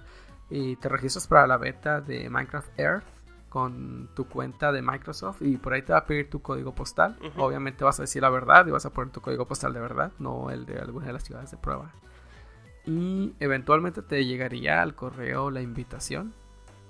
y 0.50 0.76
te 0.76 0.90
registras 0.90 1.26
para 1.28 1.48
la 1.48 1.58
beta 1.58 2.02
de 2.02 2.30
Minecraft 2.30 2.78
Earth 2.78 3.06
con 3.50 4.10
tu 4.14 4.28
cuenta 4.28 4.74
de 4.74 4.82
Microsoft 4.82 5.42
y 5.42 5.56
por 5.56 5.74
ahí 5.74 5.82
te 5.82 5.94
va 5.94 6.00
a 6.00 6.06
pedir 6.06 6.30
tu 6.30 6.42
código 6.42 6.76
postal. 6.76 7.18
Obviamente 7.38 7.86
vas 7.86 7.98
a 8.00 8.04
decir 8.04 8.22
la 8.22 8.30
verdad 8.30 8.68
y 8.68 8.72
vas 8.72 8.86
a 8.86 8.90
poner 8.90 9.14
tu 9.14 9.22
código 9.22 9.48
postal 9.48 9.72
de 9.72 9.80
verdad, 9.80 10.12
no 10.20 10.50
el 10.50 10.66
de 10.66 10.80
alguna 10.80 11.06
de 11.06 11.14
las 11.14 11.24
ciudades 11.24 11.52
de 11.52 11.58
prueba. 11.58 11.94
Y 12.86 13.34
eventualmente 13.40 14.02
te 14.02 14.26
llegaría 14.26 14.82
al 14.82 14.94
correo 14.94 15.52
la 15.52 15.62
invitación 15.62 16.34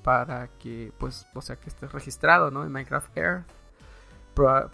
para 0.04 0.48
que, 0.58 0.92
pues, 0.98 1.28
o 1.36 1.42
sea, 1.42 1.58
que 1.58 1.70
estés 1.70 1.92
registrado, 1.92 2.50
¿no? 2.50 2.64
En 2.64 2.72
Minecraft 2.72 3.16
Earth 3.16 3.46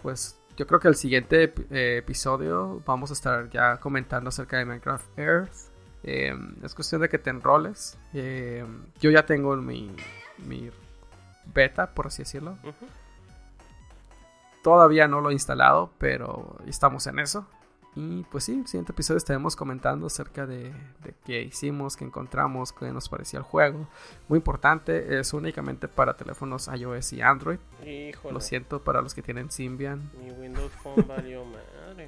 pues 0.01 0.39
yo 0.57 0.68
creo 0.68 0.80
que 0.80 0.88
el 0.88 0.95
siguiente 0.95 1.53
eh, 1.70 1.97
episodio 1.97 2.82
vamos 2.86 3.09
a 3.09 3.14
estar 3.14 3.49
ya 3.49 3.78
comentando 3.78 4.30
acerca 4.30 4.57
de 4.57 4.66
Minecraft 4.66 5.18
Earth. 5.18 5.53
Em, 6.03 6.55
es 6.64 6.74
cuestión 6.74 7.01
de 7.01 7.09
que 7.09 7.18
te 7.18 7.30
enroles. 7.30 7.97
Em, 8.14 8.86
yo 8.99 9.12
ya 9.12 9.26
tengo 9.26 9.55
mi, 9.55 9.95
mi, 10.39 10.70
beta, 11.53 11.93
por 11.93 12.07
así 12.07 12.24
decirlo. 12.24 12.57
Todavía 14.64 15.07
no 15.07 15.22
lo 15.22 15.30
he 15.30 15.34
instalado, 15.34 15.91
pero 15.97 16.57
estamos 16.68 17.07
en 17.07 17.20
eso. 17.20 17.47
Y 17.93 18.23
pues 18.23 18.45
sí, 18.45 18.53
en 18.53 18.61
el 18.61 18.67
siguiente 18.67 18.93
episodio 18.93 19.17
estaremos 19.17 19.57
comentando 19.57 20.07
acerca 20.07 20.45
de, 20.45 20.71
de 21.03 21.13
qué 21.25 21.41
hicimos, 21.41 21.97
qué 21.97 22.05
encontramos, 22.05 22.71
qué 22.71 22.89
nos 22.91 23.09
parecía 23.09 23.39
el 23.39 23.43
juego. 23.43 23.85
Muy 24.29 24.37
importante, 24.37 25.19
es 25.19 25.33
únicamente 25.33 25.89
para 25.89 26.15
teléfonos 26.15 26.69
iOS 26.73 27.13
y 27.13 27.21
Android. 27.21 27.59
Lo 28.31 28.39
siento 28.39 28.81
para 28.81 29.01
los 29.01 29.13
que 29.13 29.21
tienen 29.21 29.51
Symbian. 29.51 30.09
Mi 30.17 30.31
Windows 30.31 30.71
Phone 30.81 31.05
valió 31.05 31.43
madre. 31.87 32.07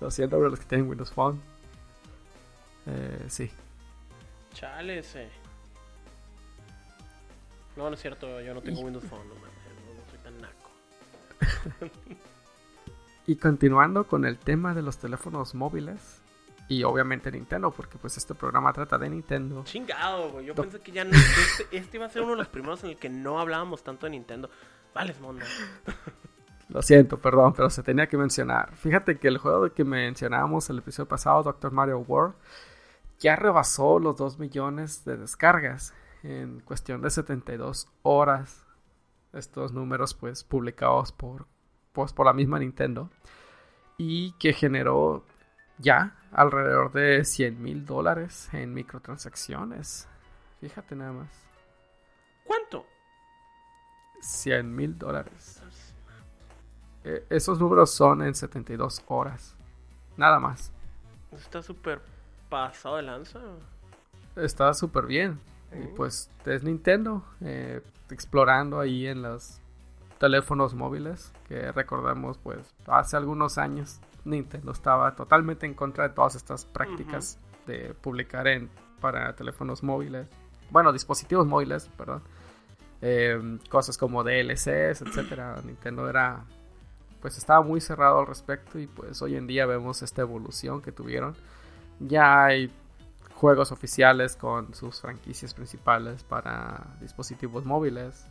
Lo 0.00 0.10
siento 0.10 0.38
para 0.38 0.48
los 0.48 0.58
que 0.58 0.64
tienen 0.64 0.88
Windows 0.88 1.12
Phone. 1.12 1.38
Eh, 2.86 3.26
sí. 3.28 3.50
Chale 4.54 5.00
ese. 5.00 5.28
No, 7.76 7.88
no 7.90 7.94
es 7.94 8.00
cierto, 8.00 8.40
yo 8.40 8.54
no 8.54 8.62
tengo 8.62 8.80
Windows 8.80 9.04
Phone, 9.04 9.28
no, 9.28 9.34
no, 9.34 9.40
no 9.40 10.10
soy 10.10 10.18
tan 10.20 10.40
naco. 10.40 10.70
Y 13.26 13.36
continuando 13.36 14.06
con 14.06 14.24
el 14.24 14.38
tema 14.38 14.74
de 14.74 14.82
los 14.82 14.98
teléfonos 14.98 15.54
móviles 15.54 16.22
y 16.70 16.84
obviamente 16.84 17.32
Nintendo, 17.32 17.72
porque 17.72 17.98
pues 17.98 18.16
este 18.16 18.34
programa 18.34 18.72
trata 18.72 18.96
de 18.96 19.10
Nintendo. 19.10 19.64
Chingado, 19.64 20.30
güey. 20.30 20.46
Yo 20.46 20.54
pensé 20.54 20.78
que 20.78 20.92
ya 20.92 21.04
no, 21.04 21.10
este, 21.10 21.76
este, 21.76 21.96
iba 21.96 22.06
a 22.06 22.08
ser 22.08 22.22
uno 22.22 22.30
de 22.32 22.38
los 22.38 22.48
primeros 22.48 22.84
en 22.84 22.90
el 22.90 22.96
que 22.96 23.08
no 23.08 23.40
hablábamos 23.40 23.82
tanto 23.82 24.06
de 24.06 24.10
Nintendo. 24.10 24.48
Vale, 24.94 25.14
mono. 25.20 25.40
Lo 26.68 26.80
siento, 26.82 27.18
perdón, 27.18 27.54
pero 27.54 27.68
se 27.70 27.82
tenía 27.82 28.06
que 28.06 28.16
mencionar. 28.16 28.76
Fíjate 28.76 29.18
que 29.18 29.26
el 29.26 29.38
juego 29.38 29.72
que 29.74 29.82
mencionábamos 29.82 30.70
el 30.70 30.78
episodio 30.78 31.08
pasado, 31.08 31.42
Doctor 31.42 31.72
Mario 31.72 31.98
World, 31.98 32.36
ya 33.18 33.34
rebasó 33.34 33.98
los 33.98 34.16
2 34.16 34.38
millones 34.38 35.04
de 35.04 35.16
descargas 35.16 35.92
en 36.22 36.60
cuestión 36.60 37.02
de 37.02 37.10
72 37.10 37.88
horas. 38.02 38.64
Estos 39.32 39.72
números 39.72 40.14
pues 40.14 40.44
publicados 40.44 41.10
por 41.10 41.46
pues 41.92 42.12
por 42.12 42.26
la 42.26 42.32
misma 42.32 42.58
Nintendo 42.58 43.10
y 43.96 44.32
que 44.32 44.52
generó 44.52 45.24
ya 45.78 46.16
alrededor 46.32 46.92
de 46.92 47.24
100 47.24 47.62
mil 47.62 47.84
dólares 47.84 48.48
en 48.52 48.72
microtransacciones. 48.72 50.08
Fíjate 50.60 50.94
nada 50.94 51.12
más. 51.12 51.28
¿Cuánto? 52.44 52.86
100 54.20 54.74
mil 54.74 54.98
dólares. 54.98 55.62
Eh, 57.04 57.26
esos 57.30 57.58
números 57.58 57.90
son 57.90 58.22
en 58.22 58.34
72 58.34 59.02
horas. 59.06 59.56
Nada 60.16 60.38
más. 60.38 60.72
Está 61.32 61.62
súper 61.62 62.00
pasado 62.48 62.96
de 62.96 63.02
lanza. 63.02 63.40
Está 64.36 64.74
súper 64.74 65.06
bien. 65.06 65.40
Y 65.72 65.86
pues 65.88 66.30
es 66.44 66.62
Nintendo 66.62 67.24
eh, 67.40 67.80
explorando 68.10 68.80
ahí 68.80 69.06
en 69.06 69.22
las 69.22 69.60
teléfonos 70.20 70.74
móviles, 70.74 71.32
que 71.48 71.72
recordamos 71.72 72.38
pues 72.38 72.74
hace 72.86 73.16
algunos 73.16 73.58
años 73.58 74.00
Nintendo 74.24 74.70
estaba 74.70 75.16
totalmente 75.16 75.64
en 75.66 75.74
contra 75.74 76.06
de 76.06 76.14
todas 76.14 76.34
estas 76.34 76.66
prácticas 76.66 77.38
de 77.66 77.94
publicar 77.94 78.46
en 78.46 78.70
para 79.00 79.34
teléfonos 79.34 79.82
móviles, 79.82 80.28
bueno, 80.70 80.92
dispositivos 80.92 81.46
móviles, 81.46 81.88
perdón, 81.96 82.22
em, 83.00 83.58
cosas 83.70 83.96
como 83.96 84.22
DLCs, 84.22 85.00
etcétera. 85.02 85.56
Nintendo 85.64 86.08
era 86.08 86.44
pues 87.22 87.38
estaba 87.38 87.62
muy 87.62 87.80
cerrado 87.80 88.20
al 88.20 88.26
respecto 88.26 88.78
y 88.78 88.86
pues 88.86 89.20
hoy 89.22 89.36
en 89.36 89.46
día 89.46 89.66
vemos 89.66 90.02
esta 90.02 90.22
evolución 90.22 90.82
que 90.82 90.92
tuvieron. 90.92 91.34
Ya 91.98 92.44
hay 92.44 92.70
juegos 93.34 93.72
oficiales 93.72 94.36
con 94.36 94.74
sus 94.74 95.00
franquicias 95.00 95.54
principales 95.54 96.24
para 96.24 96.86
dispositivos 97.00 97.64
móviles. 97.64 98.26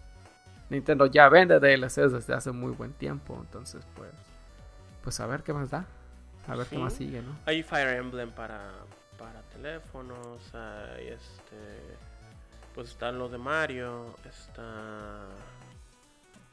Nintendo 0.69 1.07
ya 1.07 1.29
vende 1.29 1.59
DLCs 1.59 2.11
desde 2.11 2.33
hace 2.33 2.51
muy 2.51 2.71
buen 2.71 2.93
tiempo, 2.93 3.37
entonces 3.39 3.85
pues 3.95 4.11
pues 5.03 5.19
a 5.19 5.27
ver 5.27 5.43
qué 5.43 5.53
más 5.53 5.69
da, 5.69 5.85
a 6.47 6.55
ver 6.55 6.67
qué 6.67 6.77
más 6.77 6.93
sigue, 6.93 7.21
¿no? 7.21 7.35
Hay 7.45 7.63
Fire 7.63 7.97
Emblem 7.97 8.31
para 8.31 8.71
para 9.17 9.41
teléfonos, 9.43 10.53
hay 10.53 11.07
este 11.07 11.97
pues 12.75 12.89
están 12.89 13.17
los 13.17 13.31
de 13.31 13.37
Mario, 13.37 14.15
está 14.25 15.25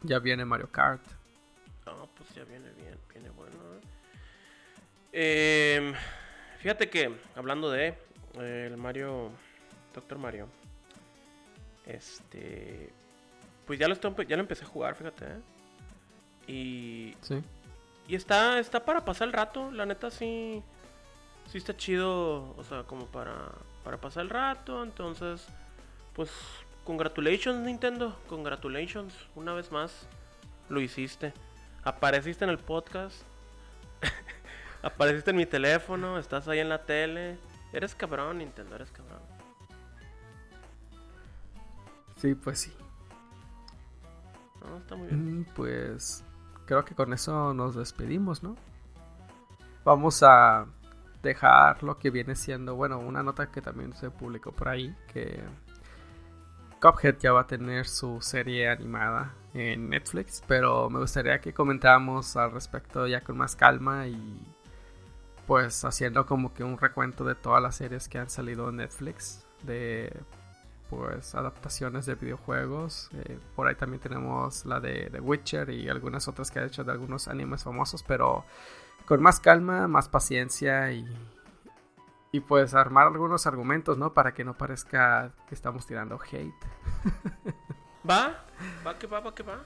ya 0.02 0.18
viene 0.18 0.44
Mario 0.44 0.68
Kart. 0.70 1.02
No, 1.84 2.08
pues 2.16 2.34
ya 2.34 2.44
viene 2.44 2.70
bien, 2.72 2.98
viene 3.12 3.30
bueno. 3.30 3.56
Eh, 5.12 5.94
fíjate 6.58 6.90
que 6.90 7.14
hablando 7.34 7.70
de 7.70 7.94
eh, 8.38 8.68
el 8.70 8.76
Mario 8.76 9.30
Doctor 9.94 10.18
Mario 10.18 10.48
este 11.86 12.92
pues 13.66 13.78
ya 13.78 13.88
lo, 13.88 13.94
ya 13.94 14.36
lo 14.36 14.42
empecé 14.42 14.64
a 14.64 14.68
jugar, 14.68 14.94
fíjate. 14.94 15.24
¿eh? 15.24 15.40
Y. 16.46 17.16
Sí. 17.20 17.42
Y 18.08 18.14
está, 18.14 18.60
está 18.60 18.84
para 18.84 19.04
pasar 19.04 19.26
el 19.26 19.32
rato, 19.32 19.70
la 19.72 19.84
neta 19.84 20.10
sí. 20.10 20.62
Sí 21.50 21.58
está 21.58 21.76
chido, 21.76 22.54
o 22.56 22.64
sea, 22.64 22.84
como 22.84 23.06
para, 23.06 23.52
para 23.84 23.98
pasar 23.98 24.22
el 24.24 24.30
rato. 24.30 24.82
Entonces, 24.82 25.46
pues, 26.12 26.30
congratulations 26.84 27.64
Nintendo, 27.64 28.16
congratulations, 28.28 29.14
una 29.34 29.52
vez 29.52 29.70
más 29.70 30.08
lo 30.68 30.80
hiciste. 30.80 31.32
Apareciste 31.84 32.44
en 32.44 32.50
el 32.50 32.58
podcast, 32.58 33.22
apareciste 34.82 35.30
en 35.30 35.36
mi 35.36 35.46
teléfono, 35.46 36.18
estás 36.18 36.48
ahí 36.48 36.58
en 36.58 36.68
la 36.68 36.84
tele. 36.84 37.38
Eres 37.72 37.94
cabrón, 37.94 38.38
Nintendo, 38.38 38.76
eres 38.76 38.90
cabrón. 38.90 39.20
Sí, 42.16 42.34
pues 42.34 42.60
sí. 42.60 42.72
Mm, 45.10 45.42
pues 45.54 46.24
creo 46.66 46.84
que 46.84 46.94
con 46.94 47.12
eso 47.12 47.54
nos 47.54 47.74
despedimos, 47.74 48.42
¿no? 48.42 48.56
Vamos 49.84 50.22
a 50.22 50.66
dejar 51.22 51.82
lo 51.82 51.98
que 51.98 52.10
viene 52.10 52.34
siendo, 52.34 52.74
bueno, 52.74 52.98
una 52.98 53.22
nota 53.22 53.50
que 53.50 53.60
también 53.60 53.92
se 53.94 54.10
publicó 54.10 54.52
por 54.52 54.68
ahí, 54.68 54.94
que 55.12 55.42
Cuphead 56.80 57.16
ya 57.18 57.32
va 57.32 57.42
a 57.42 57.46
tener 57.46 57.86
su 57.86 58.20
serie 58.20 58.68
animada 58.68 59.34
en 59.54 59.88
Netflix, 59.90 60.42
pero 60.46 60.90
me 60.90 61.00
gustaría 61.00 61.40
que 61.40 61.52
comentáramos 61.52 62.36
al 62.36 62.52
respecto 62.52 63.06
ya 63.06 63.22
con 63.22 63.36
más 63.36 63.56
calma 63.56 64.06
y 64.06 64.40
pues 65.46 65.84
haciendo 65.84 66.26
como 66.26 66.52
que 66.52 66.64
un 66.64 66.76
recuento 66.76 67.24
de 67.24 67.34
todas 67.34 67.62
las 67.62 67.76
series 67.76 68.08
que 68.08 68.18
han 68.18 68.28
salido 68.28 68.68
en 68.68 68.76
Netflix 68.76 69.46
de 69.62 70.12
pues 70.90 71.34
adaptaciones 71.34 72.06
de 72.06 72.14
videojuegos. 72.14 73.10
Eh, 73.14 73.38
por 73.54 73.66
ahí 73.66 73.74
también 73.74 74.00
tenemos 74.00 74.64
la 74.64 74.80
de 74.80 75.08
The 75.10 75.20
Witcher 75.20 75.70
y 75.70 75.88
algunas 75.88 76.28
otras 76.28 76.50
que 76.50 76.60
ha 76.60 76.64
hecho 76.64 76.84
de 76.84 76.92
algunos 76.92 77.28
animes 77.28 77.64
famosos, 77.64 78.02
pero 78.02 78.44
con 79.04 79.22
más 79.22 79.40
calma, 79.40 79.88
más 79.88 80.08
paciencia 80.08 80.92
y, 80.92 81.06
y 82.32 82.40
pues 82.40 82.74
armar 82.74 83.06
algunos 83.06 83.46
argumentos, 83.46 83.98
¿no? 83.98 84.12
Para 84.14 84.34
que 84.34 84.44
no 84.44 84.54
parezca 84.54 85.32
que 85.48 85.54
estamos 85.54 85.86
tirando 85.86 86.18
hate. 86.20 86.54
¿Va? 88.08 88.44
¿Va 88.86 88.98
que 88.98 89.06
va? 89.06 89.20
¿Va 89.20 89.34
que 89.34 89.42
va? 89.42 89.58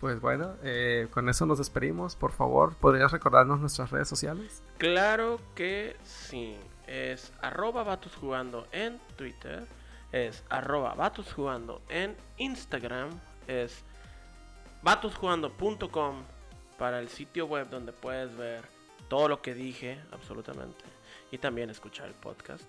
Pues 0.00 0.20
bueno, 0.20 0.56
eh, 0.64 1.08
con 1.12 1.28
eso 1.28 1.46
nos 1.46 1.58
despedimos. 1.58 2.16
Por 2.16 2.32
favor, 2.32 2.74
¿podrías 2.74 3.12
recordarnos 3.12 3.60
nuestras 3.60 3.90
redes 3.90 4.08
sociales? 4.08 4.62
Claro 4.78 5.38
que 5.54 5.96
sí 6.02 6.58
es 6.86 7.32
arroba 7.40 7.82
vatos 7.82 8.14
jugando 8.14 8.66
en 8.72 8.98
Twitter, 9.16 9.66
es 10.12 10.44
arroba 10.48 10.94
vatos 10.94 11.32
jugando 11.32 11.82
en 11.88 12.16
Instagram, 12.36 13.10
es 13.46 13.84
vatosjugando.com 14.82 16.24
para 16.78 16.98
el 16.98 17.08
sitio 17.08 17.46
web 17.46 17.68
donde 17.70 17.92
puedes 17.92 18.36
ver 18.36 18.64
todo 19.08 19.28
lo 19.28 19.42
que 19.42 19.54
dije, 19.54 19.98
absolutamente, 20.10 20.84
y 21.30 21.38
también 21.38 21.70
escuchar 21.70 22.08
el 22.08 22.14
podcast. 22.14 22.64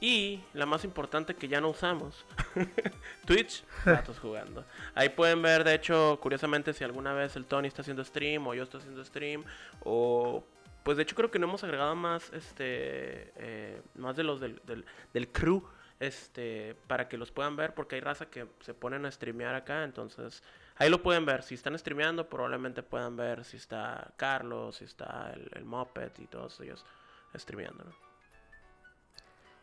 Y 0.00 0.40
la 0.52 0.66
más 0.66 0.84
importante 0.84 1.34
que 1.34 1.48
ya 1.48 1.60
no 1.60 1.70
usamos, 1.70 2.26
Twitch, 3.24 3.64
Vatos 3.86 4.18
Jugando. 4.18 4.64
Ahí 4.94 5.08
pueden 5.08 5.40
ver, 5.40 5.64
de 5.64 5.74
hecho, 5.74 6.18
curiosamente, 6.20 6.74
si 6.74 6.84
alguna 6.84 7.14
vez 7.14 7.36
el 7.36 7.46
Tony 7.46 7.68
está 7.68 7.82
haciendo 7.82 8.04
stream 8.04 8.46
o 8.46 8.54
yo 8.54 8.64
estoy 8.64 8.80
haciendo 8.80 9.04
stream 9.04 9.44
o 9.84 10.44
pues 10.84 10.98
de 10.98 11.02
hecho 11.02 11.16
creo 11.16 11.30
que 11.30 11.38
no 11.38 11.46
hemos 11.48 11.64
agregado 11.64 11.96
más, 11.96 12.30
este, 12.32 13.32
eh, 13.36 13.82
más 13.96 14.16
de 14.16 14.22
los 14.22 14.38
del, 14.38 14.60
del, 15.12 15.32
crew, 15.32 15.64
este, 15.98 16.76
para 16.86 17.08
que 17.08 17.16
los 17.16 17.32
puedan 17.32 17.56
ver, 17.56 17.74
porque 17.74 17.96
hay 17.96 18.02
raza 18.02 18.26
que 18.26 18.46
se 18.60 18.74
ponen 18.74 19.06
a 19.06 19.10
streamear 19.10 19.54
acá, 19.54 19.82
entonces 19.82 20.42
ahí 20.76 20.90
lo 20.90 21.02
pueden 21.02 21.24
ver. 21.24 21.42
Si 21.42 21.54
están 21.54 21.76
streameando, 21.78 22.28
probablemente 22.28 22.82
puedan 22.82 23.16
ver 23.16 23.44
si 23.44 23.56
está 23.56 24.12
Carlos, 24.16 24.76
si 24.76 24.84
está 24.84 25.32
el, 25.32 25.50
el 25.54 25.64
Muppet 25.64 26.18
y 26.20 26.26
todos 26.26 26.60
ellos 26.60 26.84
streameando, 27.34 27.84
¿no? 27.84 28.04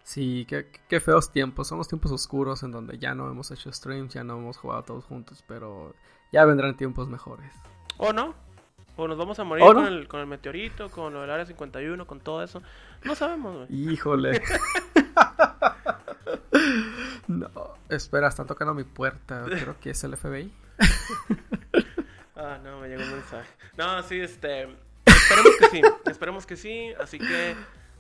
Sí, 0.04 0.46
qué, 0.50 0.72
qué, 0.90 1.00
feos 1.00 1.32
tiempos. 1.32 1.68
Son 1.68 1.78
los 1.78 1.88
tiempos 1.88 2.12
oscuros 2.12 2.64
en 2.64 2.72
donde 2.72 2.98
ya 2.98 3.14
no 3.14 3.30
hemos 3.30 3.52
hecho 3.52 3.72
streams, 3.72 4.14
ya 4.14 4.24
no 4.24 4.40
hemos 4.40 4.58
jugado 4.58 4.82
todos 4.84 5.06
juntos, 5.06 5.44
pero 5.48 5.94
ya 6.32 6.44
vendrán 6.46 6.76
tiempos 6.76 7.08
mejores. 7.08 7.54
¿O 7.98 8.12
no? 8.12 8.34
O 9.02 9.08
nos 9.08 9.18
vamos 9.18 9.40
a 9.40 9.44
morir 9.44 9.66
con, 9.66 9.88
el, 9.88 10.08
con 10.08 10.20
el 10.20 10.28
meteorito, 10.28 10.92
con 10.92 11.12
lo 11.12 11.22
del 11.22 11.32
área 11.32 11.44
51, 11.44 12.06
con 12.06 12.20
todo 12.20 12.44
eso. 12.44 12.62
No 13.04 13.16
sabemos, 13.16 13.56
güey. 13.56 13.94
Híjole. 13.94 14.44
no, 17.28 17.50
espera, 17.90 18.28
están 18.28 18.46
tocando 18.46 18.76
mi 18.76 18.84
puerta. 18.84 19.44
Creo 19.48 19.80
que 19.80 19.90
es 19.90 20.04
el 20.04 20.16
FBI. 20.16 20.54
ah, 22.36 22.60
no, 22.64 22.80
me 22.80 22.90
llegó 22.90 23.02
un 23.02 23.14
mensaje. 23.14 23.50
No, 23.76 24.04
sí, 24.04 24.20
este. 24.20 24.68
Esperemos 25.06 25.56
que 25.58 25.66
sí. 25.70 25.82
Esperemos 26.06 26.46
que 26.46 26.56
sí. 26.56 26.94
Así 27.00 27.18
que, 27.18 27.56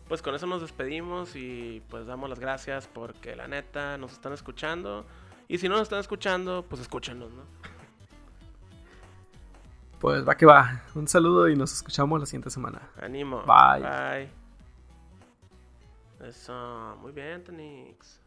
pues 0.08 0.22
con 0.22 0.36
eso 0.36 0.46
nos 0.46 0.62
despedimos 0.62 1.36
y 1.36 1.82
pues 1.90 2.06
damos 2.06 2.30
las 2.30 2.40
gracias 2.40 2.88
porque 2.88 3.36
la 3.36 3.48
neta 3.48 3.98
nos 3.98 4.12
están 4.12 4.34
escuchando. 4.34 5.08
Y 5.48 5.58
si 5.58 5.68
no 5.68 5.78
nos 5.78 5.84
están 5.84 6.00
escuchando, 6.00 6.64
pues 6.70 6.80
escúchanos, 6.80 7.32
¿no? 7.32 7.71
Pues 10.02 10.28
va 10.28 10.36
que 10.36 10.48
va. 10.48 10.82
Un 10.96 11.08
saludo 11.08 11.48
y 11.48 11.56
nos 11.56 11.72
escuchamos 11.72 12.20
la 12.20 12.26
siguiente 12.26 12.50
semana. 12.50 12.90
Animo. 13.00 13.44
Bye. 13.44 13.84
Bye. 13.84 14.30
Eso. 16.28 16.98
Muy 17.02 17.12
bien, 17.12 17.44
Tenix. 17.44 18.21